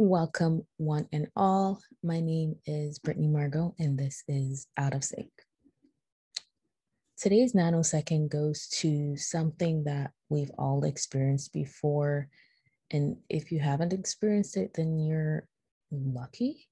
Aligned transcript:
Welcome, 0.00 0.64
one 0.76 1.08
and 1.12 1.26
all. 1.34 1.80
My 2.04 2.20
name 2.20 2.54
is 2.66 3.00
Brittany 3.00 3.26
Margot, 3.26 3.74
and 3.80 3.98
this 3.98 4.22
is 4.28 4.68
Out 4.76 4.94
of 4.94 5.02
Sync. 5.02 5.28
Today's 7.20 7.52
nanosecond 7.52 8.28
goes 8.28 8.68
to 8.74 9.16
something 9.16 9.82
that 9.84 10.12
we've 10.28 10.52
all 10.56 10.84
experienced 10.84 11.52
before. 11.52 12.28
And 12.92 13.16
if 13.28 13.50
you 13.50 13.58
haven't 13.58 13.92
experienced 13.92 14.56
it, 14.56 14.70
then 14.72 15.00
you're 15.00 15.48
lucky. 15.90 16.68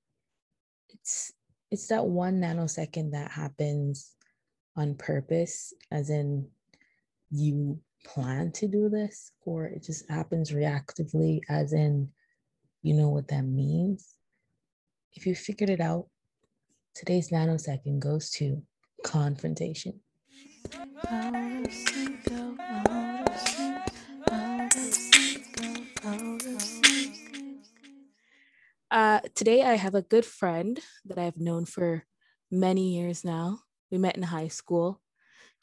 It's 0.91 1.33
it's 1.73 1.89
that 1.89 2.07
one 2.07 2.41
nanosecond 2.41 3.11
that 3.11 3.33
happens 3.33 4.15
on 4.77 4.95
purpose, 4.95 5.75
as 5.91 6.11
in 6.11 6.47
you 7.33 7.81
plan 8.05 8.53
to 8.53 8.69
do 8.69 8.89
this, 8.89 9.33
or 9.45 9.65
it 9.65 9.83
just 9.83 10.09
happens 10.09 10.53
reactively, 10.53 11.41
as 11.49 11.73
in 11.73 12.09
you 12.83 12.95
know 12.95 13.09
what 13.09 13.29
that 13.29 13.43
means. 13.43 14.15
If 15.15 15.27
you 15.27 15.35
figured 15.35 15.71
it 15.71 15.81
out, 15.81 16.07
today's 16.95 17.31
nanosecond 17.31 18.01
goes 18.01 18.31
to 18.33 18.63
confrontation. 19.03 20.01
Uh, 28.91 29.21
today, 29.35 29.63
I 29.63 29.75
have 29.75 29.95
a 29.95 30.03
good 30.03 30.25
friend 30.25 30.79
that 31.05 31.19
I've 31.19 31.39
known 31.39 31.65
for 31.65 32.05
many 32.51 32.95
years 32.97 33.25
now. 33.25 33.61
We 33.91 33.99
met 33.99 34.17
in 34.17 34.23
high 34.25 34.49
school. 34.49 35.01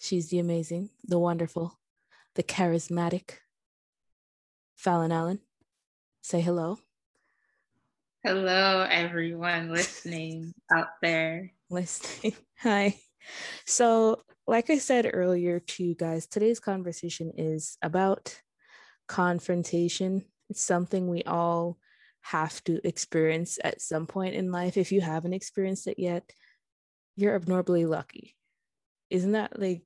She's 0.02 0.30
the 0.30 0.40
amazing, 0.40 0.90
the 1.04 1.20
wonderful, 1.20 1.80
the 2.36 2.44
charismatic 2.44 3.38
Fallon 4.76 5.12
Allen. 5.12 5.40
Say 6.22 6.42
hello. 6.42 6.80
Hello, 8.26 8.88
everyone 8.90 9.70
listening 9.70 10.54
out 10.72 10.88
there. 11.02 11.52
Listening. 11.70 12.34
Hi. 12.60 12.96
So, 13.66 14.22
like 14.48 14.70
I 14.70 14.78
said 14.78 15.12
earlier 15.12 15.60
to 15.60 15.84
you 15.84 15.94
guys, 15.94 16.26
today's 16.26 16.62
conversation 16.62 17.34
is 17.38 17.78
about 17.82 18.42
confrontation. 19.10 20.24
It's 20.50 20.62
something 20.62 21.10
we 21.10 21.24
all 21.24 21.78
have 22.22 22.64
to 22.64 22.80
experience 22.88 23.60
at 23.62 23.82
some 23.82 24.08
point 24.08 24.36
in 24.36 24.54
life. 24.54 24.78
If 24.78 24.94
you 24.94 25.02
haven't 25.02 25.34
experienced 25.34 25.88
it 25.88 26.00
yet, 26.00 26.32
you're 27.18 27.36
abnormally 27.36 27.86
lucky. 27.86 28.38
Isn't 29.10 29.34
that 29.34 29.60
like 29.60 29.84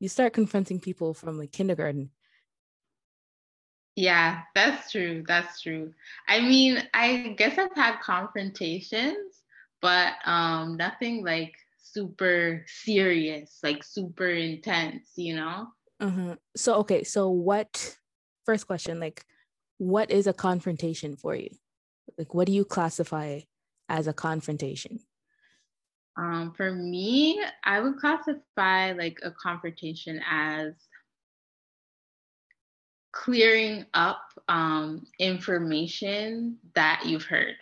you 0.00 0.08
start 0.08 0.32
confronting 0.32 0.80
people 0.80 1.12
from 1.12 1.36
like 1.36 1.52
kindergarten 1.52 2.08
yeah, 3.96 4.42
that's 4.54 4.90
true. 4.90 5.24
That's 5.26 5.60
true. 5.60 5.92
I 6.28 6.40
mean, 6.40 6.82
I 6.94 7.34
guess 7.36 7.58
I've 7.58 7.74
had 7.76 8.00
confrontations, 8.00 9.42
but 9.80 10.14
um 10.24 10.76
nothing 10.76 11.24
like 11.24 11.54
super 11.78 12.64
serious, 12.66 13.58
like 13.62 13.84
super 13.84 14.28
intense, 14.28 15.10
you 15.16 15.36
know? 15.36 15.68
Uh-huh. 16.00 16.36
So 16.56 16.76
okay, 16.76 17.04
so 17.04 17.28
what 17.28 17.96
first 18.44 18.66
question, 18.66 18.98
like 18.98 19.24
what 19.78 20.10
is 20.10 20.26
a 20.26 20.32
confrontation 20.32 21.16
for 21.16 21.34
you? 21.34 21.50
Like 22.18 22.34
what 22.34 22.46
do 22.46 22.52
you 22.52 22.64
classify 22.64 23.40
as 23.88 24.06
a 24.06 24.12
confrontation? 24.12 25.00
Um, 26.16 26.52
for 26.56 26.72
me, 26.72 27.42
I 27.64 27.80
would 27.80 27.96
classify 27.96 28.92
like 28.92 29.18
a 29.22 29.30
confrontation 29.30 30.20
as 30.28 30.74
clearing 33.12 33.86
up 33.94 34.22
um, 34.48 35.06
information 35.18 36.58
that 36.74 37.04
you've 37.06 37.24
heard. 37.24 37.54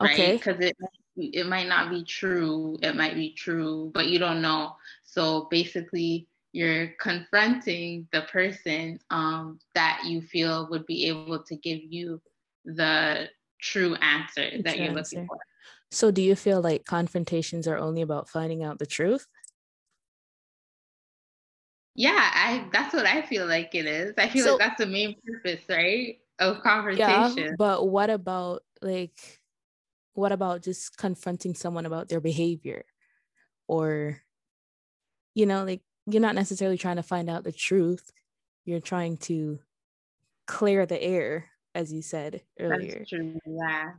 Okay. 0.00 0.32
Right? 0.32 0.38
Because 0.38 0.60
it 0.60 0.76
it 1.16 1.46
might 1.46 1.68
not 1.68 1.90
be 1.90 2.04
true. 2.04 2.76
It 2.82 2.96
might 2.96 3.14
be 3.14 3.34
true, 3.34 3.90
but 3.94 4.08
you 4.08 4.18
don't 4.18 4.42
know. 4.42 4.76
So 5.04 5.46
basically, 5.50 6.28
you're 6.52 6.88
confronting 7.00 8.08
the 8.12 8.22
person 8.22 8.98
um, 9.10 9.58
that 9.74 10.02
you 10.04 10.22
feel 10.22 10.68
would 10.70 10.86
be 10.86 11.08
able 11.08 11.42
to 11.42 11.56
give 11.56 11.80
you 11.82 12.20
the 12.64 13.28
true 13.60 13.94
answer 13.96 14.62
that 14.62 14.78
you're 14.78 14.96
answer. 14.96 15.16
looking 15.16 15.26
for. 15.26 15.38
So, 15.90 16.10
do 16.10 16.22
you 16.22 16.34
feel 16.34 16.60
like 16.60 16.84
confrontations 16.84 17.68
are 17.68 17.76
only 17.76 18.02
about 18.02 18.28
finding 18.28 18.62
out 18.62 18.78
the 18.78 18.86
truth? 18.86 19.26
Yeah, 21.94 22.30
I 22.34 22.68
that's 22.72 22.92
what 22.92 23.06
I 23.06 23.22
feel 23.22 23.46
like 23.46 23.74
it 23.74 23.86
is. 23.86 24.14
I 24.18 24.28
feel 24.28 24.44
so, 24.44 24.50
like 24.52 24.60
that's 24.60 24.78
the 24.78 24.86
main 24.86 25.16
purpose, 25.24 25.64
right? 25.68 26.18
Of 26.38 26.62
conversation. 26.62 27.36
Yeah, 27.36 27.52
but 27.56 27.88
what 27.88 28.10
about 28.10 28.64
like 28.82 29.40
what 30.14 30.32
about 30.32 30.62
just 30.62 30.96
confronting 30.96 31.54
someone 31.54 31.86
about 31.86 32.08
their 32.08 32.20
behavior? 32.20 32.84
Or 33.68 34.20
you 35.34 35.46
know, 35.46 35.64
like 35.64 35.82
you're 36.06 36.22
not 36.22 36.34
necessarily 36.34 36.78
trying 36.78 36.96
to 36.96 37.02
find 37.02 37.30
out 37.30 37.44
the 37.44 37.52
truth. 37.52 38.12
You're 38.64 38.80
trying 38.80 39.18
to 39.18 39.60
clear 40.46 40.86
the 40.86 41.00
air, 41.00 41.50
as 41.74 41.92
you 41.92 42.02
said 42.02 42.42
earlier. 42.58 42.98
That's 42.98 43.10
true. 43.10 43.38
Yeah. 43.46 43.92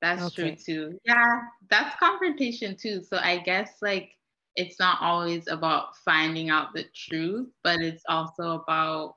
That's 0.00 0.22
okay. 0.26 0.54
true 0.54 0.90
too. 0.90 0.98
Yeah, 1.04 1.40
that's 1.70 1.96
confrontation 1.96 2.76
too. 2.76 3.02
So 3.02 3.16
I 3.16 3.38
guess 3.38 3.78
like 3.82 4.12
it's 4.56 4.78
not 4.78 4.98
always 5.00 5.46
about 5.48 5.96
finding 6.04 6.50
out 6.50 6.74
the 6.74 6.84
truth, 6.94 7.48
but 7.62 7.80
it's 7.80 8.02
also 8.08 8.60
about 8.60 9.14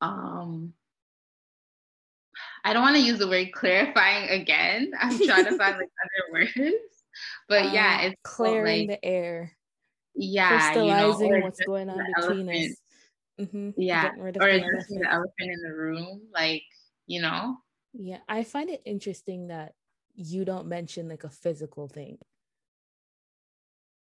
um 0.00 0.72
I 2.64 2.72
don't 2.72 2.82
want 2.82 2.96
to 2.96 3.02
use 3.02 3.18
the 3.18 3.28
word 3.28 3.52
clarifying 3.52 4.28
again. 4.28 4.92
I'm 5.00 5.18
trying 5.18 5.44
to 5.44 5.56
find 5.56 5.76
like 5.76 5.88
other 6.04 6.32
words. 6.32 6.74
But 7.48 7.72
yeah, 7.72 8.02
it's 8.02 8.20
clearing 8.22 8.88
like, 8.88 9.00
the 9.00 9.08
air. 9.08 9.52
Yeah, 10.14 10.48
crystallizing 10.48 11.26
you 11.28 11.38
know, 11.38 11.44
what's 11.44 11.60
going 11.64 11.90
on 11.90 12.04
between 12.16 12.48
elephant. 12.48 12.70
us. 12.70 12.76
Mm-hmm. 13.40 13.70
Yeah, 13.76 14.10
or 14.18 14.32
just 14.32 14.40
the 14.88 15.06
elephant 15.08 15.32
in 15.38 15.60
the 15.62 15.74
room, 15.74 16.22
like 16.32 16.62
you 17.06 17.22
know. 17.22 17.56
Yeah, 17.92 18.18
I 18.28 18.44
find 18.44 18.68
it 18.68 18.82
interesting 18.84 19.48
that 19.48 19.74
you 20.14 20.44
don't 20.44 20.66
mention 20.66 21.08
like 21.08 21.24
a 21.24 21.30
physical 21.30 21.88
thing 21.88 22.18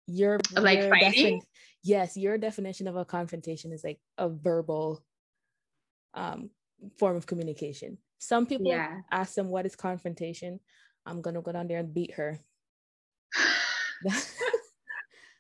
your 0.08 0.40
like 0.54 0.80
your 0.80 0.90
fighting. 0.90 1.40
Defin- 1.40 1.46
yes, 1.84 2.18
your 2.18 2.38
definition 2.38 2.88
of 2.88 2.96
a 2.96 3.06
confrontation 3.06 3.72
is 3.72 3.84
like 3.84 4.00
a 4.18 4.30
verbal 4.30 5.04
um 6.14 6.50
form 6.98 7.16
of 7.16 7.26
communication. 7.26 7.98
Some 8.20 8.46
people 8.46 8.72
yeah. 8.72 9.02
ask 9.12 9.36
them 9.36 9.50
what 9.50 9.66
is 9.66 9.76
confrontation. 9.76 10.60
I'm 11.06 11.22
gonna 11.22 11.42
go 11.42 11.52
down 11.52 11.68
there 11.68 11.80
and 11.80 11.94
beat 11.94 12.14
her. 12.16 12.40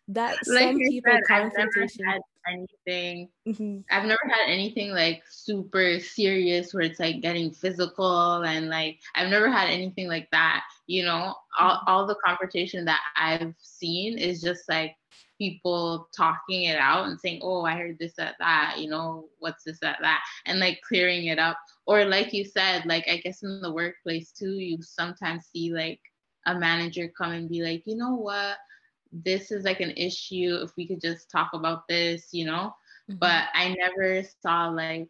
that 0.09 0.37
like 0.47 0.63
some 0.63 0.77
people 0.77 1.11
said, 1.11 1.23
confrontation 1.27 2.05
anything. 2.51 3.29
Mm-hmm. 3.47 3.79
I've 3.89 4.05
never 4.05 4.21
had 4.23 4.49
anything 4.49 4.91
like 4.91 5.23
super 5.29 5.99
serious 5.99 6.73
where 6.73 6.83
it's 6.83 6.99
like 6.99 7.21
getting 7.21 7.51
physical 7.51 8.43
and 8.43 8.69
like 8.69 8.99
I've 9.15 9.29
never 9.29 9.49
had 9.49 9.69
anything 9.69 10.07
like 10.07 10.29
that. 10.31 10.63
You 10.87 11.03
know, 11.03 11.35
all, 11.59 11.75
mm-hmm. 11.75 11.89
all 11.89 12.07
the 12.07 12.17
confrontation 12.25 12.85
that 12.85 13.01
I've 13.15 13.53
seen 13.59 14.17
is 14.17 14.41
just 14.41 14.67
like 14.69 14.95
people 15.37 16.09
talking 16.15 16.63
it 16.63 16.77
out 16.77 17.07
and 17.07 17.19
saying, 17.19 17.41
Oh, 17.43 17.63
I 17.63 17.75
heard 17.75 17.97
this 17.99 18.17
at 18.19 18.35
that, 18.39 18.75
you 18.77 18.89
know, 18.89 19.29
what's 19.39 19.63
this 19.63 19.79
at 19.83 19.97
that, 20.01 20.21
and 20.45 20.59
like 20.59 20.81
clearing 20.87 21.25
it 21.25 21.39
up. 21.39 21.57
Or 21.85 22.05
like 22.05 22.33
you 22.33 22.45
said, 22.45 22.85
like 22.85 23.07
I 23.07 23.17
guess 23.17 23.43
in 23.43 23.61
the 23.61 23.71
workplace 23.71 24.31
too, 24.31 24.53
you 24.53 24.79
sometimes 24.81 25.45
see 25.53 25.73
like 25.73 25.99
a 26.45 26.57
manager 26.57 27.11
come 27.17 27.31
and 27.31 27.49
be 27.49 27.61
like, 27.61 27.83
you 27.85 27.95
know 27.95 28.15
what? 28.15 28.57
This 29.23 29.51
is 29.51 29.63
like 29.63 29.79
an 29.79 29.91
issue 29.91 30.59
if 30.63 30.71
we 30.77 30.87
could 30.87 31.01
just 31.01 31.29
talk 31.29 31.49
about 31.53 31.87
this 31.87 32.29
you 32.31 32.45
know? 32.45 32.73
Mm-hmm. 33.09 33.19
but 33.19 33.45
i 33.53 33.75
never 33.77 34.23
saw 34.41 34.67
like 34.67 35.09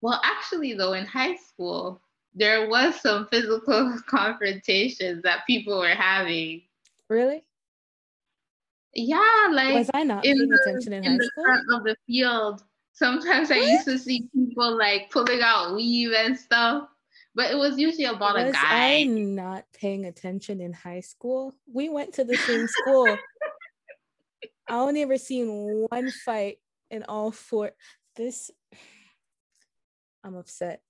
well 0.00 0.20
actually 0.24 0.74
though 0.74 0.92
in 0.92 1.04
high 1.04 1.36
school 1.36 2.00
there 2.34 2.68
was 2.68 3.00
some 3.00 3.26
physical 3.28 3.96
confrontations 4.08 5.22
that 5.22 5.46
people 5.46 5.78
were 5.78 5.88
having. 5.88 6.62
Really? 7.08 7.44
Yeah 8.96 9.48
like 9.50 9.74
was 9.74 9.90
i 9.92 10.04
not 10.04 10.22
paying 10.22 10.36
the, 10.36 10.58
attention 10.62 10.92
in, 10.92 11.04
in 11.04 11.12
high 11.12 11.18
the 11.18 11.24
school? 11.24 11.44
front 11.44 11.64
of 11.72 11.82
the 11.82 11.96
field 12.06 12.62
sometimes 12.92 13.48
what? 13.48 13.58
i 13.58 13.72
used 13.72 13.84
to 13.86 13.98
see 13.98 14.28
people 14.32 14.78
like 14.78 15.10
pulling 15.10 15.40
out 15.42 15.74
weave 15.74 16.12
and 16.12 16.38
stuff 16.38 16.88
but 17.34 17.50
it 17.50 17.56
was 17.56 17.78
usually 17.78 18.04
about 18.04 18.34
was 18.34 18.50
a 18.50 18.52
guy. 18.52 18.52
Was 18.52 18.62
I 18.62 19.02
not 19.04 19.64
paying 19.72 20.06
attention 20.06 20.60
in 20.60 20.72
high 20.72 21.00
school? 21.00 21.54
We 21.72 21.88
went 21.88 22.14
to 22.14 22.24
the 22.24 22.36
same 22.36 22.68
school. 22.68 23.16
I 24.68 24.74
only 24.74 25.02
ever 25.02 25.18
seen 25.18 25.86
one 25.90 26.10
fight 26.10 26.58
in 26.90 27.02
all 27.04 27.32
four. 27.32 27.72
This, 28.16 28.50
I'm 30.22 30.36
upset. 30.36 30.82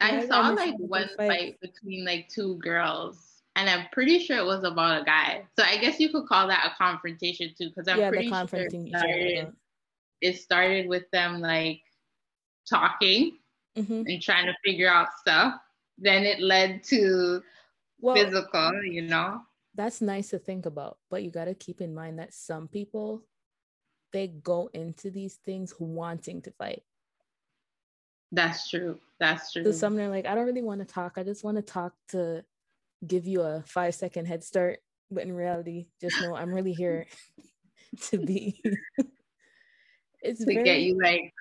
I 0.00 0.26
saw 0.26 0.50
like 0.50 0.74
one 0.78 1.08
fight? 1.16 1.28
fight 1.28 1.60
between 1.60 2.04
like 2.04 2.28
two 2.28 2.56
girls, 2.58 3.42
and 3.56 3.68
I'm 3.68 3.86
pretty 3.90 4.18
sure 4.20 4.36
it 4.36 4.44
was 4.44 4.64
about 4.64 5.02
a 5.02 5.04
guy. 5.04 5.44
So 5.58 5.64
I 5.64 5.78
guess 5.78 5.98
you 5.98 6.10
could 6.10 6.26
call 6.26 6.46
that 6.48 6.70
a 6.72 6.76
confrontation 6.76 7.52
too, 7.58 7.70
because 7.70 7.88
I'm 7.88 7.98
yeah, 7.98 8.10
pretty 8.10 8.28
sure 8.28 8.46
it 8.52 8.88
started, 8.90 9.52
it 10.20 10.36
started 10.36 10.88
with 10.88 11.10
them 11.10 11.40
like 11.40 11.80
talking 12.68 13.38
mm-hmm. 13.76 14.02
and 14.06 14.22
trying 14.22 14.46
to 14.46 14.54
figure 14.64 14.88
out 14.88 15.08
stuff, 15.18 15.54
then 15.96 16.24
it 16.24 16.40
led 16.40 16.82
to 16.84 17.42
well, 18.00 18.14
physical, 18.14 18.82
you 18.84 19.02
know? 19.02 19.40
That's 19.74 20.00
nice 20.00 20.30
to 20.30 20.38
think 20.38 20.66
about, 20.66 20.98
but 21.10 21.22
you 21.22 21.30
got 21.30 21.46
to 21.46 21.54
keep 21.54 21.80
in 21.80 21.94
mind 21.94 22.18
that 22.18 22.34
some 22.34 22.68
people 22.68 23.22
they 24.12 24.28
go 24.28 24.70
into 24.72 25.10
these 25.10 25.34
things 25.44 25.74
wanting 25.78 26.42
to 26.42 26.50
fight. 26.52 26.82
That's 28.32 28.68
true. 28.68 28.98
That's 29.20 29.52
true. 29.52 29.64
So 29.64 29.72
some 29.72 29.98
are 29.98 30.08
like, 30.08 30.26
I 30.26 30.34
don't 30.34 30.46
really 30.46 30.62
want 30.62 30.80
to 30.80 30.86
talk. 30.86 31.14
I 31.16 31.22
just 31.22 31.44
want 31.44 31.56
to 31.56 31.62
talk 31.62 31.92
to 32.10 32.44
give 33.06 33.26
you 33.26 33.42
a 33.42 33.62
five 33.66 33.94
second 33.94 34.26
head 34.26 34.44
start. 34.44 34.80
But 35.10 35.24
in 35.24 35.32
reality, 35.32 35.86
just 36.00 36.20
know 36.20 36.36
I'm 36.36 36.52
really 36.52 36.72
here 36.72 37.06
to 38.10 38.18
be. 38.18 38.60
it's 40.20 40.40
to 40.40 40.52
very, 40.52 40.64
get 40.64 40.80
you 40.80 40.98
like 41.02 41.32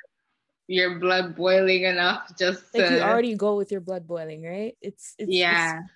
your 0.68 1.00
blood 1.00 1.36
boiling 1.36 1.84
enough 1.84 2.32
just 2.38 2.64
like 2.74 2.88
to, 2.88 2.96
you 2.96 3.02
already 3.02 3.36
go 3.36 3.56
with 3.56 3.72
your 3.72 3.82
blood 3.82 4.06
boiling, 4.06 4.44
right? 4.44 4.76
It's, 4.82 5.16
it's 5.18 5.32
yeah. 5.32 5.80
It's, 5.80 5.90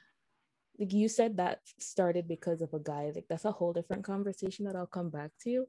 like 0.79 0.93
you 0.93 1.09
said 1.09 1.37
that 1.37 1.59
started 1.79 2.27
because 2.27 2.61
of 2.61 2.73
a 2.73 2.79
guy. 2.79 3.11
Like 3.13 3.25
that's 3.29 3.45
a 3.45 3.51
whole 3.51 3.73
different 3.73 4.03
conversation 4.03 4.65
that 4.65 4.75
I'll 4.75 4.87
come 4.87 5.09
back 5.09 5.31
to 5.43 5.65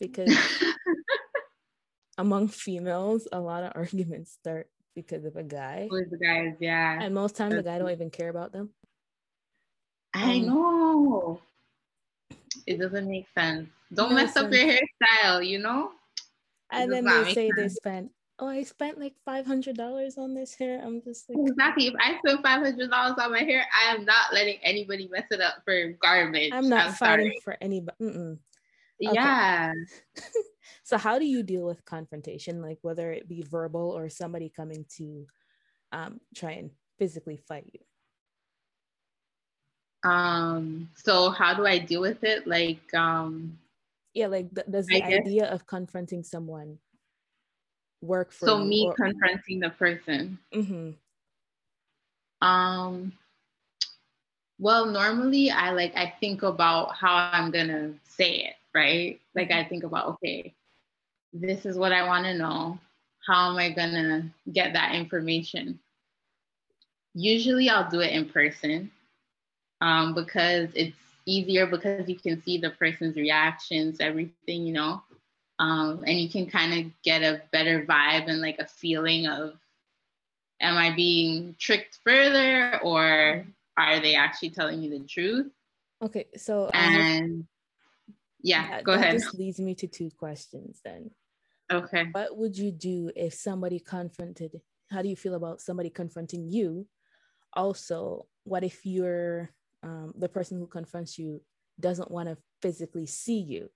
because 0.00 0.34
among 2.18 2.48
females, 2.48 3.28
a 3.32 3.40
lot 3.40 3.62
of 3.62 3.72
arguments 3.76 4.32
start 4.32 4.68
because 4.94 5.24
of 5.24 5.36
a 5.36 5.44
guy. 5.44 5.86
With 5.90 6.10
the 6.10 6.18
guys, 6.18 6.54
yeah. 6.58 6.98
And 7.00 7.14
most 7.14 7.36
times 7.36 7.54
the 7.54 7.62
guy 7.62 7.78
don't 7.78 7.90
even 7.90 8.10
care 8.10 8.28
about 8.28 8.52
them. 8.52 8.70
I 10.12 10.38
um, 10.38 10.46
know. 10.46 11.40
It 12.66 12.78
doesn't 12.78 13.08
make 13.08 13.26
sense. 13.36 13.68
Don't 13.94 14.14
mess 14.14 14.34
sense. 14.34 14.46
up 14.46 14.52
your 14.52 14.66
hairstyle, 14.66 15.46
you 15.46 15.60
know? 15.60 15.92
And 16.70 16.92
then 16.92 17.04
they 17.04 17.32
say 17.32 17.50
sense. 17.50 17.56
they 17.56 17.68
spent, 17.68 18.10
oh, 18.38 18.48
I 18.48 18.62
spent 18.62 18.98
like 18.98 19.14
five 19.24 19.46
hundred 19.46 19.76
dollars 19.76 20.18
on 20.18 20.34
this 20.34 20.54
hair. 20.54 20.80
I'm 20.82 21.02
just 21.02 21.28
like 21.28 21.38
exactly. 21.48 21.88
If 21.88 21.94
I 22.00 22.18
spend 22.18 22.42
five 22.42 22.62
hundred 22.62 22.90
dollars 22.90 23.16
on 23.18 23.32
my 23.32 23.40
hair, 23.40 23.64
I 23.76 23.94
am 23.94 24.04
not 24.04 24.32
letting 24.32 24.58
anybody 24.62 25.08
mess 25.10 25.26
it 25.30 25.40
up 25.40 25.56
for 25.64 25.92
garbage. 26.02 26.52
I'm 26.52 26.68
not 26.68 26.88
I'm 26.88 26.92
fighting 26.92 27.26
sorry. 27.26 27.40
for 27.44 27.56
anybody. 27.60 27.96
Okay. 28.00 28.38
Yeah. 29.00 29.72
so 30.82 30.98
how 30.98 31.18
do 31.18 31.24
you 31.24 31.42
deal 31.42 31.66
with 31.66 31.84
confrontation, 31.84 32.62
like 32.62 32.78
whether 32.82 33.12
it 33.12 33.28
be 33.28 33.42
verbal 33.42 33.90
or 33.90 34.08
somebody 34.08 34.52
coming 34.54 34.84
to 34.96 35.26
um, 35.92 36.20
try 36.34 36.52
and 36.52 36.70
physically 36.98 37.36
fight 37.36 37.70
you? 37.72 37.80
Um. 40.08 40.90
So 40.94 41.30
how 41.30 41.54
do 41.54 41.66
I 41.66 41.78
deal 41.78 42.00
with 42.00 42.22
it? 42.22 42.46
Like, 42.46 42.94
um, 42.94 43.58
yeah, 44.14 44.28
like 44.28 44.54
th- 44.54 44.66
does 44.70 44.86
the 44.86 45.02
I 45.02 45.06
idea 45.06 45.46
of 45.46 45.66
confronting 45.66 46.22
someone 46.22 46.78
work 48.02 48.32
for? 48.32 48.46
So 48.46 48.58
me 48.58 48.86
or- 48.86 48.94
confronting 48.94 49.60
the 49.60 49.70
person. 49.70 50.38
Mm-hmm. 50.54 50.90
Um. 52.46 53.12
Well, 54.60 54.86
normally 54.86 55.50
I 55.50 55.70
like 55.70 55.94
I 55.96 56.14
think 56.20 56.42
about 56.42 56.94
how 56.96 57.30
I'm 57.32 57.50
gonna 57.50 57.94
say 58.04 58.32
it 58.38 58.54
right? 58.74 59.20
Like 59.34 59.50
I 59.50 59.64
think 59.64 59.84
about, 59.84 60.08
okay, 60.08 60.54
this 61.32 61.66
is 61.66 61.76
what 61.76 61.92
I 61.92 62.06
want 62.06 62.24
to 62.24 62.34
know. 62.34 62.78
How 63.26 63.50
am 63.50 63.56
I 63.56 63.72
to 63.72 64.22
get 64.52 64.72
that 64.72 64.94
information? 64.94 65.78
Usually 67.14 67.68
I'll 67.68 67.90
do 67.90 68.00
it 68.00 68.12
in 68.12 68.28
person 68.28 68.90
um, 69.80 70.14
because 70.14 70.70
it's 70.74 70.96
easier 71.26 71.66
because 71.66 72.08
you 72.08 72.16
can 72.16 72.40
see 72.42 72.58
the 72.58 72.70
person's 72.70 73.16
reactions, 73.16 73.98
everything, 74.00 74.64
you 74.64 74.72
know, 74.72 75.02
um, 75.58 76.04
and 76.06 76.20
you 76.20 76.28
can 76.28 76.46
kind 76.46 76.72
of 76.74 76.92
get 77.02 77.22
a 77.22 77.42
better 77.52 77.84
vibe 77.84 78.28
and 78.28 78.40
like 78.40 78.58
a 78.58 78.66
feeling 78.66 79.26
of, 79.26 79.54
am 80.60 80.76
I 80.76 80.94
being 80.94 81.56
tricked 81.58 81.98
further 82.04 82.78
or 82.82 83.46
are 83.76 84.00
they 84.00 84.14
actually 84.14 84.50
telling 84.50 84.80
me 84.80 84.88
the 84.88 85.00
truth? 85.00 85.50
Okay, 86.02 86.26
so 86.36 86.70
and 86.74 87.46
yeah, 88.42 88.68
that, 88.68 88.84
go 88.84 88.92
ahead. 88.92 89.16
This 89.16 89.34
leads 89.34 89.58
me 89.58 89.74
to 89.76 89.86
two 89.88 90.10
questions 90.16 90.80
then. 90.84 91.10
Okay. 91.70 92.06
What 92.12 92.36
would 92.36 92.56
you 92.56 92.70
do 92.70 93.10
if 93.16 93.34
somebody 93.34 93.80
confronted? 93.80 94.60
How 94.90 95.02
do 95.02 95.08
you 95.08 95.16
feel 95.16 95.34
about 95.34 95.60
somebody 95.60 95.90
confronting 95.90 96.48
you? 96.48 96.86
Also, 97.52 98.26
what 98.44 98.64
if 98.64 98.86
you're 98.86 99.50
um, 99.82 100.14
the 100.16 100.28
person 100.28 100.58
who 100.58 100.66
confronts 100.66 101.18
you 101.18 101.40
doesn't 101.78 102.10
want 102.10 102.28
to 102.28 102.38
physically 102.62 103.06
see 103.06 103.40
you? 103.40 103.70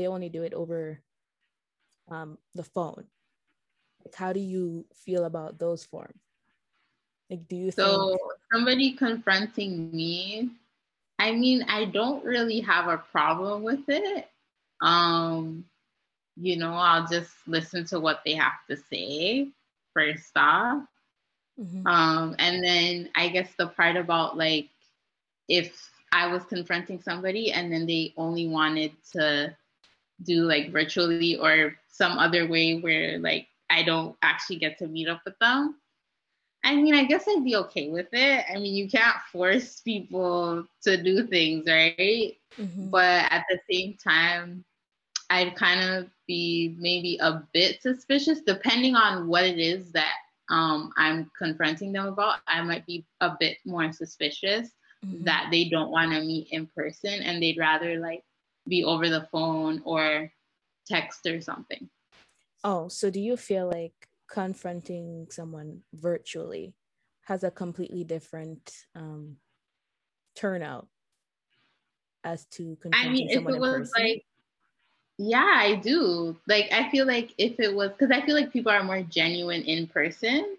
They 0.00 0.08
only 0.08 0.30
do 0.30 0.42
it 0.42 0.54
over 0.54 0.98
um, 2.08 2.38
the 2.54 2.64
phone. 2.64 3.04
Like, 4.02 4.14
how 4.14 4.32
do 4.32 4.40
you 4.40 4.86
feel 4.94 5.24
about 5.24 5.58
those 5.58 5.84
forms? 5.84 6.16
Like, 7.28 7.46
do 7.48 7.56
you 7.56 7.70
so 7.70 8.08
think- 8.08 8.20
somebody 8.50 8.92
confronting 8.92 9.92
me 9.92 10.50
I 11.20 11.32
mean, 11.32 11.66
I 11.68 11.84
don't 11.84 12.24
really 12.24 12.60
have 12.60 12.88
a 12.88 12.96
problem 12.96 13.62
with 13.62 13.84
it. 13.88 14.26
Um, 14.80 15.66
you 16.34 16.56
know, 16.56 16.72
I'll 16.72 17.06
just 17.06 17.30
listen 17.46 17.84
to 17.92 18.00
what 18.00 18.22
they 18.24 18.32
have 18.36 18.64
to 18.70 18.76
say 18.78 19.48
first 19.92 20.32
off. 20.34 20.82
Mm-hmm. 21.60 21.86
Um, 21.86 22.36
and 22.38 22.64
then 22.64 23.10
I 23.14 23.28
guess 23.28 23.52
the 23.58 23.66
part 23.66 23.96
about 23.96 24.38
like 24.38 24.70
if 25.46 25.90
I 26.10 26.26
was 26.32 26.42
confronting 26.44 27.02
somebody 27.02 27.52
and 27.52 27.70
then 27.70 27.84
they 27.84 28.14
only 28.16 28.48
wanted 28.48 28.92
to 29.12 29.54
do 30.24 30.42
like 30.42 30.72
virtually 30.72 31.36
or 31.36 31.76
some 31.88 32.18
other 32.18 32.46
way 32.46 32.78
where 32.78 33.18
like 33.18 33.48
I 33.68 33.82
don't 33.82 34.16
actually 34.22 34.56
get 34.56 34.78
to 34.78 34.86
meet 34.86 35.08
up 35.08 35.22
with 35.24 35.38
them, 35.38 35.76
I 36.62 36.76
mean, 36.76 36.94
I 36.94 37.04
guess 37.04 37.24
I'd 37.28 37.44
be 37.44 37.56
okay 37.56 37.88
with 37.88 38.08
it. 38.12 38.44
I 38.50 38.54
mean, 38.54 38.74
you 38.74 38.88
can't 38.88 39.16
force 39.32 39.80
people 39.80 40.64
to 40.82 41.02
do 41.02 41.26
things, 41.26 41.64
right? 41.66 42.36
Mm-hmm. 42.58 42.90
But 42.90 43.32
at 43.32 43.44
the 43.48 43.58
same 43.70 43.96
time, 43.96 44.64
I'd 45.30 45.56
kind 45.56 45.80
of 45.80 46.10
be 46.26 46.76
maybe 46.78 47.18
a 47.20 47.42
bit 47.52 47.80
suspicious, 47.80 48.40
depending 48.40 48.94
on 48.94 49.28
what 49.28 49.44
it 49.44 49.58
is 49.58 49.92
that 49.92 50.14
um, 50.50 50.92
I'm 50.96 51.30
confronting 51.38 51.92
them 51.92 52.06
about. 52.06 52.40
I 52.46 52.60
might 52.62 52.84
be 52.84 53.06
a 53.20 53.36
bit 53.38 53.58
more 53.64 53.90
suspicious 53.92 54.70
mm-hmm. 55.04 55.24
that 55.24 55.48
they 55.50 55.68
don't 55.68 55.90
want 55.90 56.12
to 56.12 56.20
meet 56.20 56.48
in 56.50 56.66
person 56.66 57.22
and 57.22 57.42
they'd 57.42 57.58
rather 57.58 57.98
like 57.98 58.24
be 58.66 58.84
over 58.84 59.08
the 59.08 59.26
phone 59.32 59.82
or 59.84 60.32
text 60.86 61.26
or 61.26 61.40
something. 61.40 61.88
Oh, 62.64 62.88
so 62.88 63.10
do 63.10 63.20
you 63.20 63.36
feel 63.36 63.68
like 63.68 64.08
confronting 64.30 65.26
someone 65.30 65.82
virtually 65.92 66.74
has 67.22 67.44
a 67.44 67.50
completely 67.50 68.04
different 68.04 68.72
um, 68.94 69.36
turnout 70.34 70.88
as 72.24 72.44
to 72.46 72.76
confronting 72.80 73.10
I 73.10 73.12
mean, 73.12 73.28
if 73.30 73.36
it 73.36 73.58
was 73.58 73.90
like, 73.96 74.24
yeah, 75.18 75.52
I 75.54 75.76
do. 75.76 76.36
Like, 76.46 76.72
I 76.72 76.90
feel 76.90 77.06
like 77.06 77.34
if 77.38 77.60
it 77.60 77.74
was, 77.74 77.90
because 77.90 78.10
I 78.10 78.24
feel 78.24 78.34
like 78.34 78.52
people 78.52 78.72
are 78.72 78.82
more 78.82 79.02
genuine 79.02 79.62
in 79.62 79.86
person, 79.86 80.56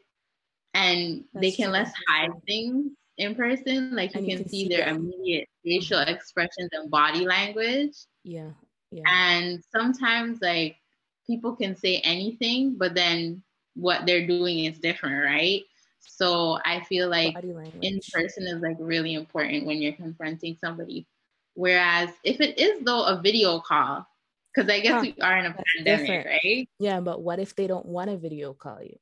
and 0.73 1.23
That's 1.33 1.41
they 1.41 1.51
can 1.51 1.65
true. 1.65 1.73
less 1.73 1.91
hide 2.07 2.31
things 2.47 2.91
in 3.17 3.35
person. 3.35 3.95
Like 3.95 4.13
you, 4.15 4.21
can, 4.21 4.37
can, 4.37 4.49
see, 4.49 4.63
see 4.63 4.69
their 4.69 4.87
immediate 4.87 5.49
facial 5.63 5.99
mm-hmm. 5.99 6.13
expressions 6.13 6.69
and 6.71 6.89
body 6.89 7.25
language. 7.25 7.95
Yeah. 8.23 8.49
Yeah. 8.91 9.03
And 9.07 9.63
sometimes 9.71 10.41
like 10.41 10.77
people 11.25 11.55
can 11.55 11.75
say 11.75 12.01
anything, 12.03 12.75
but 12.77 12.93
then 12.93 13.41
what 13.75 14.05
they're 14.05 14.27
doing 14.27 14.65
is 14.65 14.79
different, 14.79 15.23
right? 15.23 15.63
So 15.99 16.59
I 16.65 16.81
feel 16.81 17.09
like 17.09 17.35
in 17.81 17.99
person 18.11 18.47
is 18.47 18.61
like 18.61 18.77
really 18.79 19.13
important 19.13 19.65
when 19.65 19.81
you're 19.81 19.93
confronting 19.93 20.57
somebody. 20.59 21.05
Whereas 21.53 22.09
if 22.23 22.41
it 22.41 22.57
is 22.59 22.83
though 22.83 23.05
a 23.05 23.21
video 23.21 23.59
call, 23.59 24.05
because 24.53 24.69
I 24.69 24.79
guess 24.79 24.93
huh, 24.93 25.01
we 25.01 25.15
are 25.21 25.37
in 25.37 25.45
a 25.45 25.55
pandemic, 25.75 26.07
different. 26.07 26.25
right? 26.25 26.69
Yeah, 26.79 26.99
but 26.99 27.21
what 27.21 27.39
if 27.39 27.55
they 27.55 27.67
don't 27.67 27.85
want 27.85 28.09
to 28.09 28.17
video 28.17 28.53
call 28.53 28.81
you? 28.81 28.97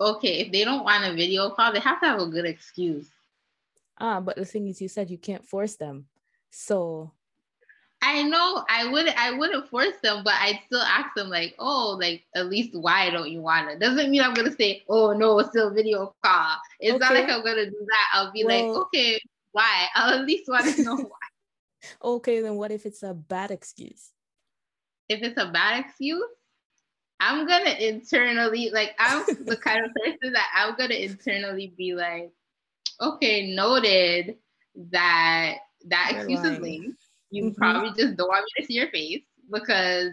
Okay, 0.00 0.40
if 0.40 0.52
they 0.52 0.64
don't 0.64 0.84
want 0.84 1.04
a 1.04 1.14
video 1.14 1.50
call, 1.50 1.72
they 1.72 1.80
have 1.80 2.00
to 2.00 2.06
have 2.06 2.20
a 2.20 2.26
good 2.26 2.44
excuse. 2.44 3.08
Ah, 3.98 4.20
but 4.20 4.36
the 4.36 4.44
thing 4.44 4.68
is, 4.68 4.80
you 4.80 4.88
said 4.88 5.10
you 5.10 5.18
can't 5.18 5.44
force 5.44 5.76
them. 5.76 6.06
So 6.50 7.12
I 8.02 8.22
know 8.22 8.64
I 8.68 8.86
wouldn't 8.88 9.18
I 9.18 9.32
wouldn't 9.32 9.68
force 9.68 9.94
them, 10.02 10.22
but 10.22 10.34
I'd 10.34 10.60
still 10.66 10.82
ask 10.82 11.14
them 11.16 11.28
like, 11.28 11.54
oh, 11.58 11.96
like 12.00 12.24
at 12.34 12.48
least 12.48 12.70
why 12.74 13.10
don't 13.10 13.30
you 13.30 13.40
want 13.40 13.70
it? 13.70 13.80
Doesn't 13.80 14.10
mean 14.10 14.22
I'm 14.22 14.34
gonna 14.34 14.52
say, 14.52 14.82
oh 14.88 15.12
no, 15.12 15.38
it's 15.38 15.48
still 15.50 15.72
video 15.74 16.14
call. 16.22 16.56
It's 16.78 16.94
okay. 16.94 16.98
not 16.98 17.14
like 17.14 17.30
I'm 17.30 17.44
gonna 17.44 17.66
do 17.66 17.86
that. 17.88 18.08
I'll 18.12 18.32
be 18.32 18.44
well, 18.44 18.68
like, 18.68 18.82
okay, 18.82 19.20
why? 19.52 19.86
I'll 19.94 20.20
at 20.20 20.26
least 20.26 20.48
want 20.48 20.74
to 20.74 20.82
know 20.84 20.96
why. 20.96 22.08
okay, 22.16 22.40
then 22.40 22.56
what 22.56 22.70
if 22.70 22.84
it's 22.84 23.02
a 23.02 23.14
bad 23.14 23.50
excuse? 23.50 24.12
If 25.08 25.22
it's 25.22 25.40
a 25.40 25.50
bad 25.50 25.84
excuse, 25.84 26.22
I'm 27.18 27.46
gonna 27.46 27.70
internally 27.70 28.70
like 28.70 28.94
I'm 28.98 29.24
the 29.46 29.56
kind 29.56 29.84
of 29.84 29.90
person 29.94 30.32
that 30.34 30.48
I'm 30.54 30.76
gonna 30.76 30.94
internally 30.94 31.72
be 31.76 31.94
like, 31.94 32.30
okay, 33.00 33.54
noted 33.54 34.36
that 34.90 35.56
that 35.88 36.10
You're 36.12 36.20
excuse 36.20 36.40
lying. 36.40 36.54
is 36.54 36.60
lame 36.60 36.96
you 37.30 37.44
mm-hmm. 37.44 37.54
probably 37.54 37.90
just 37.96 38.16
don't 38.16 38.28
want 38.28 38.44
me 38.44 38.62
to 38.62 38.66
see 38.66 38.74
your 38.74 38.90
face 38.90 39.22
because 39.50 40.10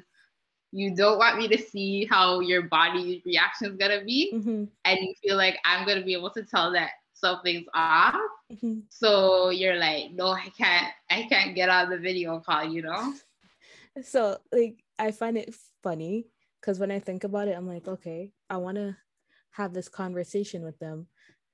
you 0.71 0.95
don't 0.95 1.19
want 1.19 1.37
me 1.37 1.47
to 1.47 1.57
see 1.57 2.05
how 2.05 2.39
your 2.39 2.63
body 2.63 3.21
reaction 3.25 3.71
is 3.71 3.77
gonna 3.77 4.03
be, 4.03 4.31
mm-hmm. 4.33 4.63
and 4.85 4.99
you 4.99 5.13
feel 5.21 5.37
like 5.37 5.57
I'm 5.65 5.87
gonna 5.87 6.03
be 6.03 6.13
able 6.13 6.31
to 6.31 6.43
tell 6.43 6.71
that 6.73 6.91
something's 7.13 7.67
off. 7.73 8.15
Mm-hmm. 8.51 8.79
So 8.89 9.49
you're 9.49 9.77
like, 9.77 10.11
no, 10.13 10.29
I 10.29 10.51
can't, 10.57 10.91
I 11.09 11.27
can't 11.29 11.55
get 11.55 11.69
on 11.69 11.89
the 11.89 11.97
video 11.97 12.39
call, 12.39 12.65
you 12.65 12.81
know. 12.81 13.13
So 14.01 14.39
like, 14.51 14.83
I 14.97 15.11
find 15.11 15.37
it 15.37 15.53
funny 15.83 16.25
because 16.59 16.79
when 16.79 16.89
I 16.89 16.97
think 16.97 17.25
about 17.25 17.47
it, 17.47 17.55
I'm 17.55 17.67
like, 17.67 17.87
okay, 17.87 18.31
I 18.49 18.57
want 18.57 18.77
to 18.77 18.97
have 19.51 19.71
this 19.71 19.87
conversation 19.87 20.63
with 20.63 20.79
them. 20.79 21.05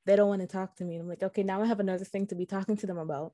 They 0.09 0.15
don't 0.15 0.27
want 0.27 0.41
to 0.41 0.47
talk 0.47 0.75
to 0.77 0.83
me. 0.83 0.95
I'm 0.95 1.07
like, 1.07 1.21
okay, 1.21 1.43
now 1.43 1.61
I 1.61 1.67
have 1.67 1.79
another 1.79 2.03
thing 2.03 2.25
to 2.27 2.35
be 2.35 2.47
talking 2.47 2.75
to 2.77 2.87
them 2.87 2.97
about. 2.97 3.33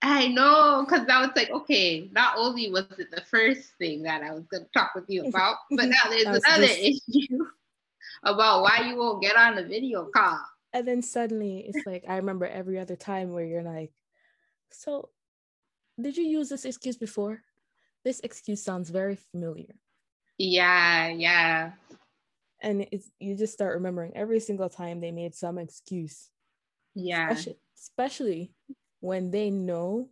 I 0.00 0.28
know, 0.28 0.86
because 0.86 1.06
I 1.06 1.20
was 1.20 1.32
like, 1.36 1.50
okay, 1.50 2.08
not 2.12 2.38
only 2.38 2.70
was 2.70 2.86
it 2.98 3.10
the 3.10 3.20
first 3.20 3.74
thing 3.76 4.04
that 4.04 4.22
I 4.22 4.32
was 4.32 4.46
going 4.46 4.64
to 4.64 4.70
talk 4.72 4.94
with 4.94 5.04
you 5.08 5.26
about, 5.26 5.56
but 5.70 5.84
now 5.90 6.08
there's 6.08 6.24
another 6.24 6.62
this. 6.62 7.02
issue 7.06 7.44
about 8.22 8.62
why 8.62 8.88
you 8.88 8.96
won't 8.96 9.20
get 9.20 9.36
on 9.36 9.56
the 9.56 9.64
video 9.64 10.06
call. 10.16 10.40
And 10.72 10.88
then 10.88 11.02
suddenly 11.02 11.58
it's 11.68 11.86
like, 11.86 12.04
I 12.08 12.16
remember 12.16 12.46
every 12.46 12.78
other 12.78 12.96
time 12.96 13.34
where 13.34 13.44
you're 13.44 13.62
like, 13.62 13.92
so 14.70 15.10
did 16.00 16.16
you 16.16 16.24
use 16.24 16.48
this 16.48 16.64
excuse 16.64 16.96
before? 16.96 17.42
This 18.02 18.20
excuse 18.20 18.62
sounds 18.62 18.88
very 18.88 19.16
familiar. 19.16 19.74
Yeah, 20.38 21.08
yeah. 21.08 21.72
And 22.62 22.86
it's 22.90 23.10
you 23.20 23.36
just 23.36 23.52
start 23.52 23.74
remembering 23.74 24.12
every 24.16 24.40
single 24.40 24.68
time 24.68 25.00
they 25.00 25.12
made 25.12 25.34
some 25.34 25.58
excuse. 25.58 26.30
Yeah. 26.94 27.30
Especially, 27.30 27.58
especially 27.76 28.52
when 29.00 29.30
they 29.30 29.50
know 29.50 30.08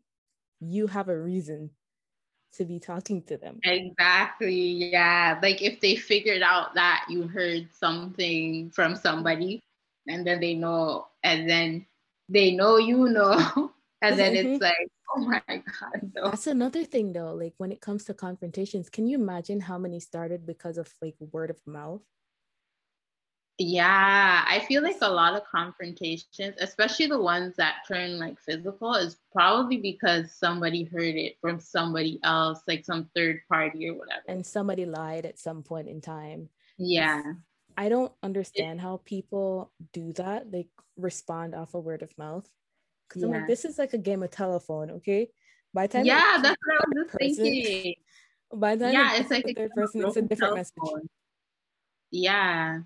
you 0.60 0.86
have 0.86 1.08
a 1.08 1.20
reason 1.20 1.70
to 2.54 2.64
be 2.64 2.78
talking 2.78 3.22
to 3.24 3.36
them. 3.36 3.58
Exactly. 3.64 4.90
Yeah. 4.90 5.38
Like 5.42 5.62
if 5.62 5.80
they 5.80 5.96
figured 5.96 6.42
out 6.42 6.74
that 6.74 7.06
you 7.08 7.26
heard 7.26 7.68
something 7.72 8.70
from 8.70 8.96
somebody 8.96 9.60
and 10.06 10.26
then 10.26 10.40
they 10.40 10.54
know, 10.54 11.08
and 11.22 11.48
then 11.48 11.86
they 12.28 12.52
know 12.52 12.76
you 12.76 13.08
know, 13.08 13.72
and 14.02 14.18
then 14.18 14.34
mm-hmm. 14.34 14.52
it's 14.52 14.62
like, 14.62 14.88
oh 15.14 15.20
my 15.20 15.42
God. 15.48 16.12
No. 16.14 16.30
That's 16.30 16.46
another 16.46 16.84
thing 16.84 17.12
though. 17.12 17.34
Like 17.34 17.54
when 17.58 17.72
it 17.72 17.80
comes 17.80 18.04
to 18.04 18.14
confrontations, 18.14 18.88
can 18.88 19.06
you 19.06 19.18
imagine 19.18 19.60
how 19.60 19.78
many 19.78 20.00
started 20.00 20.46
because 20.46 20.78
of 20.78 20.92
like 21.02 21.16
word 21.32 21.50
of 21.50 21.60
mouth? 21.66 22.02
Yeah, 23.58 24.44
I 24.46 24.60
feel 24.68 24.82
like 24.82 24.98
a 25.00 25.10
lot 25.10 25.34
of 25.34 25.42
confrontations, 25.50 26.56
especially 26.60 27.06
the 27.06 27.20
ones 27.20 27.56
that 27.56 27.76
turn 27.88 28.18
like 28.18 28.38
physical, 28.38 28.94
is 28.94 29.16
probably 29.32 29.78
because 29.78 30.34
somebody 30.36 30.84
heard 30.84 31.14
it 31.14 31.38
from 31.40 31.58
somebody 31.58 32.20
else, 32.22 32.60
like 32.68 32.84
some 32.84 33.08
third 33.16 33.40
party 33.48 33.88
or 33.88 33.94
whatever. 33.94 34.24
And 34.28 34.44
somebody 34.44 34.84
lied 34.84 35.24
at 35.24 35.38
some 35.38 35.62
point 35.62 35.88
in 35.88 36.02
time. 36.02 36.50
Yeah. 36.76 37.22
I 37.78 37.88
don't 37.88 38.12
understand 38.22 38.82
how 38.82 39.00
people 39.06 39.72
do 39.94 40.12
that. 40.14 40.52
They 40.52 40.68
respond 40.98 41.54
off 41.54 41.72
a 41.72 41.80
word 41.80 42.02
of 42.02 42.16
mouth. 42.18 42.46
Because 43.08 43.22
yeah. 43.22 43.28
I'm 43.28 43.34
like, 43.34 43.46
this 43.46 43.64
is 43.64 43.78
like 43.78 43.94
a 43.94 43.98
game 43.98 44.22
of 44.22 44.30
telephone, 44.30 44.90
okay? 44.90 45.30
By 45.72 45.86
time 45.86 46.04
Yeah, 46.04 46.40
that's 46.42 46.58
what 46.62 46.76
I 46.76 46.84
was 46.94 47.10
person, 47.10 47.44
thinking. 47.44 47.94
By 48.54 48.76
the 48.76 48.84
time 48.84 48.94
yeah, 48.94 49.16
it's 49.16 49.30
like 49.30 49.46
a 49.48 49.54
third 49.54 49.70
person, 49.70 50.04
it's 50.04 50.16
a 50.16 50.22
different 50.22 50.56
telephone. 50.56 50.94
message. 50.94 51.10
Yeah 52.10 52.80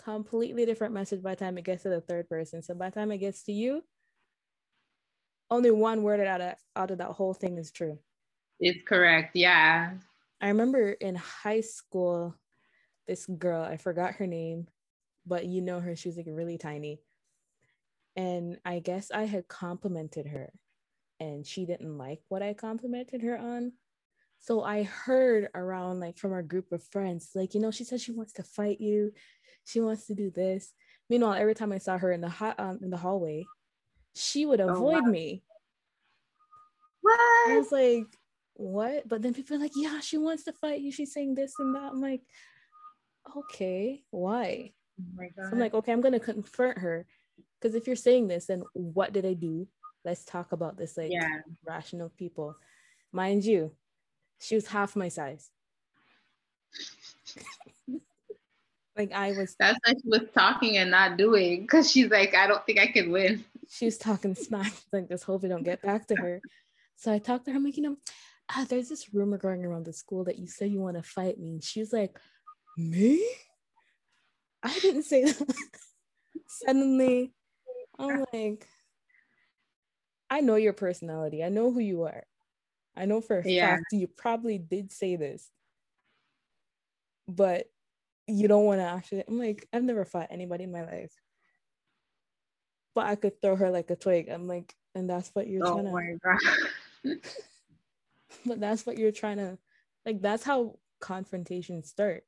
completely 0.00 0.64
different 0.66 0.94
message 0.94 1.22
by 1.22 1.30
the 1.30 1.44
time 1.44 1.58
it 1.58 1.64
gets 1.64 1.82
to 1.82 1.88
the 1.88 2.00
third 2.00 2.28
person. 2.28 2.62
So 2.62 2.74
by 2.74 2.90
the 2.90 2.94
time 2.94 3.12
it 3.12 3.18
gets 3.18 3.42
to 3.44 3.52
you, 3.52 3.82
only 5.50 5.70
one 5.70 6.02
word 6.02 6.20
out 6.20 6.40
of 6.40 6.54
out 6.76 6.90
of 6.90 6.98
that 6.98 7.12
whole 7.12 7.34
thing 7.34 7.58
is 7.58 7.70
true. 7.70 7.98
It's 8.60 8.86
correct. 8.86 9.34
Yeah. 9.34 9.92
I 10.40 10.48
remember 10.48 10.92
in 10.92 11.14
high 11.14 11.62
school, 11.62 12.34
this 13.06 13.26
girl, 13.26 13.62
I 13.62 13.76
forgot 13.76 14.14
her 14.16 14.26
name, 14.26 14.68
but 15.26 15.46
you 15.46 15.60
know 15.62 15.80
her, 15.80 15.96
she 15.96 16.08
was 16.08 16.16
like 16.16 16.26
really 16.28 16.58
tiny. 16.58 17.00
And 18.16 18.58
I 18.64 18.80
guess 18.80 19.10
I 19.10 19.24
had 19.24 19.48
complimented 19.48 20.26
her 20.26 20.52
and 21.20 21.46
she 21.46 21.66
didn't 21.66 21.98
like 21.98 22.20
what 22.28 22.42
I 22.42 22.54
complimented 22.54 23.22
her 23.22 23.36
on. 23.36 23.72
So 24.40 24.62
I 24.62 24.84
heard 24.84 25.48
around 25.54 26.00
like 26.00 26.16
from 26.16 26.32
our 26.32 26.42
group 26.42 26.72
of 26.72 26.82
friends, 26.84 27.30
like, 27.34 27.54
you 27.54 27.60
know, 27.60 27.70
she 27.70 27.84
said 27.84 28.00
she 28.00 28.12
wants 28.12 28.32
to 28.34 28.42
fight 28.42 28.80
you 28.80 29.12
she 29.68 29.80
wants 29.80 30.06
to 30.06 30.14
do 30.14 30.30
this. 30.30 30.72
Meanwhile, 31.10 31.34
every 31.34 31.54
time 31.54 31.72
I 31.72 31.78
saw 31.78 31.98
her 31.98 32.10
in 32.10 32.22
the 32.22 32.28
hot 32.28 32.58
um, 32.58 32.78
in 32.82 32.90
the 32.90 32.96
hallway, 32.96 33.44
she 34.14 34.46
would 34.46 34.60
oh, 34.60 34.68
avoid 34.68 34.96
oh, 34.96 35.02
wow. 35.02 35.10
me. 35.10 35.42
What? 37.02 37.20
I 37.20 37.58
was 37.58 37.70
like, 37.70 38.04
what? 38.54 39.06
But 39.06 39.22
then 39.22 39.34
people 39.34 39.56
are 39.56 39.60
like, 39.60 39.72
yeah, 39.76 40.00
she 40.00 40.16
wants 40.16 40.44
to 40.44 40.52
fight 40.52 40.80
you. 40.80 40.90
She's 40.90 41.12
saying 41.12 41.34
this 41.34 41.52
and 41.58 41.74
that. 41.74 41.92
I'm 41.92 42.00
like, 42.00 42.22
okay, 43.36 44.02
why? 44.10 44.72
Oh 45.00 45.24
so 45.36 45.50
I'm 45.52 45.58
like, 45.58 45.74
okay, 45.74 45.92
I'm 45.92 46.00
gonna 46.00 46.18
confront 46.18 46.78
her. 46.78 47.06
Because 47.60 47.74
if 47.74 47.86
you're 47.86 47.96
saying 47.96 48.28
this, 48.28 48.46
then 48.46 48.62
what 48.72 49.12
did 49.12 49.26
I 49.26 49.34
do? 49.34 49.68
Let's 50.04 50.24
talk 50.24 50.52
about 50.52 50.78
this 50.78 50.96
like 50.96 51.10
yeah. 51.12 51.40
rational 51.66 52.10
people. 52.16 52.56
Mind 53.12 53.44
you, 53.44 53.72
she 54.40 54.54
was 54.54 54.66
half 54.66 54.96
my 54.96 55.08
size. 55.08 55.50
Like 58.98 59.12
I 59.12 59.30
was. 59.30 59.54
That's 59.60 59.78
why 59.86 59.92
she 59.92 60.08
was 60.08 60.28
talking 60.34 60.76
and 60.76 60.90
not 60.90 61.16
doing 61.16 61.60
because 61.60 61.88
she's 61.88 62.10
like, 62.10 62.34
I 62.34 62.48
don't 62.48 62.66
think 62.66 62.80
I 62.80 62.88
can 62.88 63.12
win. 63.12 63.44
She 63.70 63.84
was 63.84 63.96
talking 63.96 64.34
smack. 64.34 64.72
Like, 64.92 65.08
just 65.08 65.22
hope 65.22 65.44
I 65.44 65.48
don't 65.48 65.62
get 65.62 65.80
back 65.80 66.08
to 66.08 66.16
her. 66.16 66.40
So 66.96 67.12
I 67.12 67.20
talked 67.20 67.44
to 67.44 67.52
her. 67.52 67.56
I'm 67.56 67.64
like, 67.64 67.76
you 67.76 67.84
know, 67.84 67.96
ah, 68.50 68.66
there's 68.68 68.88
this 68.88 69.14
rumor 69.14 69.38
going 69.38 69.64
around 69.64 69.84
the 69.84 69.92
school 69.92 70.24
that 70.24 70.38
you 70.38 70.48
said 70.48 70.72
you 70.72 70.80
want 70.80 70.96
to 70.96 71.02
fight 71.04 71.38
me. 71.38 71.52
And 71.52 71.62
she 71.62 71.78
was 71.78 71.92
like, 71.92 72.18
me? 72.76 73.24
I 74.64 74.76
didn't 74.80 75.04
say 75.04 75.24
that. 75.26 75.54
Suddenly, 76.48 77.32
I'm 78.00 78.24
like, 78.32 78.66
I 80.28 80.40
know 80.40 80.56
your 80.56 80.72
personality. 80.72 81.44
I 81.44 81.50
know 81.50 81.70
who 81.70 81.78
you 81.78 82.02
are. 82.02 82.24
I 82.98 83.06
know 83.06 83.20
for 83.20 83.38
a 83.38 83.48
yeah. 83.48 83.76
fact 83.76 83.86
you 83.92 84.08
probably 84.08 84.58
did 84.58 84.92
say 84.92 85.16
this. 85.16 85.50
But 87.26 87.68
you 88.28 88.46
don't 88.46 88.64
want 88.64 88.80
to 88.80 88.84
actually 88.84 89.24
i'm 89.26 89.38
like 89.38 89.66
i've 89.72 89.82
never 89.82 90.04
fought 90.04 90.28
anybody 90.30 90.64
in 90.64 90.70
my 90.70 90.84
life 90.84 91.12
but 92.94 93.06
i 93.06 93.16
could 93.16 93.40
throw 93.40 93.56
her 93.56 93.70
like 93.70 93.90
a 93.90 93.96
twig 93.96 94.28
i'm 94.28 94.46
like 94.46 94.74
and 94.94 95.08
that's 95.08 95.30
what 95.30 95.48
you're 95.48 95.66
oh 95.66 95.82
trying 95.82 96.18
to 97.04 97.16
but 98.46 98.60
that's 98.60 98.84
what 98.84 98.98
you're 98.98 99.10
trying 99.10 99.38
to 99.38 99.58
like 100.04 100.20
that's 100.20 100.44
how 100.44 100.76
confrontations 101.00 101.88
start 101.88 102.24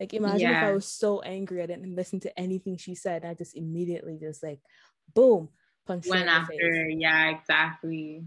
like 0.00 0.12
imagine 0.12 0.40
yeah. 0.40 0.62
if 0.62 0.68
i 0.68 0.72
was 0.72 0.86
so 0.86 1.20
angry 1.20 1.62
i 1.62 1.66
didn't 1.66 1.94
listen 1.94 2.18
to 2.18 2.38
anything 2.38 2.76
she 2.76 2.94
said 2.94 3.24
i 3.24 3.32
just 3.32 3.56
immediately 3.56 4.18
just 4.20 4.42
like 4.42 4.58
boom 5.14 5.48
punch 5.86 6.06
went 6.08 6.28
after 6.28 6.52
face. 6.52 6.96
yeah 6.98 7.30
exactly 7.30 8.24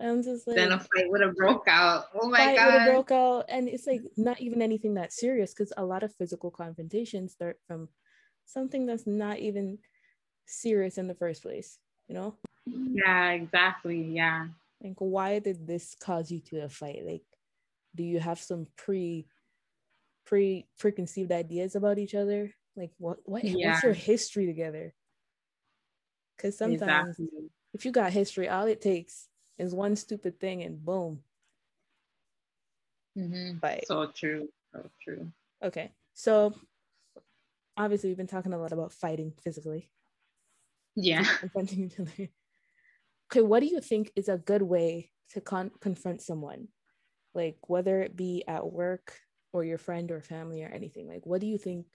I'm 0.00 0.22
just 0.22 0.46
like 0.46 0.56
then 0.56 0.72
a 0.72 0.78
fight 0.78 1.10
would 1.10 1.20
have 1.20 1.34
broke 1.34 1.66
out. 1.66 2.04
Oh 2.20 2.28
my 2.28 2.38
fight 2.38 2.56
god, 2.56 2.66
would 2.66 2.80
have 2.80 2.90
broke 2.92 3.10
out, 3.10 3.46
and 3.48 3.68
it's 3.68 3.86
like 3.86 4.02
not 4.16 4.40
even 4.40 4.62
anything 4.62 4.94
that 4.94 5.12
serious 5.12 5.52
because 5.52 5.72
a 5.76 5.84
lot 5.84 6.04
of 6.04 6.14
physical 6.14 6.50
confrontations 6.50 7.32
start 7.32 7.58
from 7.66 7.88
something 8.44 8.86
that's 8.86 9.06
not 9.06 9.38
even 9.38 9.78
serious 10.46 10.98
in 10.98 11.08
the 11.08 11.14
first 11.14 11.42
place. 11.42 11.78
You 12.06 12.14
know? 12.14 12.34
Yeah, 12.66 13.30
exactly. 13.30 14.02
Yeah. 14.02 14.46
Like, 14.82 14.96
why 14.98 15.40
did 15.40 15.66
this 15.66 15.96
cause 16.00 16.30
you 16.30 16.40
to 16.50 16.64
a 16.64 16.68
fight? 16.68 17.02
Like, 17.04 17.24
do 17.96 18.04
you 18.04 18.20
have 18.20 18.38
some 18.38 18.68
pre 18.76 19.26
pre 20.24 20.66
preconceived 20.78 21.32
ideas 21.32 21.74
about 21.74 21.98
each 21.98 22.14
other? 22.14 22.52
Like, 22.76 22.92
what 22.98 23.18
what 23.24 23.42
yeah. 23.42 23.72
what's 23.72 23.82
your 23.82 23.94
history 23.94 24.46
together? 24.46 24.94
Because 26.36 26.56
sometimes 26.56 27.18
exactly. 27.18 27.50
if 27.74 27.84
you 27.84 27.90
got 27.90 28.12
history, 28.12 28.48
all 28.48 28.66
it 28.66 28.80
takes 28.80 29.26
is 29.58 29.74
one 29.74 29.96
stupid 29.96 30.40
thing 30.40 30.62
and 30.62 30.84
boom. 30.84 31.20
Mm-hmm. 33.18 33.58
But 33.58 33.86
so 33.86 34.06
true. 34.14 34.48
So 34.72 34.88
true. 35.02 35.32
Okay. 35.62 35.92
So 36.14 36.54
obviously 37.76 38.10
we've 38.10 38.16
been 38.16 38.26
talking 38.26 38.52
a 38.52 38.58
lot 38.58 38.72
about 38.72 38.92
fighting 38.92 39.32
physically. 39.42 39.90
Yeah. 40.94 41.24
Confronting 41.40 41.84
each 41.84 42.00
other. 42.00 42.28
Okay, 43.30 43.42
what 43.42 43.60
do 43.60 43.66
you 43.66 43.80
think 43.80 44.10
is 44.16 44.28
a 44.28 44.38
good 44.38 44.62
way 44.62 45.10
to 45.30 45.40
con- 45.40 45.72
confront 45.80 46.22
someone? 46.22 46.68
Like 47.34 47.56
whether 47.68 48.00
it 48.00 48.16
be 48.16 48.44
at 48.48 48.70
work 48.70 49.14
or 49.52 49.64
your 49.64 49.78
friend 49.78 50.10
or 50.10 50.22
family 50.22 50.62
or 50.62 50.68
anything. 50.68 51.08
Like 51.08 51.26
what 51.26 51.40
do 51.40 51.46
you 51.46 51.58
think 51.58 51.86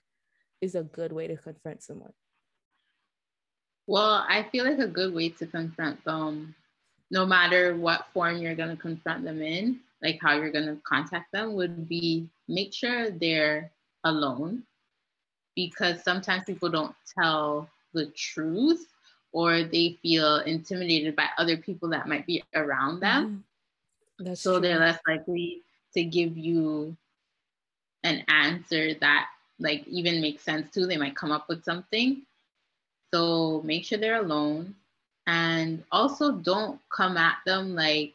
is 0.61 0.75
a 0.75 0.83
good 0.83 1.11
way 1.11 1.27
to 1.27 1.37
confront 1.37 1.83
someone? 1.83 2.13
Well, 3.87 4.25
I 4.27 4.47
feel 4.51 4.63
like 4.63 4.79
a 4.79 4.87
good 4.87 5.13
way 5.13 5.29
to 5.29 5.45
confront 5.45 6.03
them 6.05 6.55
no 7.13 7.27
matter 7.27 7.75
what 7.75 8.07
form 8.11 8.37
you're 8.37 8.55
going 8.55 8.75
to 8.75 8.81
confront 8.81 9.23
them 9.23 9.39
in, 9.39 9.79
like 10.01 10.17
how 10.19 10.35
you're 10.35 10.51
going 10.51 10.65
to 10.65 10.81
contact 10.83 11.31
them, 11.31 11.53
would 11.53 11.87
be 11.87 12.27
make 12.47 12.73
sure 12.73 13.11
they're 13.11 13.69
alone 14.03 14.63
because 15.55 16.03
sometimes 16.03 16.43
people 16.45 16.69
don't 16.69 16.95
tell 17.15 17.69
the 17.93 18.07
truth 18.17 18.87
or 19.31 19.63
they 19.63 19.95
feel 20.01 20.37
intimidated 20.39 21.15
by 21.15 21.27
other 21.37 21.55
people 21.55 21.87
that 21.87 22.07
might 22.07 22.25
be 22.25 22.43
around 22.55 22.99
them. 22.99 23.43
Mm-hmm. 24.19 24.33
so 24.33 24.53
true. 24.53 24.61
they're 24.61 24.79
less 24.79 24.99
likely 25.07 25.61
to 25.93 26.03
give 26.03 26.35
you 26.35 26.97
an 28.03 28.23
answer 28.27 28.95
that 28.95 29.27
like 29.59 29.85
even 29.87 30.19
makes 30.19 30.43
sense 30.43 30.73
too. 30.73 30.87
They 30.87 30.97
might 30.97 31.15
come 31.15 31.31
up 31.31 31.47
with 31.47 31.63
something. 31.63 32.23
So 33.13 33.61
make 33.63 33.85
sure 33.85 33.99
they're 33.99 34.19
alone 34.19 34.73
and 35.27 35.83
also 35.91 36.33
don't 36.33 36.79
come 36.95 37.17
at 37.17 37.37
them 37.45 37.75
like 37.75 38.13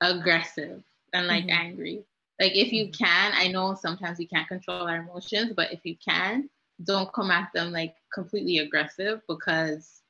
aggressive 0.00 0.82
and 1.12 1.26
like 1.26 1.44
mm-hmm. 1.44 1.66
angry. 1.66 2.04
Like 2.40 2.52
if 2.54 2.72
you 2.72 2.86
mm-hmm. 2.86 3.04
can, 3.04 3.32
I 3.34 3.48
know 3.48 3.74
sometimes 3.74 4.18
we 4.18 4.26
can't 4.26 4.48
control 4.48 4.88
our 4.88 4.96
emotions, 4.96 5.52
but 5.54 5.72
if 5.72 5.80
you 5.84 5.96
can, 5.96 6.48
don't 6.82 7.12
come 7.12 7.30
at 7.30 7.50
them 7.54 7.72
like 7.72 7.94
completely 8.12 8.58
aggressive 8.58 9.20
because 9.28 10.00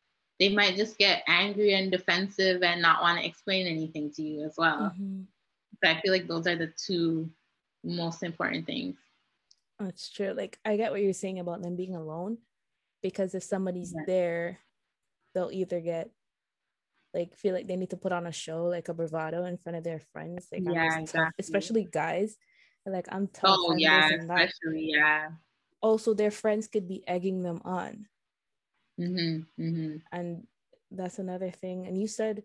they 0.40 0.48
might 0.48 0.76
just 0.76 0.98
get 0.98 1.22
angry 1.26 1.74
and 1.74 1.90
defensive 1.90 2.62
and 2.62 2.82
not 2.82 3.02
want 3.02 3.18
to 3.18 3.26
explain 3.26 3.66
anything 3.66 4.10
to 4.12 4.22
you 4.22 4.44
as 4.44 4.54
well. 4.56 4.92
Mm-hmm. 4.92 5.22
So 5.82 5.90
I 5.90 6.00
feel 6.00 6.12
like 6.12 6.26
those 6.26 6.46
are 6.46 6.56
the 6.56 6.72
two 6.76 7.28
most 7.84 8.22
important 8.22 8.66
things. 8.66 8.96
That's 9.78 10.10
true. 10.10 10.32
Like 10.32 10.58
I 10.64 10.76
get 10.76 10.92
what 10.92 11.02
you're 11.02 11.12
saying 11.12 11.40
about 11.40 11.62
them 11.62 11.76
being 11.76 11.94
alone 11.94 12.38
because 13.02 13.34
if 13.34 13.42
somebody's 13.42 13.92
yeah. 13.94 14.04
there, 14.06 14.58
they'll 15.34 15.50
either 15.52 15.80
get 15.80 16.10
like 17.12 17.36
feel 17.36 17.54
like 17.54 17.66
they 17.66 17.76
need 17.76 17.90
to 17.90 17.96
put 17.96 18.12
on 18.12 18.26
a 18.26 18.32
show 18.32 18.64
like 18.64 18.88
a 18.88 18.94
bravado 18.94 19.44
in 19.44 19.56
front 19.56 19.76
of 19.76 19.84
their 19.84 20.00
friends. 20.12 20.48
Like 20.52 20.62
yeah, 20.64 20.98
exactly. 20.98 21.34
especially 21.38 21.88
guys. 21.90 22.36
Like 22.86 23.06
I'm 23.10 23.28
tough. 23.28 23.56
Oh 23.58 23.74
yeah, 23.76 24.10
especially 24.20 24.90
yeah. 24.90 25.28
Also, 25.80 26.14
their 26.14 26.30
friends 26.30 26.66
could 26.66 26.88
be 26.88 27.04
egging 27.06 27.42
them 27.42 27.60
on. 27.64 28.06
Mm-hmm, 28.98 29.62
mm-hmm. 29.62 29.96
And 30.12 30.46
that's 30.90 31.18
another 31.18 31.50
thing. 31.50 31.86
And 31.86 32.00
you 32.00 32.06
said 32.06 32.42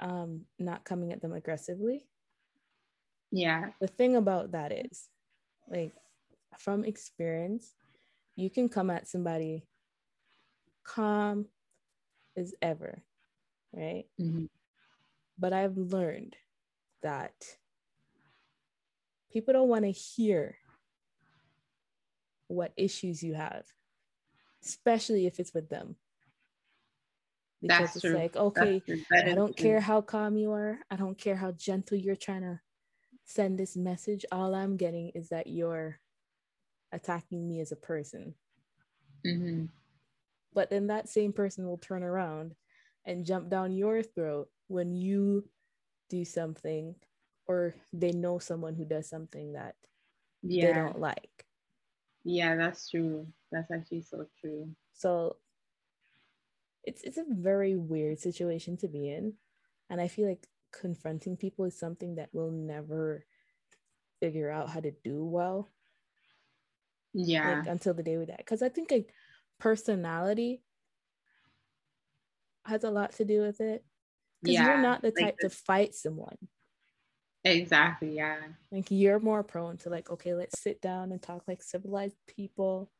um, 0.00 0.46
not 0.58 0.84
coming 0.84 1.12
at 1.12 1.20
them 1.20 1.34
aggressively. 1.34 2.06
Yeah. 3.30 3.70
The 3.80 3.88
thing 3.88 4.16
about 4.16 4.52
that 4.52 4.72
is, 4.72 5.08
like, 5.68 5.92
from 6.58 6.84
experience, 6.84 7.74
you 8.36 8.48
can 8.48 8.68
come 8.68 8.90
at 8.90 9.06
somebody 9.06 9.66
calm 10.84 11.46
as 12.36 12.54
ever, 12.62 13.02
right? 13.72 14.04
Mm-hmm. 14.20 14.46
But 15.38 15.52
I've 15.52 15.76
learned 15.76 16.36
that 17.02 17.34
people 19.32 19.52
don't 19.52 19.68
want 19.68 19.84
to 19.84 19.90
hear 19.90 20.56
what 22.48 22.72
issues 22.76 23.22
you 23.22 23.34
have, 23.34 23.64
especially 24.64 25.26
if 25.26 25.40
it's 25.40 25.54
with 25.54 25.68
them. 25.68 25.96
Because 27.60 27.78
That's 27.78 27.96
it's 27.96 28.04
true. 28.04 28.14
like, 28.14 28.36
okay, 28.36 28.82
I 29.12 29.34
don't 29.34 29.56
care 29.56 29.80
how 29.80 30.00
calm 30.00 30.36
you 30.36 30.50
are. 30.52 30.78
I 30.90 30.96
don't 30.96 31.16
care 31.16 31.36
how 31.36 31.52
gentle 31.52 31.96
you're 31.96 32.16
trying 32.16 32.42
to 32.42 32.60
send 33.24 33.56
this 33.56 33.76
message. 33.76 34.24
All 34.32 34.54
I'm 34.54 34.76
getting 34.76 35.10
is 35.14 35.28
that 35.28 35.46
you're 35.46 36.00
attacking 36.90 37.48
me 37.48 37.60
as 37.60 37.70
a 37.70 37.76
person. 37.76 38.34
Mm-hmm. 39.24 39.66
But 40.54 40.70
then 40.70 40.88
that 40.88 41.08
same 41.08 41.32
person 41.32 41.66
will 41.66 41.78
turn 41.78 42.02
around 42.02 42.54
and 43.04 43.24
jump 43.24 43.48
down 43.48 43.76
your 43.76 44.02
throat 44.02 44.48
when 44.68 44.94
you 44.94 45.48
do 46.10 46.24
something 46.24 46.94
or 47.46 47.74
they 47.92 48.12
know 48.12 48.38
someone 48.38 48.74
who 48.74 48.84
does 48.84 49.08
something 49.08 49.54
that 49.54 49.74
yeah. 50.42 50.66
they 50.66 50.72
don't 50.74 51.00
like. 51.00 51.46
Yeah, 52.24 52.56
that's 52.56 52.88
true. 52.90 53.26
That's 53.50 53.70
actually 53.70 54.02
so 54.02 54.26
true. 54.40 54.68
So 54.94 55.36
it's 56.84 57.02
it's 57.02 57.18
a 57.18 57.24
very 57.28 57.76
weird 57.76 58.18
situation 58.18 58.76
to 58.78 58.88
be 58.88 59.08
in. 59.08 59.34
And 59.90 60.00
I 60.00 60.08
feel 60.08 60.28
like 60.28 60.46
confronting 60.72 61.36
people 61.36 61.64
is 61.64 61.78
something 61.78 62.16
that 62.16 62.30
we'll 62.32 62.50
never 62.50 63.24
figure 64.20 64.50
out 64.50 64.70
how 64.70 64.80
to 64.80 64.92
do 65.04 65.24
well. 65.24 65.68
Yeah. 67.12 67.58
Like, 67.58 67.68
until 67.68 67.94
the 67.94 68.02
day 68.02 68.16
we 68.16 68.26
die. 68.26 68.36
Because 68.38 68.62
I 68.62 68.68
think 68.68 68.90
like 68.90 69.12
personality 69.62 70.60
has 72.66 72.82
a 72.82 72.90
lot 72.90 73.12
to 73.12 73.24
do 73.24 73.42
with 73.42 73.60
it. 73.60 73.84
Because 74.42 74.54
yeah, 74.54 74.66
you're 74.66 74.82
not 74.82 75.02
the 75.02 75.12
type 75.12 75.24
like 75.24 75.38
to 75.38 75.50
fight 75.50 75.94
someone. 75.94 76.36
Exactly. 77.44 78.16
Yeah. 78.16 78.38
Like 78.72 78.90
you're 78.90 79.20
more 79.20 79.44
prone 79.44 79.76
to 79.78 79.88
like, 79.88 80.10
okay, 80.10 80.34
let's 80.34 80.60
sit 80.60 80.82
down 80.82 81.12
and 81.12 81.22
talk 81.22 81.44
like 81.46 81.62
civilized 81.62 82.16
people. 82.26 82.90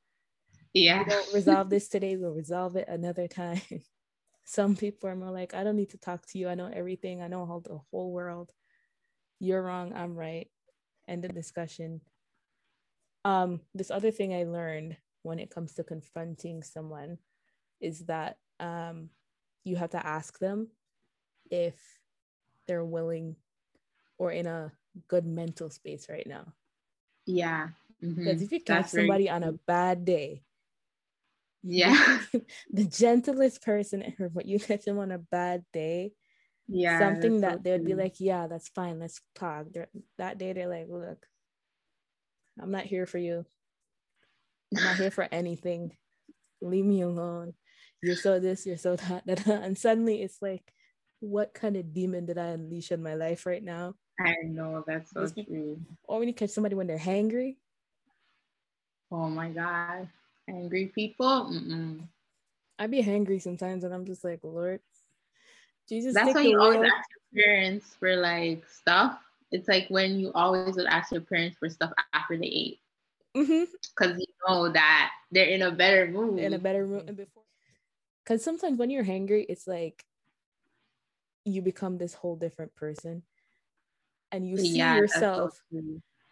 Yeah. 0.72 1.02
We 1.02 1.10
don't 1.10 1.34
resolve 1.34 1.68
this 1.68 1.88
today, 1.88 2.16
we'll 2.16 2.32
resolve 2.32 2.76
it 2.76 2.86
another 2.88 3.26
time. 3.26 3.60
Some 4.44 4.76
people 4.76 5.08
are 5.08 5.16
more 5.16 5.30
like, 5.32 5.54
I 5.54 5.64
don't 5.64 5.76
need 5.76 5.90
to 5.90 5.98
talk 5.98 6.26
to 6.26 6.38
you. 6.38 6.48
I 6.48 6.54
know 6.54 6.70
everything. 6.72 7.22
I 7.22 7.28
know 7.28 7.44
how 7.44 7.60
the 7.64 7.80
whole 7.90 8.12
world. 8.12 8.52
You're 9.40 9.62
wrong. 9.62 9.92
I'm 9.94 10.14
right. 10.14 10.48
End 11.08 11.24
of 11.24 11.34
discussion. 11.34 12.02
Um, 13.24 13.60
this 13.74 13.90
other 13.90 14.12
thing 14.12 14.32
I 14.32 14.44
learned 14.44 14.96
when 15.22 15.38
it 15.38 15.50
comes 15.50 15.74
to 15.74 15.84
confronting 15.84 16.62
someone 16.62 17.18
is 17.80 18.00
that 18.06 18.38
um, 18.60 19.10
you 19.64 19.76
have 19.76 19.90
to 19.90 20.06
ask 20.06 20.38
them 20.38 20.68
if 21.50 21.74
they're 22.66 22.84
willing 22.84 23.36
or 24.18 24.30
in 24.30 24.46
a 24.46 24.72
good 25.08 25.26
mental 25.26 25.70
space 25.70 26.08
right 26.08 26.26
now. 26.26 26.52
Yeah. 27.26 27.68
Because 28.00 28.18
mm-hmm. 28.18 28.42
if 28.42 28.52
you 28.52 28.60
catch 28.60 28.88
somebody 28.88 29.24
very- 29.24 29.36
on 29.36 29.42
a 29.42 29.52
bad 29.52 30.04
day, 30.04 30.42
yeah, 31.62 32.18
the 32.72 32.84
gentlest 32.84 33.62
person 33.62 34.02
ever, 34.02 34.28
but 34.28 34.46
you 34.46 34.58
catch 34.58 34.84
them 34.84 34.98
on 34.98 35.12
a 35.12 35.18
bad 35.18 35.64
day, 35.72 36.12
yeah, 36.66 36.98
something 36.98 37.40
that 37.42 37.52
so 37.52 37.60
they 37.62 37.70
would 37.70 37.84
be 37.84 37.94
like, 37.94 38.16
yeah, 38.18 38.48
that's 38.48 38.68
fine, 38.68 38.98
let's 38.98 39.20
talk. 39.36 39.66
They're, 39.72 39.88
that 40.18 40.38
day, 40.38 40.52
they're 40.52 40.68
like, 40.68 40.86
look, 40.88 41.24
I'm 42.60 42.72
not 42.72 42.84
here 42.84 43.06
for 43.06 43.18
you. 43.18 43.46
I'm 44.76 44.84
not 44.84 44.96
here 44.96 45.10
for 45.10 45.28
anything. 45.30 45.96
Leave 46.60 46.84
me 46.84 47.02
alone. 47.02 47.54
You're 48.02 48.16
so 48.16 48.40
this, 48.40 48.66
you're 48.66 48.76
so 48.76 48.96
that, 48.96 49.24
that. 49.26 49.46
And 49.46 49.76
suddenly 49.76 50.22
it's 50.22 50.42
like, 50.42 50.72
what 51.20 51.54
kind 51.54 51.76
of 51.76 51.94
demon 51.94 52.26
did 52.26 52.38
I 52.38 52.46
unleash 52.46 52.90
in 52.90 53.02
my 53.02 53.14
life 53.14 53.46
right 53.46 53.62
now? 53.62 53.94
I 54.20 54.34
know 54.44 54.84
that's 54.86 55.12
so 55.12 55.28
true. 55.28 55.80
Or 56.04 56.18
when 56.18 56.28
you 56.28 56.34
catch 56.34 56.50
somebody 56.50 56.74
when 56.74 56.86
they're 56.86 56.98
hangry. 56.98 57.56
Oh 59.10 59.28
my 59.28 59.50
god, 59.50 60.08
angry 60.48 60.86
people. 60.86 61.50
Mm-mm. 61.50 62.00
I 62.78 62.86
be 62.86 63.02
hangry 63.02 63.40
sometimes, 63.40 63.84
and 63.84 63.94
I'm 63.94 64.06
just 64.06 64.24
like, 64.24 64.40
Lord, 64.42 64.80
Jesus. 65.88 66.14
That's 66.14 66.34
why 66.34 66.42
you 66.42 66.60
always 66.60 66.80
ask 66.80 67.08
your 67.32 67.44
parents 67.44 67.96
for 67.98 68.16
like 68.16 68.64
stuff. 68.68 69.18
It's 69.50 69.68
like 69.68 69.86
when 69.88 70.18
you 70.18 70.32
always 70.34 70.76
would 70.76 70.86
ask 70.86 71.12
your 71.12 71.20
parents 71.20 71.58
for 71.58 71.68
stuff 71.68 71.92
after 72.14 72.36
they 72.36 72.46
ate, 72.46 72.80
because 73.34 73.48
mm-hmm. 73.50 74.18
you 74.18 74.26
know 74.46 74.72
that 74.72 75.10
they're 75.30 75.46
in 75.46 75.62
a 75.62 75.70
better 75.70 76.06
mood. 76.06 76.38
In 76.38 76.54
a 76.54 76.58
better 76.58 76.86
mood 76.86 77.06
than 77.06 77.14
before. 77.14 77.42
Because 78.24 78.44
sometimes 78.44 78.78
when 78.78 78.90
you're 78.90 79.04
hangry, 79.04 79.44
it's 79.48 79.66
like 79.66 80.04
you 81.44 81.62
become 81.62 81.98
this 81.98 82.14
whole 82.14 82.36
different 82.36 82.74
person. 82.74 83.22
And 84.30 84.48
you 84.48 84.56
see 84.56 84.78
yeah, 84.78 84.96
yourself 84.96 85.60
so 85.70 85.80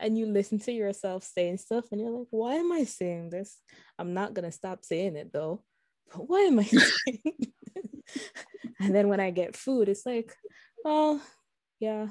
and 0.01 0.17
you 0.17 0.27
listen 0.27 0.59
to 0.59 0.73
yourself 0.73 1.23
saying 1.23 1.59
stuff 1.59 1.85
and 1.93 2.01
you're 2.01 2.11
like 2.11 2.27
why 2.31 2.55
am 2.55 2.73
i 2.73 2.85
saying 2.85 3.31
this? 3.31 3.59
I'm 3.99 4.15
not 4.15 4.33
gonna 4.35 4.51
stop 4.51 4.85
saying 4.85 5.17
it 5.17 5.33
though. 5.33 5.63
But 6.13 6.29
why 6.29 6.41
am 6.41 6.59
i 6.59 6.65
saying 6.65 7.53
and 8.81 8.95
then 8.95 9.09
when 9.09 9.21
i 9.21 9.31
get 9.31 9.55
food 9.55 9.89
it's 9.89 10.05
like 10.05 10.35
oh 10.85 11.23
yeah 11.79 12.09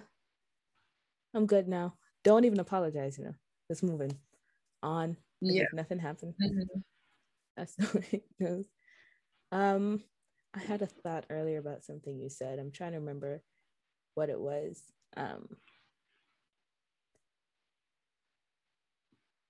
i'm 1.34 1.48
good 1.48 1.68
now. 1.68 1.96
Don't 2.24 2.46
even 2.46 2.60
apologize 2.60 3.18
you 3.18 3.26
know. 3.26 3.36
Just 3.68 3.84
moving 3.84 4.16
on 4.84 5.18
yeah 5.42 5.66
nothing 5.74 6.00
happened 6.00 6.34
mm-hmm. 6.42 6.80
that's 7.58 7.76
the 7.76 7.98
way 7.98 8.08
it 8.12 8.24
goes 8.42 8.66
um 9.52 10.02
i 10.56 10.60
had 10.60 10.82
a 10.82 10.88
thought 10.88 11.26
earlier 11.30 11.60
about 11.60 11.84
something 11.84 12.20
you 12.20 12.30
said 12.30 12.60
i'm 12.60 12.72
trying 12.72 12.92
to 12.92 13.00
remember 13.00 13.42
what 14.16 14.30
it 14.30 14.40
was 14.40 14.82
um 15.18 15.48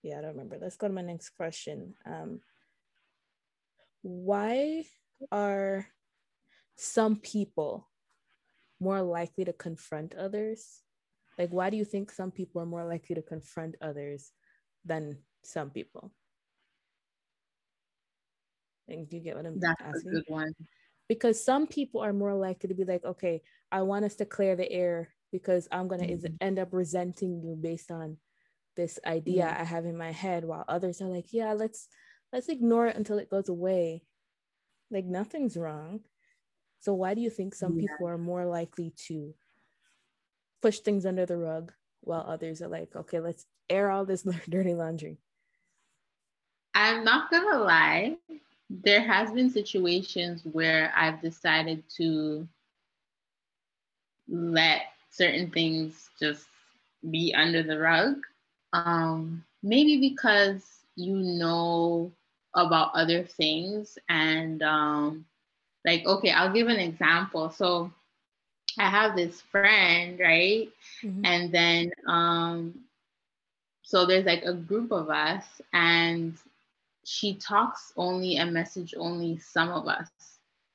yeah, 0.02 0.18
I 0.18 0.22
don't 0.22 0.32
remember. 0.32 0.58
Let's 0.62 0.78
go 0.78 0.88
to 0.88 0.94
my 0.94 1.02
next 1.02 1.32
question. 1.32 1.94
Um, 2.06 2.40
why 4.02 4.86
are 5.32 5.88
some 6.76 7.18
people 7.18 7.90
more 8.80 9.02
likely 9.02 9.44
to 9.46 9.54
confront 9.54 10.16
others? 10.16 10.82
Like, 11.38 11.50
why 11.52 11.70
do 11.70 11.78
you 11.78 11.86
think 11.86 12.12
some 12.12 12.32
people 12.32 12.62
are 12.62 12.66
more 12.66 12.86
likely 12.86 13.16
to 13.16 13.22
confront 13.22 13.76
others 13.82 14.32
than 14.86 15.18
some 15.50 15.70
people? 15.70 16.12
And 18.88 19.12
you 19.12 19.20
get 19.20 19.36
what 19.36 19.46
I'm 19.46 19.60
That's 19.60 19.82
asking? 19.82 20.12
a 20.12 20.14
good 20.16 20.24
one. 20.28 20.54
Because 21.08 21.44
some 21.44 21.68
people 21.68 22.02
are 22.02 22.14
more 22.14 22.36
likely 22.36 22.70
to 22.70 22.76
be 22.76 22.86
like, 22.86 23.04
okay, 23.04 23.42
I 23.72 23.82
want 23.82 24.06
us 24.06 24.16
to 24.16 24.26
clear 24.26 24.56
the 24.56 24.72
air 24.72 25.10
because 25.32 25.68
I'm 25.72 25.88
gonna 25.88 26.04
mm-hmm. 26.04 26.36
end 26.42 26.60
up 26.60 26.70
resenting 26.72 27.42
you 27.44 27.56
based 27.56 27.92
on 27.92 28.18
this 28.76 29.00
idea 29.06 29.44
mm. 29.44 29.60
I 29.60 29.64
have 29.64 29.86
in 29.86 29.98
my 29.98 30.12
head 30.12 30.46
while 30.46 30.66
others 30.68 31.02
are 31.02 31.08
like, 31.08 31.34
yeah, 31.34 31.54
let's 31.54 31.88
let's 32.32 32.50
ignore 32.50 32.88
it 32.88 32.96
until 32.96 33.18
it 33.18 33.30
goes 33.30 33.50
away. 33.50 34.04
Like 34.92 35.06
nothing's 35.06 35.58
wrong. 35.58 36.02
So 36.80 36.94
why 36.94 37.14
do 37.14 37.22
you 37.22 37.30
think 37.30 37.54
some 37.54 37.78
yeah. 37.78 37.88
people 37.88 38.08
are 38.08 38.18
more 38.18 38.46
likely 38.46 38.94
to 39.08 39.34
push 40.62 40.80
things 40.80 41.06
under 41.06 41.26
the 41.26 41.38
rug 41.38 41.74
while 42.02 42.26
others 42.28 42.62
are 42.62 42.70
like, 42.70 42.96
okay, 42.96 43.20
let's 43.20 43.46
air 43.70 43.92
all 43.92 44.06
this 44.06 44.24
dirty 44.50 44.74
laundry? 44.74 45.20
I'm 46.80 47.04
not 47.04 47.30
gonna 47.30 47.60
lie. 47.60 48.16
There 48.70 49.02
has 49.02 49.32
been 49.32 49.50
situations 49.50 50.42
where 50.44 50.94
I've 50.96 51.22
decided 51.22 51.84
to 51.98 52.48
let 54.28 54.82
certain 55.10 55.50
things 55.52 56.10
just 56.20 56.48
be 57.10 57.34
under 57.36 57.64
the 57.64 57.80
rug. 57.80 58.16
Um, 58.74 59.44
maybe 59.64 60.00
because 60.10 60.64
you 60.96 61.16
know 61.16 62.12
about 62.56 62.92
other 62.94 63.24
things 63.24 63.98
and 64.08 64.62
um, 64.64 65.26
like 65.86 66.06
okay 66.06 66.32
i'll 66.32 66.52
give 66.52 66.68
an 66.68 66.80
example 66.80 67.50
so 67.50 67.92
i 68.78 68.90
have 68.90 69.16
this 69.16 69.42
friend 69.42 70.20
right 70.20 70.70
mm-hmm. 71.04 71.26
and 71.26 71.52
then 71.52 71.92
um 72.08 72.74
so 73.84 74.06
there's 74.06 74.26
like 74.26 74.44
a 74.44 74.54
group 74.54 74.92
of 74.92 75.10
us 75.10 75.46
and 75.74 76.38
she 77.10 77.36
talks 77.36 77.92
only 77.98 78.36
and 78.36 78.54
message 78.54 78.94
only 78.98 79.38
some 79.38 79.70
of 79.70 79.88
us 79.88 80.10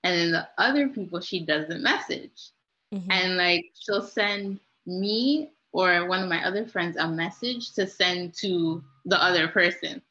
and 0.03 0.19
then 0.19 0.33
the 0.33 0.49
other 0.59 0.89
people 0.89 1.21
she 1.21 1.45
doesn't 1.45 1.83
message 1.83 2.51
mm-hmm. 2.93 3.11
and 3.11 3.37
like 3.37 3.65
she'll 3.79 4.03
send 4.03 4.59
me 4.87 5.53
or 5.73 6.07
one 6.09 6.23
of 6.23 6.29
my 6.29 6.45
other 6.45 6.67
friends 6.67 6.97
a 6.97 7.07
message 7.07 7.73
to 7.73 7.87
send 7.87 8.35
to 8.35 8.83
the 9.05 9.23
other 9.23 9.47
person 9.49 10.03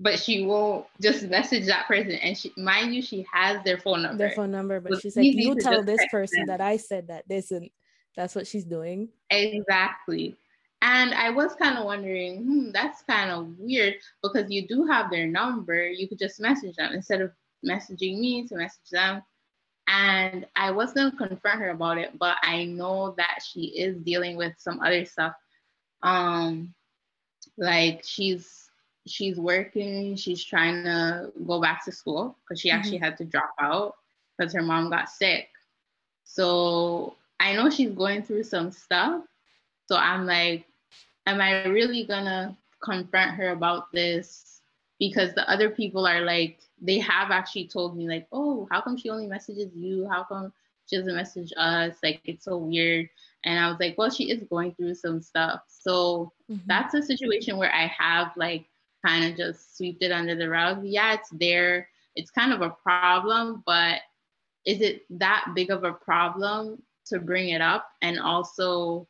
but 0.00 0.18
she 0.18 0.44
won't 0.44 0.86
just 1.00 1.22
message 1.24 1.66
that 1.66 1.86
person. 1.86 2.12
And 2.12 2.36
she, 2.36 2.52
mind 2.56 2.92
you, 2.92 3.02
she 3.02 3.24
has 3.32 3.62
their 3.62 3.78
phone 3.78 4.02
number. 4.02 4.18
Their 4.18 4.34
phone 4.34 4.50
number, 4.50 4.80
but 4.80 5.00
she's 5.00 5.16
like, 5.16 5.26
you 5.26 5.54
tell 5.60 5.84
this 5.84 6.04
person 6.10 6.40
them. 6.40 6.46
that 6.48 6.60
I 6.60 6.76
said 6.76 7.06
that 7.06 7.28
this 7.28 7.52
and 7.52 7.70
that's 8.16 8.34
what 8.34 8.48
she's 8.48 8.64
doing. 8.64 9.10
Exactly. 9.30 10.36
And 10.82 11.14
I 11.14 11.30
was 11.30 11.54
kind 11.54 11.78
of 11.78 11.84
wondering, 11.84 12.42
hmm, 12.42 12.70
that's 12.72 13.02
kind 13.02 13.30
of 13.30 13.56
weird 13.56 13.94
because 14.20 14.50
you 14.50 14.66
do 14.66 14.84
have 14.84 15.10
their 15.10 15.28
number. 15.28 15.88
You 15.88 16.08
could 16.08 16.18
just 16.18 16.40
message 16.40 16.74
them 16.74 16.92
instead 16.92 17.20
of 17.20 17.30
messaging 17.64 18.18
me 18.18 18.48
to 18.48 18.56
message 18.56 18.90
them. 18.90 19.22
And 19.86 20.44
I 20.56 20.72
was 20.72 20.92
going 20.92 21.12
to 21.12 21.16
confront 21.16 21.60
her 21.60 21.70
about 21.70 21.98
it, 21.98 22.18
but 22.18 22.36
I 22.42 22.64
know 22.64 23.14
that 23.16 23.38
she 23.48 23.66
is 23.66 23.96
dealing 23.98 24.36
with 24.36 24.54
some 24.58 24.80
other 24.80 25.04
stuff. 25.04 25.34
Um, 26.02 26.74
like 27.56 28.02
she's 28.04 28.68
she's 29.06 29.38
working. 29.38 30.16
She's 30.16 30.44
trying 30.44 30.82
to 30.84 31.32
go 31.46 31.60
back 31.60 31.84
to 31.84 31.92
school 31.92 32.36
because 32.42 32.60
she 32.60 32.70
actually 32.70 32.96
mm-hmm. 32.96 33.04
had 33.04 33.18
to 33.18 33.24
drop 33.24 33.54
out 33.60 33.94
because 34.36 34.52
her 34.52 34.62
mom 34.62 34.90
got 34.90 35.08
sick. 35.08 35.48
So 36.24 37.14
I 37.38 37.54
know 37.54 37.70
she's 37.70 37.90
going 37.90 38.22
through 38.22 38.44
some 38.44 38.72
stuff. 38.72 39.22
So 39.88 39.96
I'm 39.96 40.26
like, 40.26 40.64
am 41.26 41.40
I 41.40 41.64
really 41.66 42.04
gonna 42.04 42.56
confront 42.82 43.32
her 43.32 43.50
about 43.50 43.92
this? 43.92 44.60
Because 44.98 45.34
the 45.34 45.48
other 45.50 45.70
people 45.70 46.06
are 46.06 46.20
like, 46.22 46.60
they 46.80 46.98
have 46.98 47.30
actually 47.30 47.66
told 47.66 47.96
me, 47.96 48.08
like, 48.08 48.26
oh, 48.32 48.68
how 48.70 48.80
come 48.80 48.96
she 48.96 49.10
only 49.10 49.26
messages 49.26 49.74
you? 49.74 50.08
How 50.08 50.24
come 50.24 50.52
she 50.86 50.96
doesn't 50.96 51.14
message 51.14 51.52
us? 51.56 51.96
Like, 52.02 52.20
it's 52.24 52.44
so 52.44 52.56
weird. 52.56 53.08
And 53.44 53.58
I 53.58 53.68
was 53.68 53.80
like, 53.80 53.96
well, 53.98 54.10
she 54.10 54.30
is 54.30 54.44
going 54.44 54.74
through 54.74 54.94
some 54.94 55.20
stuff. 55.20 55.62
So 55.68 56.32
mm-hmm. 56.50 56.62
that's 56.66 56.94
a 56.94 57.02
situation 57.02 57.56
where 57.56 57.72
I 57.74 57.86
have 57.98 58.32
like 58.36 58.66
kind 59.04 59.24
of 59.24 59.36
just 59.36 59.76
sweep 59.76 59.98
it 60.00 60.12
under 60.12 60.34
the 60.34 60.48
rug. 60.48 60.84
Yeah, 60.84 61.14
it's 61.14 61.30
there. 61.30 61.88
It's 62.14 62.30
kind 62.30 62.52
of 62.52 62.60
a 62.60 62.70
problem, 62.70 63.62
but 63.66 64.00
is 64.64 64.80
it 64.80 65.04
that 65.10 65.46
big 65.54 65.70
of 65.70 65.82
a 65.82 65.92
problem 65.92 66.82
to 67.06 67.18
bring 67.18 67.48
it 67.48 67.60
up? 67.60 67.88
And 68.00 68.20
also, 68.20 69.08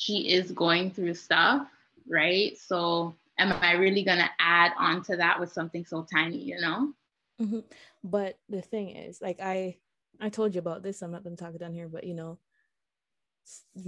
she 0.00 0.30
is 0.30 0.50
going 0.52 0.90
through 0.90 1.12
stuff, 1.12 1.68
right? 2.08 2.56
So, 2.56 3.14
am 3.38 3.52
I 3.60 3.72
really 3.72 4.02
going 4.02 4.18
to 4.18 4.30
add 4.38 4.72
on 4.78 5.02
to 5.04 5.16
that 5.16 5.38
with 5.38 5.52
something 5.52 5.84
so 5.84 6.06
tiny, 6.10 6.38
you 6.38 6.58
know? 6.58 6.94
Mm-hmm. 7.38 7.60
But 8.02 8.38
the 8.48 8.62
thing 8.62 8.96
is, 8.96 9.20
like, 9.20 9.40
I 9.42 9.76
I 10.18 10.30
told 10.30 10.54
you 10.54 10.58
about 10.58 10.82
this. 10.82 11.02
I'm 11.02 11.12
not 11.12 11.22
going 11.22 11.36
to 11.36 11.44
talk 11.44 11.54
it 11.54 11.60
down 11.60 11.74
here, 11.74 11.88
but 11.88 12.04
you 12.04 12.14
know, 12.14 12.38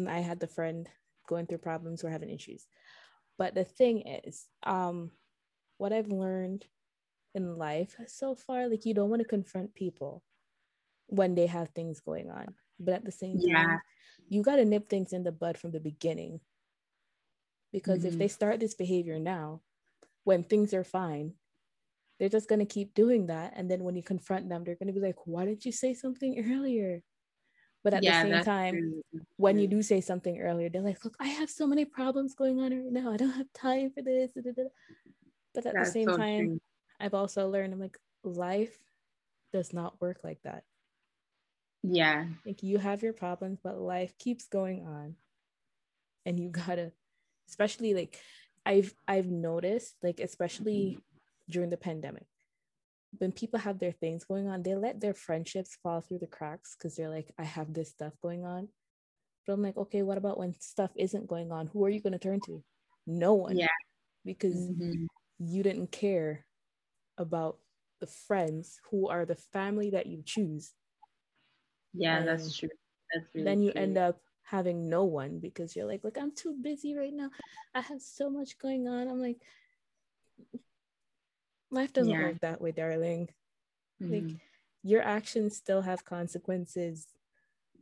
I 0.07 0.21
had 0.21 0.39
the 0.39 0.47
friend 0.47 0.87
going 1.29 1.47
through 1.47 1.59
problems, 1.59 2.05
we're 2.05 2.11
having 2.11 2.31
issues. 2.31 2.67
But 3.39 3.55
the 3.55 3.65
thing 3.65 4.03
is, 4.03 4.47
um, 4.65 5.13
what 5.79 5.95
I've 5.95 6.09
learned 6.09 6.67
in 7.35 7.57
life 7.57 7.97
so 8.07 8.35
far, 8.35 8.69
like 8.69 8.85
you 8.85 8.93
don't 8.93 9.09
want 9.09 9.23
to 9.23 9.29
confront 9.29 9.75
people 9.75 10.23
when 11.07 11.35
they 11.35 11.47
have 11.47 11.71
things 11.71 12.01
going 12.01 12.31
on. 12.31 12.55
But 12.79 12.95
at 12.95 13.05
the 13.05 13.13
same 13.13 13.39
yeah. 13.41 13.79
You 14.29 14.43
got 14.43 14.57
to 14.57 14.65
nip 14.65 14.89
things 14.89 15.13
in 15.13 15.25
the 15.25 15.33
bud 15.33 15.59
from 15.59 15.71
the 15.71 15.81
beginning. 15.81 16.41
Because 17.73 18.01
mm-hmm. 18.01 18.09
if 18.09 18.19
they 18.19 18.29
start 18.29 18.61
this 18.61 18.75
behavior 18.75 19.19
now, 19.19 19.63
when 20.25 20.45
things 20.45 20.75
are 20.75 20.85
fine, 20.85 21.35
they're 22.19 22.29
just 22.29 22.49
going 22.49 22.61
to 22.61 22.67
keep 22.67 22.95
doing 22.95 23.27
that. 23.27 23.55
And 23.57 23.71
then 23.71 23.83
when 23.83 23.97
you 23.97 24.03
confront 24.03 24.49
them, 24.49 24.63
they're 24.63 24.77
going 24.77 24.93
to 24.93 24.93
be 24.93 25.05
like, 25.05 25.17
why 25.25 25.45
didn't 25.45 25.65
you 25.65 25.73
say 25.73 25.95
something 25.95 26.45
earlier? 26.53 27.03
But 27.83 27.95
at 27.95 28.05
yeah, 28.05 28.23
the 28.23 28.31
same 28.31 28.45
time, 28.45 28.75
true. 28.75 29.21
when 29.37 29.59
you 29.59 29.67
do 29.67 29.83
say 29.83 30.01
something 30.01 30.41
earlier, 30.41 30.69
they're 30.69 30.83
like, 30.83 31.05
look, 31.05 31.17
I 31.19 31.27
have 31.27 31.51
so 31.51 31.67
many 31.67 31.85
problems 31.85 32.35
going 32.35 32.61
on 32.61 32.71
right 32.71 32.93
now. 32.93 33.13
I 33.13 33.17
don't 33.17 33.33
have 33.33 33.53
time 33.53 33.91
for 33.91 34.03
this. 34.03 34.31
But 34.35 35.67
at 35.67 35.75
That's 35.75 35.89
the 35.89 35.93
same 35.93 36.09
so 36.09 36.17
time, 36.17 36.47
true. 36.47 36.61
I've 37.01 37.15
also 37.15 37.49
learned 37.49 37.73
I'm 37.73 37.81
like, 37.81 37.99
life 38.23 38.79
does 39.53 39.73
not 39.73 40.01
work 40.01 40.19
like 40.23 40.39
that. 40.45 40.63
Yeah. 41.83 42.27
Like 42.47 42.63
you 42.63 42.79
have 42.79 43.03
your 43.03 43.13
problems, 43.13 43.59
but 43.63 43.81
life 43.81 44.17
keeps 44.19 44.49
going 44.49 44.87
on. 44.87 45.17
And 46.25 46.39
you 46.39 46.51
gotta, 46.51 46.93
especially 47.49 47.95
like 47.95 48.19
I've 48.65 48.95
I've 49.09 49.31
noticed, 49.31 49.97
like, 50.03 50.21
especially 50.21 50.99
during 51.51 51.71
the 51.71 51.77
pandemic, 51.77 52.27
when 53.19 53.33
people 53.33 53.59
have 53.59 53.79
their 53.79 53.93
things 53.93 54.25
going 54.25 54.49
on, 54.49 54.63
they 54.63 54.75
let 54.75 55.01
their 55.01 55.15
friendships 55.15 55.77
fall 55.83 56.01
through 56.01 56.21
the 56.21 56.27
cracks 56.27 56.77
because 56.77 56.97
they're 56.97 57.11
like, 57.11 57.31
I 57.39 57.45
have 57.45 57.73
this 57.75 57.91
stuff 57.91 58.13
going 58.23 58.45
on. 58.45 58.69
But 59.47 59.55
I'm 59.55 59.63
like, 59.63 59.77
okay, 59.77 60.03
what 60.03 60.19
about 60.19 60.39
when 60.39 60.55
stuff 60.61 60.93
isn't 60.97 61.27
going 61.27 61.51
on? 61.51 61.67
Who 61.69 61.85
are 61.85 61.91
you 61.91 62.01
going 62.01 62.13
to 62.13 62.19
turn 62.19 62.41
to? 62.47 62.63
No 63.07 63.35
one. 63.35 63.59
Yeah. 63.59 63.67
Because 64.25 64.55
mm-hmm. 64.55 65.07
you 65.41 65.63
didn't 65.65 65.91
care 65.91 66.47
about 67.19 67.59
the 68.01 68.07
friends 68.07 68.79
who 68.91 69.09
are 69.09 69.25
the 69.25 69.35
family 69.53 69.91
that 69.91 70.07
you 70.07 70.23
choose. 70.25 70.73
Yeah, 71.95 72.19
and 72.19 72.29
that's 72.29 72.57
true. 72.57 72.71
That's 73.13 73.27
really 73.35 73.45
then 73.45 73.63
you 73.63 73.73
true. 73.73 73.81
end 73.81 73.99
up 73.99 74.21
having 74.43 74.89
no 74.89 75.05
one 75.05 75.39
because 75.39 75.75
you're 75.77 75.87
like, 75.87 76.05
look, 76.05 76.19
I'm 76.19 76.33
too 76.33 76.55
busy 76.61 76.95
right 76.97 77.13
now. 77.13 77.31
I 77.75 77.81
have 77.81 78.01
so 78.01 78.31
much 78.31 78.59
going 78.59 78.89
on. 78.89 79.09
I'm 79.09 79.21
like, 79.21 79.39
Life 81.73 81.95
doesn't 81.95 82.13
yeah. 82.13 82.23
work 82.23 82.41
that 82.41 82.61
way, 82.61 82.71
darling. 82.71 83.31
Mm-hmm. 84.01 84.13
Like 84.13 84.37
your 84.83 85.03
actions 85.03 85.57
still 85.57 85.81
have 85.81 86.05
consequences. 86.05 87.07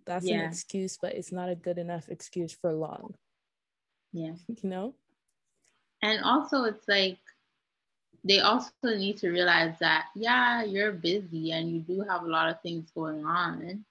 That's 0.06 0.24
yeah. 0.24 0.38
an 0.38 0.48
excuse, 0.48 0.96
but 1.02 1.14
it's 1.14 1.32
not 1.32 1.50
a 1.50 1.56
good 1.56 1.76
enough 1.76 2.08
excuse 2.08 2.52
for 2.52 2.72
long. 2.72 3.14
Yeah. 4.12 4.34
You 4.62 4.70
know? 4.70 4.94
And 6.02 6.24
also 6.24 6.64
it's 6.64 6.88
like 6.88 7.18
they 8.24 8.38
also 8.38 8.70
need 8.84 9.18
to 9.18 9.30
realize 9.30 9.74
that 9.80 10.06
yeah, 10.14 10.62
you're 10.62 10.92
busy 10.92 11.50
and 11.50 11.70
you 11.70 11.80
do 11.80 12.04
have 12.08 12.22
a 12.22 12.28
lot 12.28 12.48
of 12.48 12.60
things 12.62 12.90
going 12.94 13.24
on, 13.24 13.84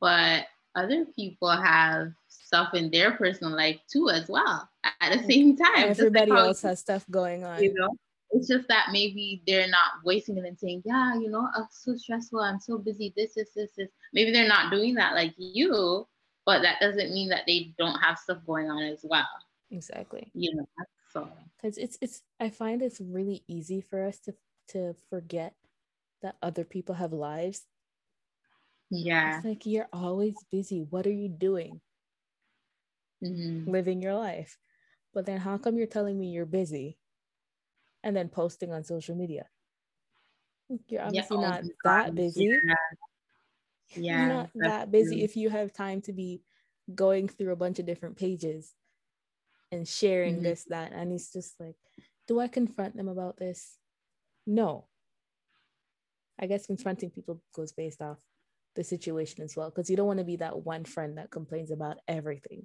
but 0.00 0.46
other 0.74 1.04
people 1.16 1.50
have 1.50 2.12
stuff 2.28 2.74
in 2.74 2.90
their 2.90 3.12
personal 3.12 3.54
life 3.54 3.78
too 3.90 4.08
as 4.10 4.28
well 4.28 4.68
at 5.00 5.12
the 5.12 5.26
same 5.26 5.56
time. 5.56 5.90
Everybody 5.90 6.30
else 6.30 6.62
has 6.62 6.80
stuff 6.80 7.04
going 7.10 7.44
on. 7.44 7.62
You 7.62 7.74
know? 7.74 7.90
It's 8.30 8.46
just 8.46 8.68
that 8.68 8.88
maybe 8.92 9.42
they're 9.46 9.68
not 9.68 10.02
voicing 10.04 10.36
it 10.36 10.44
and 10.44 10.58
saying, 10.58 10.82
yeah, 10.84 11.14
you 11.14 11.30
know, 11.30 11.48
I'm 11.56 11.66
so 11.70 11.96
stressful. 11.96 12.40
I'm 12.40 12.60
so 12.60 12.76
busy. 12.76 13.12
This, 13.16 13.34
this, 13.34 13.50
this, 13.54 13.70
this. 13.76 13.88
Maybe 14.12 14.32
they're 14.32 14.48
not 14.48 14.70
doing 14.70 14.94
that 14.94 15.14
like 15.14 15.34
you, 15.38 16.06
but 16.44 16.60
that 16.62 16.78
doesn't 16.80 17.12
mean 17.12 17.30
that 17.30 17.44
they 17.46 17.72
don't 17.78 17.98
have 17.98 18.18
stuff 18.18 18.38
going 18.46 18.70
on 18.70 18.82
as 18.82 19.00
well. 19.02 19.26
Exactly. 19.70 20.30
You 20.34 20.56
know, 20.56 20.68
so 21.12 21.28
because 21.56 21.78
it's 21.78 21.98
it's 22.00 22.22
I 22.38 22.50
find 22.50 22.82
it's 22.82 23.00
really 23.00 23.42
easy 23.48 23.80
for 23.80 24.04
us 24.04 24.18
to 24.20 24.34
to 24.68 24.94
forget 25.10 25.54
that 26.22 26.36
other 26.42 26.64
people 26.64 26.96
have 26.96 27.12
lives. 27.12 27.62
Yeah. 28.90 29.36
It's 29.36 29.44
like 29.44 29.66
you're 29.66 29.88
always 29.92 30.34
busy. 30.50 30.86
What 30.88 31.06
are 31.06 31.12
you 31.12 31.28
doing? 31.28 31.80
Mm-hmm. 33.22 33.70
Living 33.70 34.02
your 34.02 34.14
life. 34.14 34.58
But 35.12 35.26
then 35.26 35.38
how 35.38 35.58
come 35.58 35.76
you're 35.76 35.86
telling 35.86 36.18
me 36.18 36.28
you're 36.28 36.46
busy 36.46 36.98
and 38.02 38.16
then 38.16 38.28
posting 38.28 38.72
on 38.72 38.84
social 38.84 39.16
media. 39.16 39.46
You're 40.88 41.02
obviously 41.02 41.38
yeah, 41.40 41.48
not 41.48 41.62
that 41.84 42.14
busy. 42.14 42.44
Yeah. 42.44 42.74
yeah 43.96 44.18
You're 44.20 44.34
not 44.34 44.50
that 44.54 44.90
busy 44.90 45.16
true. 45.16 45.24
if 45.24 45.36
you 45.36 45.50
have 45.50 45.72
time 45.72 46.00
to 46.02 46.12
be 46.12 46.42
going 46.94 47.28
through 47.28 47.52
a 47.52 47.56
bunch 47.56 47.78
of 47.78 47.86
different 47.86 48.16
pages 48.16 48.74
and 49.72 49.86
sharing 49.86 50.36
mm-hmm. 50.36 50.44
this, 50.44 50.64
that. 50.68 50.92
And 50.92 51.12
it's 51.12 51.32
just 51.32 51.58
like, 51.58 51.76
do 52.26 52.38
I 52.38 52.48
confront 52.48 52.96
them 52.96 53.08
about 53.08 53.38
this? 53.38 53.76
No. 54.46 54.86
I 56.38 56.46
guess 56.46 56.66
confronting 56.66 57.10
people 57.10 57.42
goes 57.54 57.72
based 57.72 58.00
off 58.00 58.18
the 58.78 58.84
situation 58.84 59.42
as 59.42 59.56
well, 59.56 59.70
because 59.70 59.90
you 59.90 59.96
don't 59.96 60.06
want 60.06 60.20
to 60.20 60.24
be 60.24 60.36
that 60.36 60.64
one 60.64 60.84
friend 60.84 61.18
that 61.18 61.32
complains 61.32 61.72
about 61.72 61.98
everything. 62.06 62.64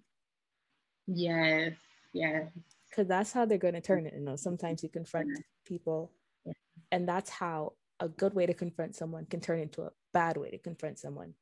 Yes, 1.07 1.73
yes. 2.13 2.51
Because 2.87 3.07
that's 3.07 3.33
how 3.33 3.45
they're 3.45 3.57
going 3.57 3.73
to 3.73 3.81
turn 3.81 4.05
it. 4.05 4.13
You 4.13 4.21
know, 4.21 4.35
sometimes 4.35 4.83
you 4.83 4.89
confront 4.89 5.29
people, 5.65 6.11
yeah. 6.45 6.53
and 6.91 7.09
that's 7.09 7.31
how 7.31 7.73
a 7.99 8.07
good 8.07 8.35
way 8.35 8.45
to 8.45 8.53
confront 8.53 8.95
someone 8.95 9.25
can 9.25 9.41
turn 9.41 9.59
into 9.59 9.81
a 9.81 9.91
bad 10.13 10.37
way 10.37 10.51
to 10.51 10.59
confront 10.59 10.99
someone. 10.99 11.33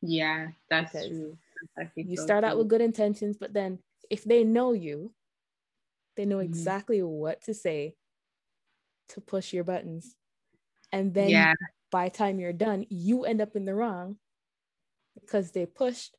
Yeah, 0.00 0.46
that's 0.70 0.92
because 0.92 1.08
true. 1.08 1.36
you 1.94 2.16
so 2.16 2.24
start 2.24 2.44
true. 2.44 2.50
out 2.50 2.56
with 2.56 2.68
good 2.68 2.80
intentions, 2.80 3.36
but 3.38 3.52
then 3.52 3.80
if 4.08 4.24
they 4.24 4.44
know 4.44 4.72
you, 4.72 5.12
they 6.16 6.24
know 6.24 6.36
mm-hmm. 6.36 6.44
exactly 6.44 7.02
what 7.02 7.42
to 7.42 7.52
say 7.52 7.96
to 9.10 9.20
push 9.20 9.52
your 9.52 9.64
buttons. 9.64 10.16
And 10.90 11.12
then 11.12 11.28
yeah. 11.28 11.52
By 11.90 12.08
the 12.08 12.16
time 12.16 12.38
you're 12.38 12.52
done, 12.52 12.86
you 12.88 13.24
end 13.24 13.40
up 13.40 13.56
in 13.56 13.64
the 13.64 13.74
wrong 13.74 14.16
because 15.20 15.50
they 15.50 15.66
pushed 15.66 16.16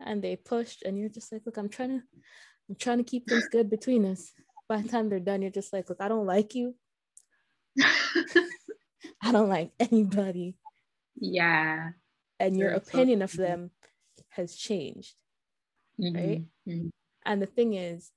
and 0.00 0.22
they 0.22 0.36
pushed 0.36 0.82
and 0.82 0.98
you're 0.98 1.08
just 1.08 1.32
like, 1.32 1.42
look, 1.46 1.56
I'm 1.56 1.68
trying 1.68 1.90
to 1.90 2.02
I'm 2.68 2.76
trying 2.76 2.98
to 2.98 3.04
keep 3.04 3.28
things 3.28 3.48
good 3.50 3.70
between 3.70 4.04
us. 4.04 4.32
By 4.68 4.82
the 4.82 4.88
time 4.88 5.08
they're 5.08 5.20
done, 5.20 5.42
you're 5.42 5.50
just 5.50 5.72
like, 5.72 5.88
look, 5.88 6.00
I 6.00 6.08
don't 6.08 6.26
like 6.26 6.54
you. 6.54 6.74
I 9.22 9.30
don't 9.30 9.48
like 9.48 9.70
anybody. 9.78 10.56
Yeah. 11.16 11.90
And 12.40 12.56
your 12.56 12.70
opinion 12.70 13.20
so- 13.20 13.24
of 13.24 13.32
them 13.36 13.70
has 14.30 14.56
changed. 14.56 15.14
Mm-hmm. 16.00 16.16
Right. 16.16 16.44
Mm-hmm. 16.68 16.88
And 17.24 17.42
the 17.42 17.46
thing 17.46 17.74
is, 17.74 18.10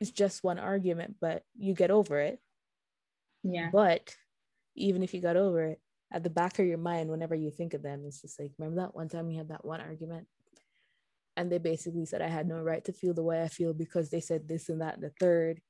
it's 0.00 0.10
just 0.10 0.42
one 0.42 0.58
argument, 0.58 1.16
but 1.20 1.44
you 1.56 1.74
get 1.74 1.90
over 1.90 2.18
it. 2.18 2.40
Yeah. 3.44 3.70
But 3.72 4.14
even 4.74 5.02
if 5.02 5.14
you 5.14 5.20
got 5.20 5.36
over 5.36 5.64
it, 5.64 5.80
at 6.12 6.22
the 6.22 6.30
back 6.30 6.58
of 6.58 6.66
your 6.66 6.78
mind, 6.78 7.10
whenever 7.10 7.34
you 7.34 7.50
think 7.50 7.74
of 7.74 7.82
them, 7.82 8.04
it's 8.06 8.20
just 8.20 8.38
like, 8.38 8.52
remember 8.58 8.82
that 8.82 8.94
one 8.94 9.08
time 9.08 9.26
we 9.26 9.36
had 9.36 9.48
that 9.48 9.64
one 9.64 9.80
argument? 9.80 10.26
And 11.36 11.50
they 11.50 11.58
basically 11.58 12.04
said 12.04 12.20
I 12.20 12.28
had 12.28 12.46
no 12.46 12.60
right 12.60 12.84
to 12.84 12.92
feel 12.92 13.14
the 13.14 13.22
way 13.22 13.42
I 13.42 13.48
feel 13.48 13.72
because 13.72 14.10
they 14.10 14.20
said 14.20 14.46
this 14.46 14.68
and 14.68 14.82
that 14.82 14.96
and 14.96 15.02
the 15.02 15.12
third. 15.18 15.62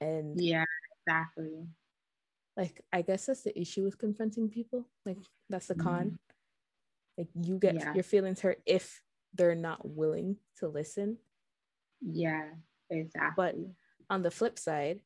And 0.00 0.40
yeah, 0.40 0.64
exactly. 1.06 1.66
Like, 2.56 2.84
I 2.92 3.02
guess 3.02 3.26
that's 3.26 3.42
the 3.42 3.58
issue 3.60 3.82
with 3.82 3.98
confronting 3.98 4.48
people. 4.48 4.86
Like, 5.04 5.18
that's 5.50 5.66
the 5.66 5.74
con. 5.74 6.04
Mm-hmm. 6.04 6.14
Like, 7.18 7.28
you 7.34 7.58
get 7.58 7.74
yeah. 7.74 7.94
your 7.94 8.04
feelings 8.04 8.40
hurt 8.40 8.62
if 8.64 9.02
they're 9.34 9.56
not 9.56 9.80
willing 9.84 10.36
to 10.58 10.68
listen. 10.68 11.18
Yeah, 12.00 12.50
exactly. 12.90 13.34
But 13.36 13.56
on 14.08 14.22
the 14.22 14.30
flip 14.30 14.56
side, 14.60 15.00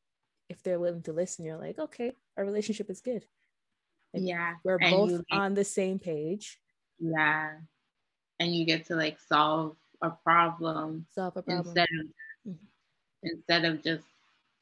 if 0.47 0.61
they're 0.61 0.79
willing 0.79 1.01
to 1.03 1.13
listen, 1.13 1.45
you're 1.45 1.57
like, 1.57 1.79
okay, 1.79 2.11
our 2.37 2.45
relationship 2.45 2.91
is 2.91 3.01
good. 3.01 3.25
Like, 4.13 4.23
yeah. 4.25 4.53
We're 4.63 4.77
and 4.81 4.91
both 4.91 5.11
you, 5.11 5.23
on 5.31 5.53
the 5.53 5.63
same 5.63 5.99
page. 5.99 6.59
Yeah. 6.99 7.51
And 8.39 8.55
you 8.55 8.65
get 8.65 8.85
to 8.87 8.95
like 8.95 9.17
solve 9.27 9.75
a 10.01 10.11
problem. 10.11 11.05
Solve 11.13 11.37
a 11.37 11.43
problem. 11.43 11.67
Instead 11.67 11.87
of 11.99 12.05
mm-hmm. 12.51 12.65
instead 13.23 13.65
of 13.65 13.83
just 13.83 14.03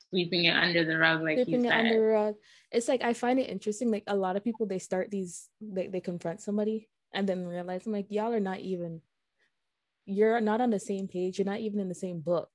sweeping 0.10 0.46
it 0.46 0.56
under 0.56 0.86
the 0.86 0.98
rug 0.98 1.22
like 1.22 1.38
sweeping 1.38 1.66
you 1.66 1.70
said. 1.70 1.76
it 1.76 1.80
under 1.80 2.00
the 2.00 2.06
rug. 2.06 2.36
It's 2.72 2.88
like 2.88 3.04
I 3.04 3.14
find 3.14 3.40
it 3.40 3.50
interesting. 3.50 3.92
Like 3.92 4.04
a 4.08 4.16
lot 4.16 4.36
of 4.36 4.44
people 4.44 4.66
they 4.66 4.80
start 4.80 5.12
these 5.12 5.50
they, 5.62 5.88
they 5.88 6.02
confront 6.02 6.42
somebody 6.42 6.90
and 7.14 7.28
then 7.28 7.48
realize 7.48 7.86
I'm 7.86 7.92
like, 7.92 8.08
y'all 8.10 8.34
are 8.34 8.40
not 8.40 8.60
even 8.60 9.02
you're 10.06 10.40
not 10.40 10.62
on 10.62 10.70
the 10.70 10.80
same 10.80 11.08
page. 11.08 11.38
You're 11.38 11.46
not 11.46 11.60
even 11.60 11.80
in 11.80 11.90
the 11.90 11.96
same 11.96 12.22
book. 12.22 12.50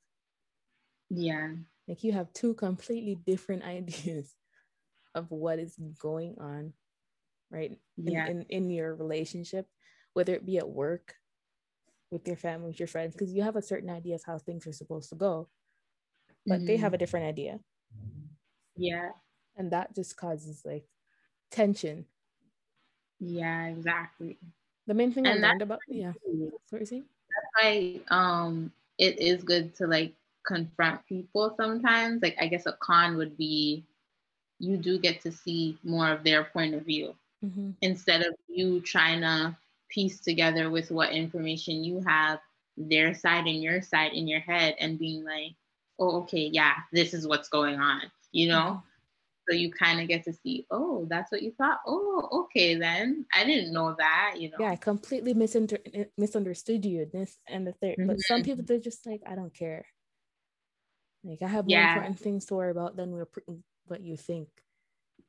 Yeah. 1.11 1.53
Like 1.87 2.03
you 2.03 2.13
have 2.13 2.33
two 2.33 2.55
completely 2.55 3.15
different 3.15 3.63
ideas 3.65 4.35
of 5.15 5.31
what 5.31 5.59
is 5.59 5.77
going 5.99 6.37
on, 6.41 6.73
right? 7.53 7.79
Yeah. 7.97 8.27
In, 8.27 8.41
in, 8.49 8.65
in 8.65 8.71
your 8.71 8.95
relationship, 8.95 9.69
whether 10.15 10.35
it 10.35 10.47
be 10.47 10.59
at 10.59 10.69
work, 10.69 11.15
with 12.13 12.29
your 12.29 12.37
family, 12.37 12.69
with 12.69 12.79
your 12.79 12.87
friends, 12.87 13.15
because 13.15 13.33
you 13.33 13.43
have 13.43 13.57
a 13.57 13.63
certain 13.63 13.89
idea 13.89 14.15
of 14.15 14.23
how 14.25 14.39
things 14.39 14.67
are 14.67 14.73
supposed 14.73 15.09
to 15.09 15.15
go, 15.17 15.49
but 16.47 16.57
mm-hmm. 16.59 16.67
they 16.67 16.77
have 16.77 16.93
a 16.93 16.97
mm-hmm. 16.97 17.01
different 17.01 17.27
idea. 17.27 17.59
Yeah. 18.77 19.09
And 19.57 19.73
that 19.73 19.95
just 19.95 20.17
causes 20.17 20.63
like 20.65 20.85
tension. 21.51 22.05
Yeah, 23.19 23.67
exactly. 23.67 24.39
The 24.87 24.95
main 24.95 25.13
thing 25.13 25.27
and 25.27 25.45
I 25.45 25.49
learned 25.49 25.63
about 25.63 25.79
yeah. 25.89 26.13
What 26.71 26.87
saying? 26.87 27.05
That's 27.31 27.65
why 27.65 28.01
um 28.09 28.73
it 28.99 29.21
is 29.21 29.43
good 29.43 29.75
to 29.77 29.87
like 29.87 30.13
confront 30.47 31.07
people 31.07 31.55
sometimes. 31.57 32.23
Like 32.23 32.37
I 32.41 32.47
guess 32.47 32.67
a 32.67 32.73
con 32.81 33.17
would 33.17 33.37
be 33.37 33.85
you 34.59 34.77
do 34.77 34.99
get 34.99 35.21
to 35.23 35.33
see 35.33 35.79
more 35.85 36.11
of 36.11 36.25
their 36.25 36.45
point 36.45 36.75
of 36.75 36.85
view 36.85 37.15
mm-hmm. 37.45 37.71
instead 37.81 38.23
of 38.23 38.35
you 38.49 38.81
trying 38.81 39.21
to 39.21 39.57
piece 39.89 40.21
together 40.21 40.71
with 40.71 40.91
what 40.91 41.13
information 41.13 41.85
you 41.85 42.01
have 42.07 42.39
their 42.77 43.15
side 43.15 43.47
and 43.47 43.63
your 43.63 43.83
side 43.83 44.13
in 44.13 44.27
your 44.27 44.41
head 44.41 44.75
and 44.81 44.99
being 44.99 45.25
like 45.25 45.53
oh 45.99 46.21
okay 46.23 46.49
yeah 46.53 46.75
this 46.93 47.13
is 47.13 47.27
what's 47.27 47.49
going 47.49 47.79
on 47.79 48.01
you 48.33 48.49
know 48.49 48.55
mm-hmm. 48.55 48.79
so 49.49 49.55
you 49.55 49.71
kind 49.71 50.01
of 50.01 50.09
get 50.09 50.25
to 50.25 50.33
see 50.33 50.67
oh 50.71 51.07
that's 51.11 51.31
what 51.31 51.43
you 51.43 51.53
thought 51.53 51.81
oh 51.87 52.29
okay 52.33 52.75
then 52.75 53.27
i 53.35 53.45
didn't 53.45 53.73
know 53.73 53.95
that 53.99 54.37
you 54.39 54.49
know 54.49 54.57
yeah 54.59 54.71
i 54.71 54.77
completely 54.77 55.35
misunder- 55.35 56.09
misunderstood 56.17 56.83
you 56.85 57.07
this 57.13 57.39
and 57.47 57.67
the 57.67 57.73
3rd 57.73 57.99
mm-hmm. 57.99 58.07
but 58.07 58.21
some 58.21 58.43
people 58.43 58.65
they're 58.67 58.79
just 58.79 59.05
like 59.07 59.21
i 59.27 59.35
don't 59.35 59.55
care 59.55 59.85
like 61.25 61.43
I 61.43 61.47
have 61.47 61.67
more 61.67 61.79
yeah. 61.79 61.93
important 61.93 62.19
things 62.19 62.47
to 62.47 62.55
worry 62.55 62.71
about 62.71 62.97
than 62.97 63.25
what 63.87 64.01
you 64.01 64.17
think. 64.17 64.49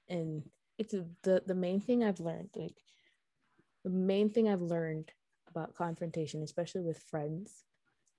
And 0.09 0.43
it's 0.77 0.93
the 1.23 1.43
the 1.45 1.55
main 1.55 1.79
thing 1.79 2.03
I've 2.03 2.19
learned. 2.19 2.49
Like 2.55 2.77
the 3.83 3.89
main 3.89 4.29
thing 4.29 4.49
I've 4.49 4.61
learned 4.61 5.11
about 5.49 5.75
confrontation, 5.75 6.41
especially 6.41 6.81
with 6.81 7.03
friends 7.09 7.63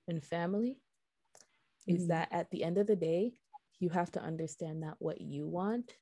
and 0.06 0.22
family, 0.22 0.78
mm-hmm. 1.88 1.96
is 1.96 2.08
that 2.08 2.28
at 2.30 2.50
the 2.50 2.62
end 2.64 2.78
of 2.78 2.86
the 2.86 2.96
day, 2.96 3.32
you 3.80 3.90
have 3.90 4.10
to 4.12 4.22
understand 4.22 4.82
that 4.82 4.96
what 4.98 5.20
you 5.20 5.46
want 5.46 5.92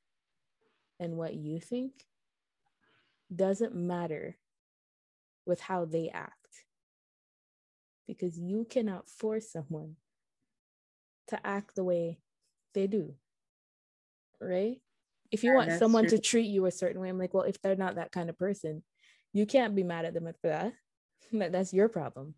and 0.99 1.17
what 1.17 1.33
you 1.33 1.59
think 1.59 1.91
doesn't 3.33 3.75
matter 3.75 4.37
with 5.45 5.59
how 5.59 5.85
they 5.85 6.09
act 6.09 6.37
because 8.07 8.37
you 8.37 8.65
cannot 8.69 9.09
force 9.09 9.49
someone 9.49 9.95
to 11.27 11.47
act 11.47 11.75
the 11.75 11.83
way 11.83 12.19
they 12.73 12.87
do. 12.87 13.15
Right? 14.39 14.77
If 15.33 15.43
you 15.43 15.49
yeah, 15.49 15.55
want 15.57 15.71
someone 15.79 16.03
true. 16.03 16.17
to 16.17 16.19
treat 16.19 16.45
you 16.45 16.67
a 16.67 16.71
certain 16.71 17.01
way, 17.01 17.09
I'm 17.09 17.17
like, 17.17 17.33
well, 17.33 17.41
if 17.41 17.59
they're 17.59 17.75
not 17.75 17.95
that 17.95 18.11
kind 18.11 18.29
of 18.29 18.37
person, 18.37 18.83
you 19.33 19.47
can't 19.47 19.73
be 19.73 19.81
mad 19.81 20.05
at 20.05 20.13
them 20.13 20.31
for 20.39 20.47
that. 21.31 21.51
That's 21.51 21.73
your 21.73 21.89
problem. 21.89 22.35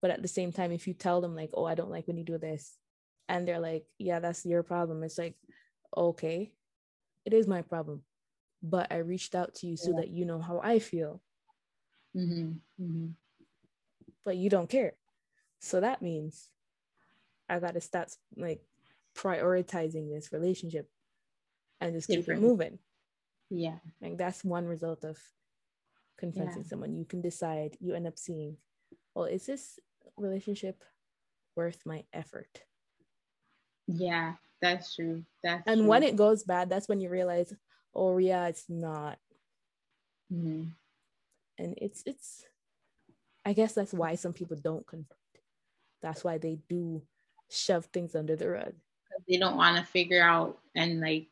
But 0.00 0.12
at 0.12 0.22
the 0.22 0.28
same 0.28 0.52
time, 0.52 0.70
if 0.70 0.86
you 0.86 0.94
tell 0.94 1.20
them, 1.20 1.34
like, 1.34 1.50
oh, 1.52 1.64
I 1.64 1.74
don't 1.74 1.90
like 1.90 2.06
when 2.06 2.16
you 2.16 2.24
do 2.24 2.38
this, 2.38 2.78
and 3.28 3.48
they're 3.48 3.58
like, 3.58 3.84
yeah, 3.98 4.20
that's 4.20 4.46
your 4.46 4.62
problem, 4.62 5.02
it's 5.02 5.18
like, 5.18 5.34
okay, 5.96 6.52
it 7.24 7.34
is 7.34 7.48
my 7.48 7.62
problem. 7.62 8.02
But 8.62 8.92
I 8.92 8.98
reached 8.98 9.34
out 9.34 9.56
to 9.56 9.66
you 9.66 9.76
so 9.76 9.90
yeah. 9.90 10.02
that 10.02 10.10
you 10.10 10.26
know 10.26 10.38
how 10.40 10.60
I 10.62 10.78
feel. 10.78 11.20
Mm-hmm. 12.16 12.52
Mm-hmm. 12.80 13.06
But 14.24 14.36
you 14.36 14.50
don't 14.50 14.70
care. 14.70 14.92
So 15.58 15.80
that 15.80 16.00
means 16.00 16.48
I 17.48 17.58
gotta 17.58 17.80
start 17.80 18.14
like 18.36 18.62
prioritizing 19.16 20.14
this 20.14 20.32
relationship 20.32 20.88
and 21.80 21.94
just 21.94 22.08
keep 22.08 22.28
it 22.28 22.38
moving. 22.38 22.78
Yeah. 23.50 23.78
Like 24.00 24.18
that's 24.18 24.44
one 24.44 24.66
result 24.66 25.04
of 25.04 25.18
confronting 26.18 26.62
yeah. 26.62 26.68
someone. 26.68 26.94
You 26.94 27.04
can 27.04 27.20
decide, 27.20 27.76
you 27.80 27.94
end 27.94 28.06
up 28.06 28.18
seeing, 28.18 28.56
well, 29.14 29.24
is 29.24 29.46
this 29.46 29.78
relationship 30.16 30.84
worth 31.56 31.80
my 31.84 32.04
effort? 32.12 32.62
Yeah, 33.86 34.34
that's 34.62 34.94
true. 34.94 35.24
That's 35.42 35.62
and 35.66 35.80
true. 35.80 35.88
when 35.88 36.02
it 36.02 36.16
goes 36.16 36.44
bad, 36.44 36.68
that's 36.68 36.88
when 36.88 37.00
you 37.00 37.08
realize, 37.08 37.52
oh 37.94 38.18
yeah, 38.18 38.46
it's 38.46 38.66
not. 38.68 39.18
Mm-hmm. 40.32 40.68
And 41.58 41.74
it's 41.78 42.02
it's 42.06 42.44
I 43.44 43.52
guess 43.52 43.72
that's 43.72 43.92
why 43.92 44.14
some 44.14 44.32
people 44.32 44.56
don't 44.62 44.86
confront. 44.86 45.18
That's 46.02 46.22
why 46.22 46.38
they 46.38 46.58
do 46.68 47.02
shove 47.50 47.86
things 47.86 48.14
under 48.14 48.36
the 48.36 48.48
rug. 48.48 48.74
They 49.28 49.38
don't 49.38 49.56
want 49.56 49.76
to 49.76 49.82
figure 49.82 50.22
out 50.22 50.58
and 50.76 51.00
like. 51.00 51.26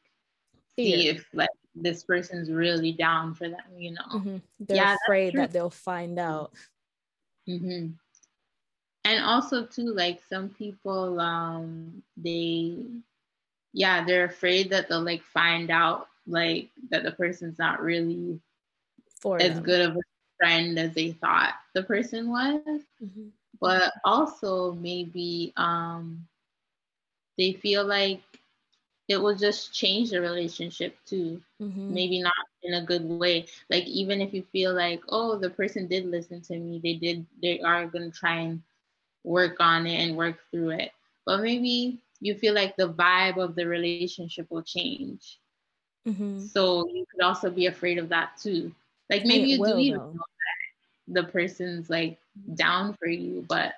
See 0.84 1.08
if 1.08 1.26
like 1.32 1.48
this 1.74 2.02
person's 2.04 2.50
really 2.50 2.92
down 2.92 3.34
for 3.34 3.48
them, 3.48 3.60
you 3.76 3.92
know. 3.92 4.18
Mm-hmm. 4.18 4.36
They're 4.60 4.76
yeah, 4.76 4.96
afraid 5.04 5.34
that 5.34 5.52
they'll 5.52 5.70
find 5.70 6.18
out. 6.18 6.52
Mm-hmm. 7.48 7.92
And 9.04 9.24
also 9.24 9.64
too, 9.64 9.94
like 9.94 10.20
some 10.28 10.50
people, 10.50 11.18
um, 11.20 12.02
they, 12.16 12.76
yeah, 13.72 14.04
they're 14.04 14.26
afraid 14.26 14.70
that 14.70 14.88
they'll 14.88 15.02
like 15.02 15.22
find 15.22 15.70
out 15.70 16.08
like 16.26 16.68
that 16.90 17.04
the 17.04 17.12
person's 17.12 17.58
not 17.58 17.80
really 17.80 18.38
for 19.20 19.40
as 19.40 19.54
them. 19.54 19.62
good 19.62 19.80
of 19.80 19.96
a 19.96 20.00
friend 20.38 20.78
as 20.78 20.92
they 20.94 21.12
thought 21.12 21.54
the 21.74 21.82
person 21.82 22.28
was. 22.28 22.60
Mm-hmm 23.02 23.28
but 23.60 23.92
also 24.04 24.72
maybe 24.72 25.52
um, 25.56 26.26
they 27.36 27.52
feel 27.52 27.84
like 27.84 28.22
it 29.08 29.16
will 29.16 29.34
just 29.34 29.72
change 29.72 30.10
the 30.10 30.20
relationship 30.20 30.96
too. 31.06 31.40
Mm-hmm. 31.60 31.94
Maybe 31.94 32.22
not 32.22 32.34
in 32.62 32.74
a 32.74 32.84
good 32.84 33.04
way. 33.08 33.46
Like 33.70 33.84
even 33.86 34.20
if 34.20 34.34
you 34.34 34.44
feel 34.52 34.74
like, 34.74 35.00
oh, 35.08 35.38
the 35.38 35.50
person 35.50 35.88
did 35.88 36.06
listen 36.06 36.40
to 36.42 36.58
me, 36.58 36.80
they 36.82 36.94
did, 36.94 37.26
they 37.42 37.60
are 37.60 37.86
gonna 37.86 38.10
try 38.10 38.40
and 38.40 38.62
work 39.24 39.56
on 39.60 39.86
it 39.86 39.96
and 39.96 40.16
work 40.16 40.36
through 40.50 40.70
it. 40.70 40.92
But 41.24 41.40
maybe 41.40 41.98
you 42.20 42.34
feel 42.34 42.54
like 42.54 42.76
the 42.76 42.92
vibe 42.92 43.38
of 43.38 43.54
the 43.54 43.66
relationship 43.66 44.46
will 44.50 44.62
change. 44.62 45.38
Mm-hmm. 46.06 46.46
So 46.46 46.88
you 46.88 47.04
could 47.10 47.24
also 47.24 47.50
be 47.50 47.66
afraid 47.66 47.98
of 47.98 48.08
that 48.10 48.36
too. 48.36 48.72
Like 49.10 49.24
maybe 49.24 49.50
you 49.50 49.60
will, 49.60 49.74
do 49.74 49.78
even 49.78 49.98
know 49.98 50.12
that 50.12 51.22
the 51.22 51.24
person's 51.24 51.88
like 51.88 52.18
down 52.54 52.94
for 52.94 53.08
you, 53.08 53.44
but 53.48 53.72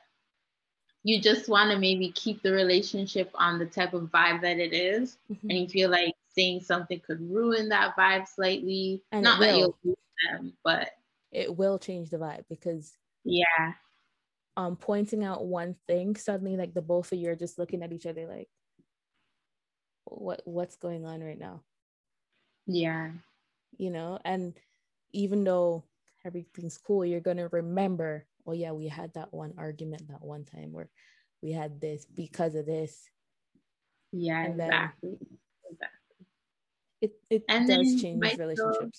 you 1.02 1.20
just 1.20 1.48
want 1.48 1.70
to 1.70 1.78
maybe 1.78 2.10
keep 2.10 2.42
the 2.42 2.52
relationship 2.52 3.30
on 3.34 3.58
the 3.58 3.66
type 3.66 3.94
of 3.94 4.10
vibe 4.10 4.42
that 4.42 4.58
it 4.58 4.72
is, 4.72 5.16
mm-hmm. 5.30 5.48
and 5.48 5.58
you 5.58 5.68
feel 5.68 5.90
like 5.90 6.14
saying 6.34 6.60
something 6.60 7.00
could 7.00 7.20
ruin 7.30 7.68
that 7.70 7.96
vibe 7.96 8.28
slightly. 8.28 9.02
And 9.12 9.22
Not 9.22 9.40
that 9.40 9.56
you'll 9.56 9.76
lose 9.82 9.96
them, 10.28 10.52
but 10.62 10.90
it 11.32 11.56
will 11.56 11.78
change 11.78 12.10
the 12.10 12.18
vibe 12.18 12.44
because 12.48 12.92
yeah, 13.24 13.72
um, 14.56 14.76
pointing 14.76 15.24
out 15.24 15.44
one 15.44 15.76
thing 15.86 16.16
suddenly 16.16 16.56
like 16.56 16.74
the 16.74 16.82
both 16.82 17.12
of 17.12 17.18
you 17.18 17.30
are 17.30 17.36
just 17.36 17.58
looking 17.58 17.82
at 17.82 17.92
each 17.92 18.06
other 18.06 18.26
like, 18.26 18.48
what 20.04 20.42
what's 20.44 20.76
going 20.76 21.06
on 21.06 21.22
right 21.22 21.38
now? 21.38 21.62
Yeah, 22.66 23.10
you 23.78 23.90
know, 23.90 24.18
and 24.24 24.54
even 25.12 25.44
though 25.44 25.84
everything's 26.26 26.76
cool, 26.76 27.06
you're 27.06 27.20
gonna 27.20 27.48
remember 27.48 28.26
oh 28.50 28.52
yeah, 28.52 28.72
we 28.72 28.88
had 28.88 29.14
that 29.14 29.32
one 29.32 29.54
argument 29.56 30.08
that 30.08 30.22
one 30.22 30.44
time 30.44 30.72
where 30.72 30.88
we 31.40 31.52
had 31.52 31.80
this 31.80 32.04
because 32.04 32.54
of 32.54 32.66
this. 32.66 33.08
Yeah, 34.12 34.44
and 34.44 34.60
exactly. 34.60 35.18
exactly. 35.70 36.26
It 37.00 37.12
it 37.30 37.44
and 37.48 37.68
does 37.68 38.02
change 38.02 38.20
relationships. 38.20 38.58
Still, 38.58 38.90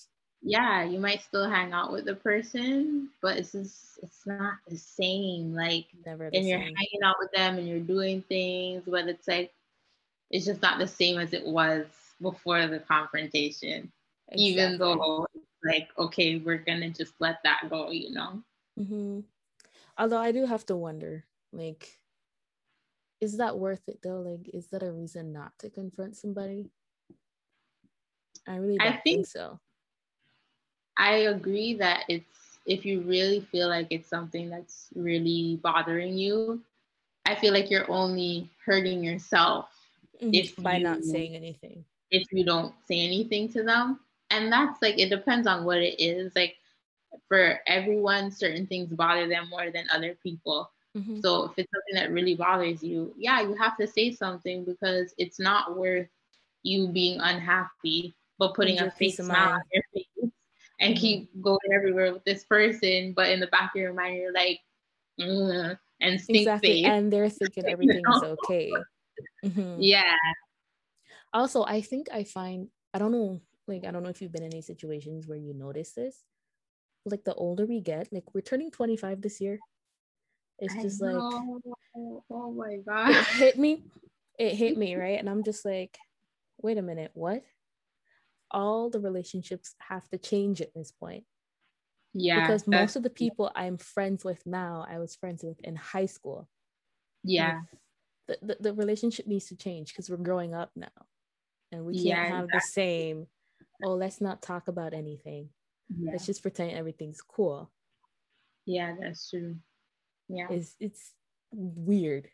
yeah, 0.44 0.84
you 0.84 1.00
might 1.00 1.22
still 1.22 1.50
hang 1.50 1.74
out 1.74 1.92
with 1.92 2.06
the 2.06 2.16
person, 2.16 3.10
but 3.22 3.38
it's 3.38 3.52
just 3.52 4.00
it's 4.02 4.26
not 4.26 4.56
the 4.68 4.78
same. 4.78 5.54
Like 5.54 5.88
Never 6.06 6.30
and 6.34 6.48
you're 6.48 6.60
hanging 6.60 7.04
out 7.04 7.18
with 7.20 7.32
them 7.34 7.58
and 7.58 7.68
you're 7.68 7.80
doing 7.80 8.24
things, 8.24 8.84
but 8.88 9.08
it's 9.08 9.28
like 9.28 9.52
it's 10.30 10.46
just 10.46 10.62
not 10.62 10.80
the 10.80 10.88
same 10.88 11.20
as 11.20 11.34
it 11.34 11.46
was 11.46 11.86
before 12.22 12.66
the 12.68 12.80
confrontation. 12.80 13.92
Exactly. 14.30 14.46
Even 14.46 14.78
though 14.78 15.28
like, 15.64 15.90
okay, 15.98 16.38
we're 16.38 16.58
gonna 16.58 16.90
just 16.90 17.14
let 17.20 17.40
that 17.44 17.70
go, 17.70 17.92
you 17.92 18.12
know? 18.12 18.42
Mm-hmm. 18.80 19.20
Although 19.98 20.18
I 20.18 20.32
do 20.32 20.46
have 20.46 20.66
to 20.68 20.76
wonder, 20.76 21.26
like, 21.52 22.00
is 23.20 23.38
that 23.38 23.58
worth 23.58 23.88
it 23.88 24.00
though? 24.02 24.22
Like, 24.22 24.50
is 24.54 24.68
that 24.68 24.84
a 24.84 24.92
reason 24.92 25.32
not 25.32 25.52
to 25.60 25.70
confront 25.70 26.16
somebody? 26.18 26.72
I 28.48 28.56
really 28.56 28.78
don't 28.78 28.88
I 28.88 28.92
think, 28.92 29.04
think 29.04 29.28
so. 29.28 29.60
I 30.98 31.14
agree 31.30 31.76
that 31.76 32.04
it's 32.08 32.26
if 32.66 32.86
you 32.86 33.02
really 33.02 33.42
feel 33.42 33.68
like 33.68 33.88
it's 33.90 34.10
something 34.10 34.50
that's 34.50 34.88
really 34.96 35.60
bothering 35.64 36.18
you, 36.18 36.62
I 37.26 37.36
feel 37.36 37.54
like 37.54 37.70
you're 37.70 37.90
only 37.90 38.50
hurting 38.66 39.04
yourself 39.04 39.70
mm-hmm. 40.22 40.34
if 40.34 40.56
by 40.58 40.78
you, 40.78 40.84
not 40.84 41.04
saying 41.04 41.36
anything. 41.36 41.84
If 42.10 42.32
you 42.32 42.44
don't 42.44 42.74
say 42.88 43.00
anything 43.00 43.50
to 43.54 43.64
them. 43.64 44.00
And 44.30 44.52
that's 44.52 44.82
like 44.82 44.98
it 45.00 45.10
depends 45.10 45.48
on 45.48 45.66
what 45.66 45.80
it 45.80 46.00
is. 46.00 46.32
Like 46.36 46.56
for 47.28 47.60
everyone, 47.68 48.32
certain 48.32 48.68
things 48.68 48.94
bother 48.94 49.28
them 49.28 49.50
more 49.50 49.72
than 49.72 49.86
other 49.94 50.18
people. 50.22 50.70
Mm-hmm. 50.98 51.22
So 51.22 51.46
if 51.46 51.52
it's 51.58 51.72
something 51.72 51.96
that 51.96 52.12
really 52.12 52.36
bothers 52.36 52.84
you, 52.84 53.14
yeah, 53.18 53.42
you 53.42 53.56
have 53.56 53.78
to 53.78 53.88
say 53.88 54.12
something 54.12 54.66
because 54.66 55.14
it's 55.18 55.40
not 55.40 55.78
worth 55.78 56.08
you 56.64 56.88
being 56.88 57.20
unhappy, 57.20 58.16
but 58.38 58.54
putting 58.54 58.80
a 58.80 58.92
fake 58.92 59.16
smile 59.16 59.54
on 59.54 59.62
your 59.72 59.84
face 59.94 60.32
and 60.80 60.94
mm-hmm. 60.94 61.02
keep 61.02 61.42
going 61.42 61.60
everywhere 61.74 62.14
with 62.14 62.24
this 62.26 62.44
person. 62.44 63.14
But 63.16 63.30
in 63.30 63.40
the 63.40 63.48
back 63.48 63.72
of 63.76 63.82
your 63.82 63.94
mind, 63.94 64.18
you're 64.18 64.34
like, 64.34 64.60
mm, 65.20 65.78
and 66.02 66.22
exactly. 66.28 66.84
Face. 66.84 66.86
And 66.86 67.12
they're 67.12 67.30
thinking 67.30 67.66
everything's 67.68 68.24
okay. 68.24 68.72
Mm-hmm. 69.46 69.76
Yeah. 69.80 70.16
Also, 71.34 71.64
I 71.64 71.82
think 71.82 72.08
I 72.12 72.26
find 72.26 72.68
I 72.94 73.00
don't 73.00 73.12
know, 73.12 73.42
like 73.68 73.86
I 73.86 73.92
don't 73.92 74.04
know 74.04 74.10
if 74.10 74.22
you've 74.22 74.34
been 74.34 74.44
in 74.44 74.52
any 74.52 74.62
situations 74.62 75.28
where 75.28 75.38
you 75.38 75.54
notice 75.54 75.94
this, 75.94 76.26
like 77.06 77.24
the 77.24 77.34
older 77.34 77.66
we 77.66 77.82
get, 77.82 78.12
like 78.12 78.26
we're 78.34 78.42
turning 78.42 78.72
25 78.72 79.22
this 79.22 79.42
year. 79.42 79.60
It's 80.60 80.76
just 80.76 81.02
like 81.02 81.16
oh 81.16 82.52
my 82.56 82.78
god. 82.88 83.10
It 83.10 83.26
hit 83.28 83.60
me. 83.60 83.84
It 84.38 84.56
hit 84.56 84.78
me, 84.78 84.96
right? 84.98 85.20
And 85.20 85.30
I'm 85.30 85.44
just 85.44 85.66
like, 85.66 85.98
wait 86.62 86.78
a 86.78 86.84
minute, 86.84 87.12
what? 87.14 87.44
All 88.52 88.90
the 88.90 89.00
relationships 89.00 89.76
have 89.80 90.08
to 90.10 90.18
change 90.18 90.62
at 90.62 90.74
this 90.76 90.92
point. 90.92 91.24
Yeah. 92.14 92.42
Because 92.42 92.68
most 92.68 92.96
of 92.96 93.04
the 93.04 93.10
people 93.10 93.52
I'm 93.56 93.78
friends 93.78 94.24
with 94.24 94.46
now, 94.46 94.86
I 94.88 95.00
was 95.00 95.16
friends 95.16 95.44
with 95.44 95.60
in 95.64 95.76
high 95.76 96.06
school. 96.06 96.48
Yeah. 97.24 97.62
the, 98.28 98.38
the, 98.42 98.58
the 98.60 98.74
relationship 98.74 99.28
needs 99.28 99.48
to 99.48 99.56
change 99.56 99.94
because 99.94 100.10
we're 100.10 100.18
growing 100.18 100.54
up 100.54 100.72
now. 100.76 100.88
And 101.72 101.86
we 101.86 101.94
can't 101.94 102.06
yeah, 102.06 102.26
have 102.26 102.46
exactly. 102.46 102.58
the 102.58 102.62
same, 102.62 103.28
oh, 103.84 103.94
let's 103.94 104.20
not 104.20 104.42
talk 104.42 104.68
about 104.68 104.94
anything 104.94 105.50
yeah. 105.98 106.12
let's 106.12 106.26
just 106.26 106.42
pretend 106.42 106.72
everything's 106.72 107.22
cool. 107.22 107.70
Yeah 108.66 108.96
that's 109.00 109.30
true. 109.30 109.56
Yeah. 110.28 110.48
It's 110.50 110.76
it's 110.80 111.12
weird. 111.52 112.28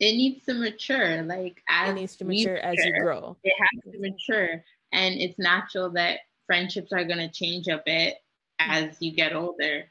It 0.00 0.12
needs 0.12 0.44
to 0.46 0.54
mature 0.54 1.22
like 1.22 1.62
as 1.68 1.90
it 1.90 1.94
needs 1.94 2.16
to 2.16 2.24
mature, 2.24 2.54
mature 2.54 2.58
as 2.58 2.84
you 2.84 3.00
grow. 3.00 3.36
it 3.42 3.54
has 3.58 3.92
to 3.92 4.00
mature 4.00 4.64
and 4.92 5.14
it's 5.14 5.38
natural 5.38 5.90
that 5.90 6.20
friendships 6.46 6.92
are 6.92 7.04
going 7.04 7.18
to 7.18 7.30
change 7.30 7.68
a 7.68 7.82
bit 7.84 8.16
as 8.58 8.96
you 9.00 9.12
get 9.12 9.34
older. 9.34 9.84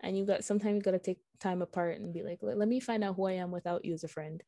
And 0.00 0.16
you 0.16 0.24
got 0.24 0.44
sometimes 0.44 0.76
you 0.76 0.82
got 0.82 0.92
to 0.92 0.98
take 0.98 1.18
time 1.40 1.62
apart 1.62 1.98
and 1.98 2.12
be 2.12 2.22
like 2.22 2.38
let 2.42 2.68
me 2.68 2.78
find 2.78 3.02
out 3.02 3.16
who 3.16 3.26
i 3.26 3.32
am 3.32 3.50
without 3.50 3.84
you 3.84 3.94
as 3.94 4.04
a 4.04 4.08
friend. 4.08 4.42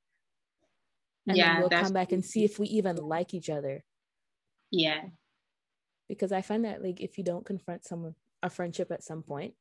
And 1.27 1.37
yeah, 1.37 1.55
then 1.55 1.61
we'll 1.61 1.71
come 1.71 1.93
back 1.93 2.13
and 2.13 2.23
see 2.25 2.45
if 2.45 2.59
we 2.59 2.67
even 2.67 2.97
like 2.97 3.33
each 3.33 3.49
other. 3.49 3.83
Yeah 4.71 5.05
because 6.09 6.33
I 6.33 6.43
find 6.43 6.65
that 6.65 6.83
like 6.83 7.01
if 7.01 7.19
you 7.19 7.25
don't 7.25 7.47
confront 7.47 7.85
someone 7.85 8.15
a 8.43 8.51
friendship 8.51 8.91
at 8.91 9.03
some 9.03 9.23
point 9.23 9.55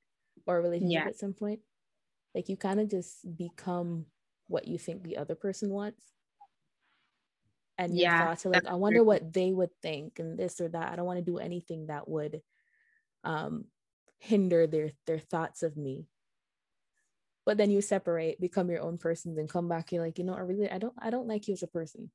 or 0.45 0.57
a 0.57 0.61
relationship 0.61 1.03
yeah. 1.03 1.07
at 1.07 1.17
some 1.17 1.33
point, 1.33 1.59
like 2.35 2.49
you 2.49 2.57
kind 2.57 2.79
of 2.79 2.89
just 2.89 3.25
become 3.37 4.05
what 4.47 4.67
you 4.67 4.77
think 4.77 5.03
the 5.03 5.17
other 5.17 5.35
person 5.35 5.69
wants. 5.69 6.03
And 7.77 7.97
your 7.97 8.03
yeah, 8.03 8.27
thoughts 8.27 8.45
are 8.45 8.49
like, 8.49 8.65
I 8.67 8.75
wonder 8.75 8.99
true. 8.99 9.05
what 9.05 9.33
they 9.33 9.51
would 9.51 9.71
think 9.81 10.19
and 10.19 10.37
this 10.37 10.61
or 10.61 10.69
that. 10.69 10.91
I 10.91 10.95
don't 10.95 11.05
want 11.05 11.17
to 11.19 11.25
do 11.25 11.39
anything 11.39 11.87
that 11.87 12.07
would 12.07 12.41
um 13.23 13.65
hinder 14.19 14.67
their 14.67 14.91
their 15.07 15.19
thoughts 15.19 15.63
of 15.63 15.77
me. 15.77 16.07
But 17.45 17.57
then 17.57 17.71
you 17.71 17.81
separate, 17.81 18.39
become 18.39 18.69
your 18.69 18.81
own 18.81 18.97
person, 18.97 19.35
then 19.35 19.47
come 19.47 19.67
back, 19.67 19.91
you're 19.91 20.03
like, 20.03 20.17
you 20.17 20.23
know, 20.23 20.35
I 20.35 20.41
really 20.41 20.69
I 20.69 20.77
don't 20.77 20.93
I 20.99 21.09
don't 21.09 21.27
like 21.27 21.47
you 21.47 21.53
as 21.53 21.63
a 21.63 21.67
person 21.67 22.11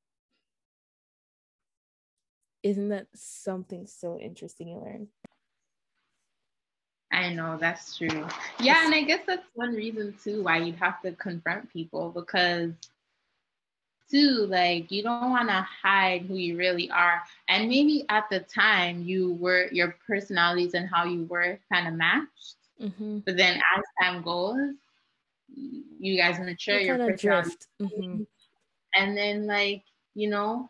isn't 2.63 2.89
that 2.89 3.07
something 3.15 3.87
so 3.87 4.17
interesting 4.19 4.69
you 4.69 4.77
learn? 4.77 5.07
I 7.11 7.33
know 7.33 7.57
that's 7.59 7.97
true. 7.97 8.27
Yeah, 8.59 8.85
and 8.85 8.93
I 8.93 9.01
guess 9.01 9.21
that's 9.25 9.47
one 9.55 9.73
reason 9.73 10.15
too 10.23 10.43
why 10.43 10.57
you'd 10.57 10.75
have 10.75 11.01
to 11.01 11.11
confront 11.13 11.71
people 11.71 12.11
because 12.11 12.71
too 14.09 14.47
like 14.49 14.91
you 14.91 15.03
don't 15.03 15.29
want 15.29 15.49
to 15.49 15.67
hide 15.83 16.23
who 16.23 16.35
you 16.35 16.57
really 16.57 16.89
are 16.89 17.21
and 17.47 17.69
maybe 17.69 18.05
at 18.09 18.27
the 18.29 18.39
time 18.39 19.03
you 19.03 19.33
were 19.33 19.67
your 19.71 19.95
personalities 20.07 20.73
and 20.73 20.89
how 20.89 21.05
you 21.05 21.25
were 21.25 21.59
kind 21.71 21.87
of 21.87 21.93
matched 21.93 22.55
mm-hmm. 22.81 23.19
but 23.19 23.37
then 23.37 23.57
as 23.57 23.83
time 24.01 24.21
goes 24.23 24.73
you 25.99 26.17
guys 26.17 26.39
mature 26.39 26.79
your 26.79 26.97
personality 26.97 27.55
mm-hmm. 27.81 28.23
and 28.95 29.17
then 29.17 29.45
like 29.45 29.83
you 30.15 30.29
know 30.29 30.69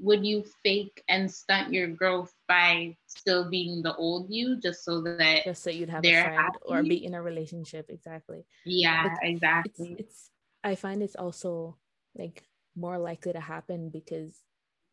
would 0.00 0.24
you 0.24 0.44
fake 0.62 1.02
and 1.08 1.30
stunt 1.30 1.72
your 1.72 1.88
growth 1.88 2.32
by 2.48 2.96
still 3.06 3.48
being 3.50 3.82
the 3.82 3.94
old 3.96 4.30
you 4.30 4.58
just 4.60 4.84
so 4.84 5.00
that 5.02 5.44
just 5.44 5.62
so 5.62 5.70
you'd 5.70 5.90
have 5.90 6.04
a 6.04 6.22
friend 6.22 6.36
happy? 6.36 6.58
or 6.66 6.82
be 6.82 7.04
in 7.04 7.14
a 7.14 7.22
relationship 7.22 7.86
exactly 7.90 8.44
yeah 8.64 9.06
it's, 9.06 9.20
exactly 9.22 9.96
it's, 9.98 10.00
it's 10.00 10.30
i 10.62 10.74
find 10.74 11.02
it's 11.02 11.16
also 11.16 11.76
like 12.16 12.42
more 12.76 12.98
likely 12.98 13.32
to 13.32 13.40
happen 13.40 13.90
because 13.90 14.40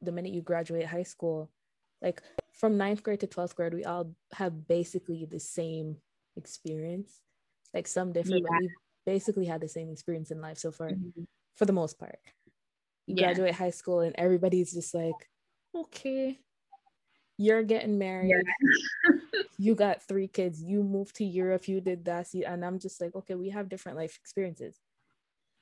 the 0.02 0.12
minute 0.12 0.34
you 0.34 0.42
graduate 0.42 0.86
high 0.86 1.04
school 1.04 1.50
like 2.02 2.22
from 2.54 2.78
ninth 2.78 3.02
grade 3.04 3.20
to 3.20 3.28
12th 3.28 3.56
grade 3.56 3.74
we 3.74 3.86
all 3.86 4.14
have 4.34 4.68
basically 4.68 5.26
the 5.26 5.40
same 5.40 5.96
experience 6.36 7.20
like 7.74 7.88
some 7.88 8.12
different 8.12 8.42
yeah. 8.42 8.48
but 8.50 8.62
we 8.62 8.70
basically 9.06 9.46
had 9.46 9.62
the 9.62 9.68
same 9.68 9.90
experience 9.90 10.32
in 10.32 10.42
life 10.42 10.58
so 10.58 10.72
far 10.72 10.90
mm-hmm. 10.90 11.24
for 11.56 11.66
the 11.66 11.74
most 11.74 11.98
part 11.98 12.20
you 13.08 13.16
yeah. 13.18 13.26
graduate 13.26 13.56
high 13.56 13.70
school 13.70 14.02
and 14.02 14.16
everybody's 14.18 14.74
just 14.74 14.94
like 14.94 15.16
okay 15.76 16.40
you're 17.38 17.64
getting 17.64 17.98
married 17.98 18.30
yeah. 18.30 19.12
you 19.58 19.76
got 19.76 20.04
three 20.04 20.28
kids 20.28 20.62
you 20.62 20.84
moved 20.84 21.16
to 21.16 21.26
europe 21.26 21.68
you 21.68 21.82
did 21.82 22.06
that 22.06 22.28
and 22.34 22.64
i'm 22.64 22.80
just 22.80 23.02
like 23.02 23.16
okay 23.16 23.36
we 23.36 23.50
have 23.50 23.70
different 23.70 23.98
life 23.98 24.18
experiences 24.22 24.80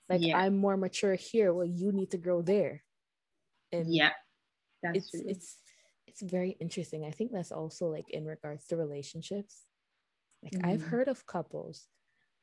like 0.10 0.22
yeah. 0.22 0.38
i'm 0.38 0.58
more 0.58 0.78
mature 0.78 1.16
here 1.16 1.54
well 1.54 1.66
you 1.66 1.92
need 1.92 2.12
to 2.12 2.18
grow 2.18 2.42
there 2.42 2.84
and 3.72 3.94
yeah 3.94 4.12
that's 4.82 4.98
it's 4.98 5.12
true. 5.12 5.22
it's 5.26 5.58
it's 6.08 6.22
very 6.22 6.58
interesting 6.60 7.06
i 7.06 7.12
think 7.12 7.32
that's 7.32 7.52
also 7.52 7.88
like 7.88 8.10
in 8.10 8.26
regards 8.26 8.66
to 8.66 8.76
relationships 8.76 9.62
like 10.44 10.54
mm-hmm. 10.54 10.70
i've 10.70 10.82
heard 10.82 11.08
of 11.08 11.26
couples 11.26 11.88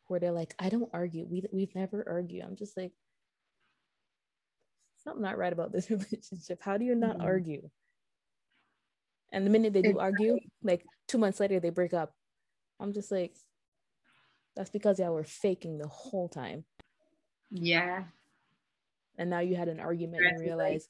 where 0.09 0.21
they're 0.21 0.33
like, 0.33 0.55
I 0.59 0.69
don't 0.69 0.91
argue. 0.93 1.27
We 1.29 1.45
we've 1.53 1.75
never 1.75 2.05
argued. 2.07 2.45
I'm 2.45 2.57
just 2.57 2.77
like, 2.77 2.93
something 5.07 5.23
not 5.23 5.39
right 5.39 5.53
about 5.53 5.73
this 5.73 5.91
relationship. 5.91 6.61
How 6.61 6.77
do 6.77 6.85
you 6.85 6.95
not 6.95 7.19
mm-hmm. 7.19 7.27
argue? 7.27 7.71
And 9.33 9.47
the 9.47 9.51
minute 9.51 9.73
they 9.73 9.83
do 9.83 9.99
argue, 9.99 10.39
like 10.63 10.85
two 11.09 11.19
months 11.19 11.41
later 11.41 11.61
they 11.61 11.71
break 11.71 11.95
up. 11.95 12.13
I'm 12.81 12.93
just 12.93 13.11
like, 13.11 13.35
that's 14.55 14.71
because 14.71 14.99
y'all 14.99 15.15
were 15.15 15.25
faking 15.25 15.79
the 15.79 15.89
whole 15.89 16.29
time. 16.29 16.65
Yeah. 17.51 18.05
And 19.19 19.31
now 19.31 19.41
you 19.41 19.57
had 19.57 19.69
an 19.69 19.81
argument 19.81 20.25
and 20.25 20.41
realize, 20.41 20.89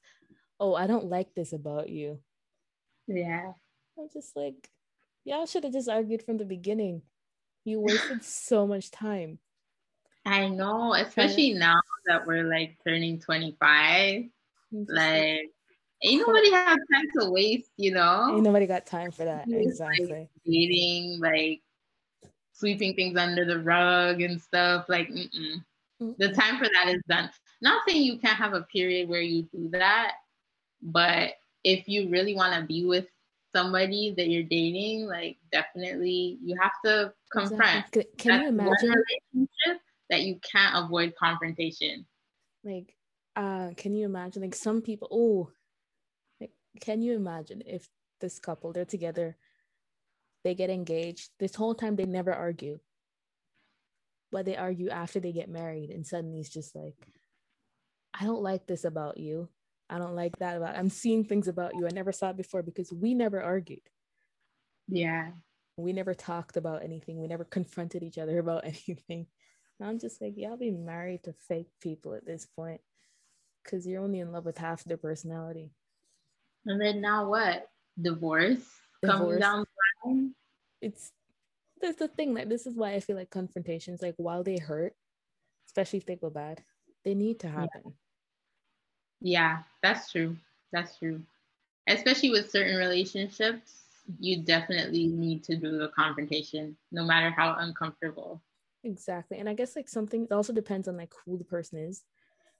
oh, 0.58 0.74
I 0.74 0.86
don't 0.86 1.06
like 1.06 1.34
this 1.34 1.52
about 1.52 1.88
you. 1.88 2.18
Yeah. 3.06 3.52
I'm 3.98 4.08
just 4.12 4.36
like, 4.36 4.68
y'all 5.24 5.46
should 5.46 5.64
have 5.64 5.72
just 5.72 5.88
argued 5.88 6.22
from 6.22 6.38
the 6.38 6.44
beginning. 6.44 7.02
You 7.64 7.80
wasted 7.80 8.24
so 8.24 8.66
much 8.66 8.90
time. 8.90 9.38
I 10.24 10.48
know, 10.48 10.94
especially 10.94 11.54
now 11.54 11.80
that 12.07 12.26
we're 12.26 12.44
like 12.44 12.76
turning 12.84 13.18
25. 13.20 14.24
Like, 14.72 15.50
ain't 16.02 16.26
nobody 16.26 16.50
have 16.50 16.78
time 16.92 17.04
to 17.18 17.30
waste, 17.30 17.70
you 17.76 17.92
know? 17.92 18.32
Ain't 18.34 18.42
nobody 18.42 18.66
got 18.66 18.86
time 18.86 19.11
for 19.11 19.24
that. 19.24 19.46
Exactly. 19.48 20.07
Like, 20.07 20.28
dating, 20.44 21.20
like 21.20 21.62
sweeping 22.52 22.94
things 22.94 23.16
under 23.16 23.44
the 23.44 23.61
rug 23.61 24.20
and 24.22 24.40
stuff. 24.40 24.86
Like, 24.88 25.09
mm-mm. 25.09 25.62
Mm-mm. 26.02 26.16
the 26.18 26.32
time 26.32 26.59
for 26.59 26.68
that 26.72 26.88
is 26.88 27.02
done. 27.09 27.30
Not 27.62 27.82
saying 27.88 28.02
you 28.02 28.18
can't 28.18 28.36
have 28.36 28.54
a 28.54 28.62
period 28.62 29.09
where 29.09 29.22
you 29.22 29.48
do 29.52 29.70
that, 29.70 30.12
but 30.82 31.34
if 31.64 31.88
you 31.88 32.09
really 32.11 32.34
want 32.34 32.54
to 32.54 32.66
be 32.66 32.84
with 32.84 33.07
somebody 33.54 34.14
that 34.16 34.28
you're 34.28 34.42
dating, 34.42 35.07
like 35.07 35.38
definitely 35.50 36.38
you 36.44 36.57
have 36.61 36.72
to 36.84 37.12
confront. 37.32 37.86
Exactly. 37.94 38.07
Can 38.18 38.30
That's 38.30 38.42
you 38.42 38.48
imagine 38.48 38.94
relationship 39.34 39.82
that 40.11 40.22
you 40.22 40.38
can't 40.40 40.84
avoid 40.84 41.14
confrontation? 41.18 42.07
Like, 42.64 42.94
uh, 43.34 43.70
can 43.76 43.94
you 43.94 44.04
imagine 44.07 44.42
like 44.42 44.54
some 44.54 44.82
people? 44.82 45.09
Oh, 45.11 45.50
like, 46.40 46.52
can 46.80 47.02
you 47.02 47.14
imagine 47.14 47.62
if 47.66 47.88
this 48.20 48.38
couple 48.38 48.72
they're 48.72 48.84
together, 48.84 49.36
they 50.44 50.54
get 50.54 50.70
engaged. 50.70 51.30
This 51.38 51.54
whole 51.54 51.74
time 51.74 51.96
they 51.96 52.07
never 52.07 52.32
argue, 52.32 52.78
but 54.32 54.44
they 54.44 54.57
argue 54.57 54.88
after 54.90 55.20
they 55.20 55.32
get 55.32 55.48
married, 55.48 55.90
and 55.90 56.07
suddenly 56.07 56.40
it's 56.40 56.48
just 56.48 56.74
like, 56.74 56.94
I 58.18 58.24
don't 58.24 58.42
like 58.42 58.66
this 58.66 58.84
about 58.84 59.18
you. 59.18 59.48
I 59.88 59.98
don't 59.98 60.16
like 60.16 60.36
that 60.38 60.57
about 60.57 60.76
I'm 60.76 60.90
seeing 60.90 61.24
things 61.24 61.46
about 61.46 61.74
you 61.76 61.86
I 61.86 61.90
never 61.94 62.11
saw 62.11 62.30
it 62.30 62.36
before 62.36 62.62
because 62.62 62.92
we 62.92 63.14
never 63.14 63.40
argued. 63.40 63.82
Yeah. 64.88 65.30
We 65.76 65.92
never 65.92 66.14
talked 66.14 66.57
about 66.57 66.82
anything. 66.82 67.20
We 67.20 67.28
never 67.28 67.44
confronted 67.44 68.02
each 68.02 68.18
other 68.18 68.38
about 68.38 68.64
anything. 68.88 69.26
And 69.78 69.88
I'm 69.88 69.98
just 69.98 70.20
like, 70.20 70.34
y'all 70.36 70.56
be 70.56 70.70
married 70.70 71.24
to 71.24 71.34
fake 71.48 71.68
people 71.80 72.14
at 72.14 72.26
this 72.26 72.46
point 72.46 72.80
because 73.62 73.86
you're 73.86 74.02
only 74.02 74.20
in 74.20 74.32
love 74.32 74.44
with 74.44 74.58
half 74.58 74.84
their 74.84 74.96
personality. 74.96 75.70
And 76.64 76.80
then 76.80 77.00
now 77.00 77.28
what? 77.28 77.68
Divorce, 78.00 78.58
Divorce. 79.02 79.18
coming 79.18 79.38
down 79.38 79.64
the 80.04 80.10
line? 80.10 80.34
It's 80.80 81.12
there's 81.80 81.96
the 81.96 82.08
thing 82.08 82.34
that 82.34 82.48
this 82.48 82.66
is 82.66 82.74
why 82.74 82.94
I 82.94 83.00
feel 83.00 83.16
like 83.16 83.30
confrontations, 83.30 84.00
like 84.00 84.14
while 84.16 84.42
they 84.42 84.56
hurt, 84.58 84.94
especially 85.68 85.98
if 85.98 86.06
they 86.06 86.16
go 86.16 86.30
bad, 86.30 86.62
they 87.04 87.14
need 87.14 87.40
to 87.40 87.48
happen. 87.48 87.82
Yeah 87.84 87.90
yeah, 89.20 89.58
that's 89.82 90.10
true. 90.10 90.36
That's 90.72 90.98
true. 90.98 91.20
Especially 91.88 92.30
with 92.30 92.50
certain 92.50 92.76
relationships, 92.76 93.82
you 94.20 94.42
definitely 94.42 95.06
need 95.06 95.44
to 95.44 95.56
do 95.56 95.78
the 95.78 95.88
confrontation, 95.88 96.76
no 96.92 97.04
matter 97.04 97.30
how 97.30 97.56
uncomfortable. 97.58 98.40
Exactly. 98.87 99.39
And 99.39 99.49
I 99.49 99.55
guess 99.55 99.74
like 99.74 99.89
something 99.89 100.24
it 100.24 100.32
also 100.32 100.53
depends 100.53 100.87
on 100.87 100.97
like 100.97 101.12
who 101.24 101.37
the 101.37 101.45
person 101.45 101.78
is. 101.78 102.05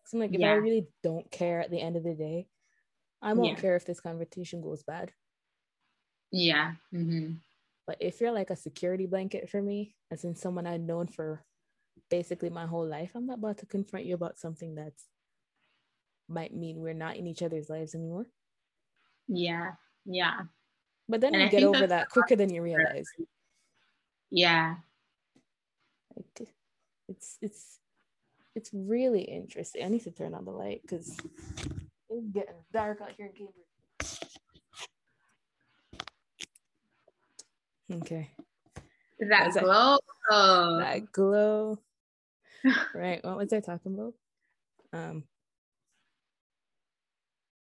So 0.07 0.17
I'm 0.17 0.21
like, 0.21 0.35
if 0.35 0.41
yeah. 0.41 0.51
I 0.51 0.55
really 0.55 0.87
don't 1.03 1.31
care 1.31 1.61
at 1.61 1.71
the 1.71 1.81
end 1.81 1.97
of 1.97 2.03
the 2.03 2.15
day, 2.15 2.49
I 3.23 3.33
won't 3.33 3.57
yeah. 3.57 3.61
care 3.61 3.77
if 3.77 3.87
this 3.87 4.01
conversation 4.01 4.61
goes 4.61 4.83
bad. 4.83 5.13
Yeah. 6.33 6.73
Mm-hmm. 6.93 7.35
But 7.87 7.99
if 8.01 8.21
you're 8.21 8.33
like 8.33 8.51
a 8.51 8.57
security 8.57 9.07
blanket 9.07 9.49
for 9.49 9.63
me, 9.63 9.95
as 10.11 10.25
in 10.25 10.35
someone 10.35 10.67
I've 10.67 10.81
known 10.81 11.07
for 11.07 11.45
basically 12.11 12.51
my 12.51 12.67
whole 12.67 12.87
life, 12.87 13.13
I'm 13.15 13.27
not 13.27 13.39
about 13.39 13.59
to 13.59 13.67
confront 13.67 14.07
you 14.07 14.15
about 14.15 14.39
something 14.39 14.75
that's 14.75 15.05
might 16.29 16.55
mean 16.55 16.81
we're 16.81 16.93
not 16.93 17.17
in 17.17 17.29
each 17.29 17.43
other's 17.43 17.71
lives 17.71 17.95
anymore. 17.95 18.27
Yeah, 19.29 19.73
yeah. 20.05 20.41
But 21.09 21.21
then 21.21 21.35
and 21.35 21.43
you 21.43 21.49
I 21.49 21.51
get 21.51 21.63
over 21.63 21.87
that 21.87 22.11
quicker 22.11 22.35
than 22.35 22.53
you 22.53 22.63
realize. 22.63 23.07
Yeah. 24.31 24.75
Like, 26.17 26.49
it's 27.09 27.39
it's 27.41 27.79
it's 28.55 28.71
really 28.73 29.23
interesting. 29.23 29.85
I 29.85 29.89
need 29.89 30.05
to 30.05 30.11
turn 30.11 30.35
on 30.35 30.45
the 30.45 30.51
light 30.51 30.81
because 30.83 31.17
it's 32.09 32.29
getting 32.33 32.55
dark 32.73 33.01
out 33.03 33.13
here 33.17 33.27
in 33.27 33.33
Cambridge. 33.33 33.67
Okay. 37.93 38.31
That 39.21 39.53
glow. 39.53 39.99
That, 40.31 40.79
that 40.81 41.13
glow. 41.13 41.79
right. 42.95 43.23
What 43.25 43.37
was 43.37 43.53
I 43.53 43.61
talking 43.61 43.95
about? 43.95 44.15
Um, 44.93 45.25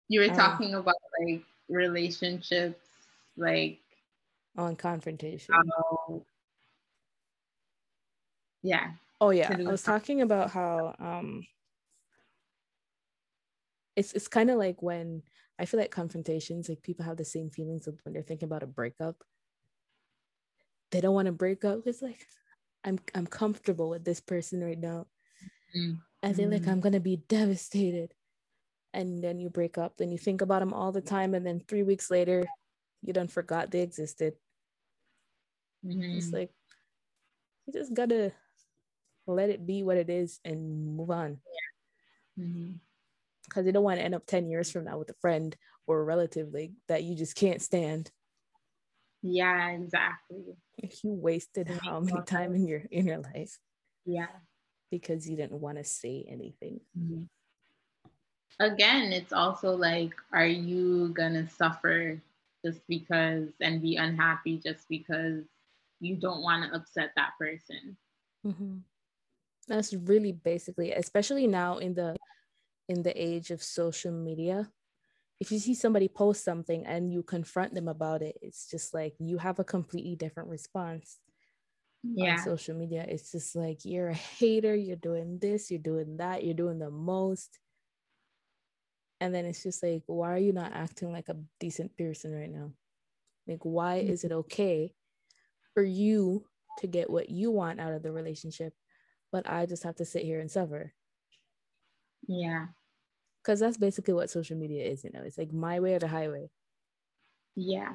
you 0.09 0.21
were 0.21 0.31
um, 0.31 0.37
talking 0.37 0.75
about 0.75 0.95
like 1.21 1.43
relationships, 1.69 2.89
like 3.37 3.81
on 4.57 4.77
confrontation. 4.77 5.55
Yeah. 8.65 8.91
Oh 9.21 9.31
yeah. 9.31 9.55
I 9.57 9.71
was 9.71 9.83
talking 9.83 10.23
about 10.23 10.51
how 10.51 10.97
um 10.99 11.47
it's 13.95 14.13
it's 14.13 14.27
kind 14.27 14.51
of 14.51 14.59
like 14.59 14.83
when 14.83 15.23
I 15.59 15.67
feel 15.67 15.79
like 15.79 15.93
confrontations, 15.93 16.69
like 16.69 16.83
people 16.83 17.05
have 17.05 17.17
the 17.17 17.25
same 17.25 17.51
feelings 17.51 17.87
when 18.03 18.13
they're 18.13 18.23
thinking 18.23 18.47
about 18.47 18.65
a 18.65 18.67
breakup. 18.67 19.23
They 20.91 21.01
don't 21.01 21.15
want 21.15 21.27
to 21.27 21.33
break 21.33 21.65
up. 21.65 21.87
It's 21.87 22.03
like 22.03 22.27
I'm 22.83 22.99
I'm 23.15 23.27
comfortable 23.27 23.89
with 23.89 24.05
this 24.05 24.21
person 24.21 24.65
right 24.65 24.79
now. 24.79 25.07
Mm-hmm. 25.77 25.95
And 26.25 26.35
they're 26.35 26.49
like, 26.49 26.63
mm-hmm. 26.63 26.71
I'm 26.71 26.81
gonna 26.81 26.99
be 26.99 27.23
devastated 27.29 28.15
and 28.95 29.23
then 29.23 29.41
you 29.41 29.51
break 29.51 29.77
up 29.77 29.97
then 29.97 30.11
you 30.11 30.17
think 30.17 30.41
about 30.41 30.61
them 30.61 30.73
all 30.73 30.93
the 30.93 31.01
time 31.01 31.35
and 31.35 31.45
then 31.45 31.61
three 31.61 31.83
weeks 31.83 32.11
later 32.11 32.45
you 33.03 33.13
done 33.13 33.29
forgot 33.29 33.71
they 33.71 33.81
existed 33.81 34.35
mm-hmm. 35.85 36.17
it's 36.17 36.33
like 36.33 36.51
you 37.67 37.73
just 37.73 37.93
gotta 37.93 38.33
let 39.27 39.51
it 39.51 39.67
be 39.67 39.83
what 39.83 39.97
it 39.97 40.11
is 40.11 40.41
and 40.45 40.97
move 40.97 41.11
on. 41.11 41.39
Because 42.37 42.51
mm-hmm. 42.51 43.67
you 43.67 43.73
don't 43.73 43.85
want 43.85 43.99
to 43.99 44.05
end 44.05 44.15
up 44.15 44.27
10 44.27 44.49
years 44.49 44.71
from 44.71 44.85
now 44.85 44.99
with 44.99 45.11
a 45.11 45.15
friend 45.21 45.57
or 45.87 46.01
a 46.01 46.05
relative 46.05 46.53
like 46.53 46.73
that 46.89 47.05
you 47.05 47.15
just 47.15 47.37
can't 47.37 47.63
stand. 47.63 48.11
Yeah 49.23 49.71
exactly. 49.71 50.57
You 51.03 51.13
wasted 51.13 51.69
how 51.83 52.01
many 52.01 52.21
time 52.27 52.55
in 52.55 52.67
your 52.67 52.83
in 52.91 53.07
your 53.07 53.19
life. 53.19 53.59
Yeah. 54.05 54.27
Because 54.91 55.29
you 55.29 55.37
didn't 55.37 55.61
want 55.61 55.79
to 55.79 55.85
say 55.85 56.27
anything. 56.29 56.81
Mm-hmm. 56.99 57.23
Again, 58.61 59.13
it's 59.13 59.33
also 59.33 59.75
like, 59.75 60.15
are 60.33 60.47
you 60.47 61.09
gonna 61.09 61.49
suffer 61.49 62.21
just 62.65 62.81
because 62.87 63.49
and 63.61 63.83
be 63.83 63.97
unhappy 63.97 64.59
just 64.59 64.89
because 64.89 65.43
you 66.01 66.17
don't 66.17 66.43
want 66.43 66.65
to 66.71 66.77
upset 66.77 67.13
that 67.17 67.33
person? 67.39 67.97
Mm-hmm. 68.47 68.79
That's 69.67 69.95
really 69.95 70.33
basically, 70.33 70.93
especially 70.93 71.47
now 71.47 71.79
in 71.79 71.95
the 71.95 72.17
in 72.89 73.03
the 73.03 73.15
age 73.21 73.51
of 73.51 73.63
social 73.63 74.13
media. 74.13 74.71
If 75.41 75.51
you 75.51 75.59
see 75.59 75.75
somebody 75.75 76.09
post 76.09 76.45
something 76.45 76.87
and 76.87 77.13
you 77.13 77.23
confront 77.23 77.75
them 77.75 77.89
about 77.89 78.23
it, 78.23 78.39
it's 78.41 78.71
just 78.71 78.95
like 78.95 79.15
you 79.19 79.39
have 79.39 79.59
a 79.59 79.65
completely 79.65 80.17
different 80.17 80.49
response. 80.49 81.19
Yeah. 82.03 82.35
On 82.35 82.39
social 82.45 82.77
media, 82.77 83.05
it's 83.09 83.33
just 83.33 83.57
like 83.57 83.85
you're 83.85 84.11
a 84.11 84.15
hater, 84.15 84.75
you're 84.75 84.97
doing 84.97 85.39
this, 85.41 85.71
you're 85.71 85.81
doing 85.81 86.19
that, 86.19 86.45
you're 86.45 86.55
doing 86.55 86.79
the 86.79 86.91
most 86.91 87.59
and 89.21 89.35
then 89.35 89.47
it's 89.47 89.63
just 89.63 89.83
like 89.83 90.03
why 90.07 90.33
are 90.33 90.39
you 90.39 90.53
not 90.53 90.73
acting 90.75 91.13
like 91.13 91.29
a 91.29 91.37
decent 91.59 91.97
person 91.97 92.33
right 92.33 92.51
now 92.51 92.71
like 93.49 93.61
why 93.63 93.99
mm-hmm. 93.99 94.13
is 94.13 94.25
it 94.25 94.33
okay 94.33 94.93
for 95.73 95.83
you 95.83 96.45
to 96.79 96.87
get 96.87 97.09
what 97.09 97.31
you 97.31 97.51
want 97.51 97.81
out 97.81 97.93
of 97.93 98.03
the 98.03 98.13
relationship 98.13 98.75
but 99.35 99.51
i 99.51 99.67
just 99.67 99.83
have 99.83 99.97
to 99.97 100.05
sit 100.05 100.23
here 100.23 100.39
and 100.39 100.49
suffer. 100.49 100.93
Yeah. 102.29 102.67
Because 103.43 103.59
that's 103.59 103.77
basically 103.77 104.15
what 104.15 104.31
social 104.31 104.57
media 104.57 104.85
is 104.85 105.03
you 105.03 105.11
know? 105.13 105.23
It's 105.25 105.37
like 105.37 105.53
my 105.53 105.81
way 105.81 105.95
or 105.95 105.99
the 105.99 106.07
highway. 106.07 106.51
Yeah. 107.57 107.95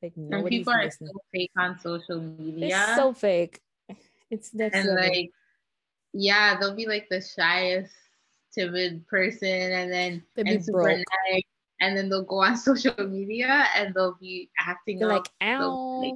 Like 0.00 0.12
and 0.16 0.46
people 0.46 0.72
are 0.72 0.84
listening. 0.84 1.10
so 1.12 1.20
fake 1.34 1.50
on 1.58 1.76
social 1.80 2.20
media. 2.20 2.68
It's 2.68 2.94
so 2.94 3.12
fake. 3.12 3.60
It's 4.30 4.54
next 4.54 4.76
and 4.76 4.88
level. 4.90 5.08
like 5.08 5.30
yeah 6.12 6.56
they'll 6.60 6.76
be 6.76 6.86
like 6.86 7.08
the 7.10 7.20
shyest 7.20 7.92
timid 8.54 9.06
person 9.08 9.48
and 9.48 9.90
then 9.90 10.22
they'll 10.36 10.46
and 10.46 10.64
super 10.64 11.02
nice, 11.30 11.42
and 11.80 11.96
then 11.96 12.08
they'll 12.08 12.22
go 12.22 12.44
on 12.44 12.56
social 12.70 12.94
media 13.08 13.66
and 13.74 13.92
they'll 13.92 14.18
be 14.20 14.50
acting 14.60 15.00
like 15.00 15.28
ow. 15.42 16.00
like, 16.00 16.14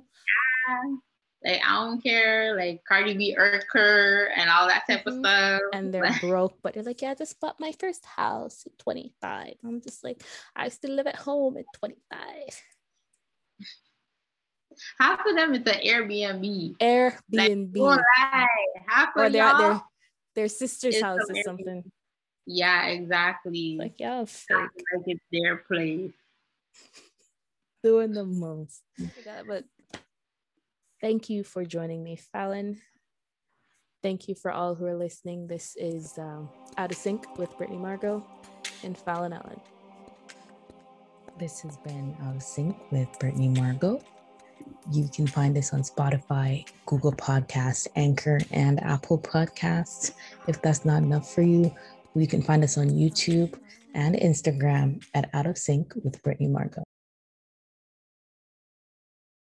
ah. 0.69 0.97
Like 1.45 1.61
I 1.67 1.85
don't 1.85 2.03
care, 2.03 2.57
like 2.57 2.83
Cardi 2.85 3.15
B, 3.15 3.37
Urker, 3.39 4.29
and 4.37 4.49
all 4.49 4.69
that 4.69 4.85
type 4.89 5.05
mm-hmm. 5.05 5.19
of 5.19 5.25
stuff. 5.25 5.61
And 5.73 5.93
they're 5.93 6.11
broke, 6.21 6.59
but 6.63 6.75
they're 6.75 6.83
like, 6.83 7.03
yeah, 7.03 7.11
I 7.11 7.15
just 7.15 7.41
bought 7.41 7.59
my 7.59 7.73
first 7.79 8.05
house 8.05 8.65
at 8.67 8.79
25. 8.79 9.55
I'm 9.65 9.81
just 9.81 10.05
like, 10.05 10.23
I 10.55 10.69
still 10.69 10.93
live 10.93 11.07
at 11.07 11.17
home 11.17 11.57
at 11.57 11.65
25. 11.75 12.27
Half 14.99 15.21
of 15.27 15.37
them 15.37 15.55
is 15.55 15.65
the 15.65 15.73
Airbnb. 15.73 16.77
Airbnb. 16.79 17.77
Like, 17.77 18.01
Half 18.87 19.17
of 19.17 19.23
or 19.23 19.31
they're 19.31 19.45
at 19.45 19.59
their, 19.59 19.83
their 20.35 20.49
sister's 20.49 21.01
house 21.01 21.21
or 21.29 21.43
something. 21.45 21.85
Yeah, 22.47 22.87
exactly. 22.87 23.77
Like, 23.79 23.95
yeah. 23.99 24.21
Like 24.21 24.71
it's 25.07 25.25
their 25.31 25.57
place. 25.57 26.13
Doing 27.85 28.13
the 28.13 28.25
most. 28.25 28.83
but 29.47 29.65
thank 31.03 31.29
you 31.29 31.45
for 31.45 31.65
joining 31.65 32.03
me, 32.03 32.17
Fallon. 32.17 32.81
Thank 34.03 34.29
you 34.29 34.35
for 34.35 34.51
all 34.51 34.75
who 34.75 34.87
are 34.87 34.97
listening. 34.97 35.47
This 35.47 35.77
is 35.77 36.17
um, 36.17 36.49
Out 36.79 36.91
of 36.91 36.97
Sync 36.97 37.39
with 37.39 37.57
Brittany 37.59 37.79
Margot 37.79 38.25
and 38.83 38.97
Fallon 38.97 39.33
Allen. 39.33 39.61
This 41.39 41.61
has 41.61 41.77
been 41.79 42.17
Out 42.23 42.37
of 42.37 42.43
Sync 42.43 42.77
with 42.91 43.09
Brittany 43.19 43.49
Margot. 43.49 44.01
You 44.93 45.09
can 45.09 45.27
find 45.27 45.57
us 45.59 45.73
on 45.73 45.83
Spotify, 45.83 46.67
Google 46.87 47.13
Podcast, 47.13 47.89
Anchor, 47.97 48.39
and 48.53 48.83
Apple 48.83 49.19
Podcasts. 49.19 50.13
If 50.47 50.63
that's 50.63 50.85
not 50.85 51.03
enough 51.03 51.33
for 51.33 51.43
you, 51.43 51.75
you 52.15 52.27
can 52.27 52.43
find 52.43 52.63
us 52.63 52.79
on 52.79 52.91
YouTube 52.91 53.59
and 53.95 54.15
Instagram 54.17 55.05
at 55.15 55.31
Out 55.35 55.47
of 55.47 55.59
Sync 55.59 55.95
with 56.05 56.23
Brittany 56.23 56.49
Margot. 56.49 56.85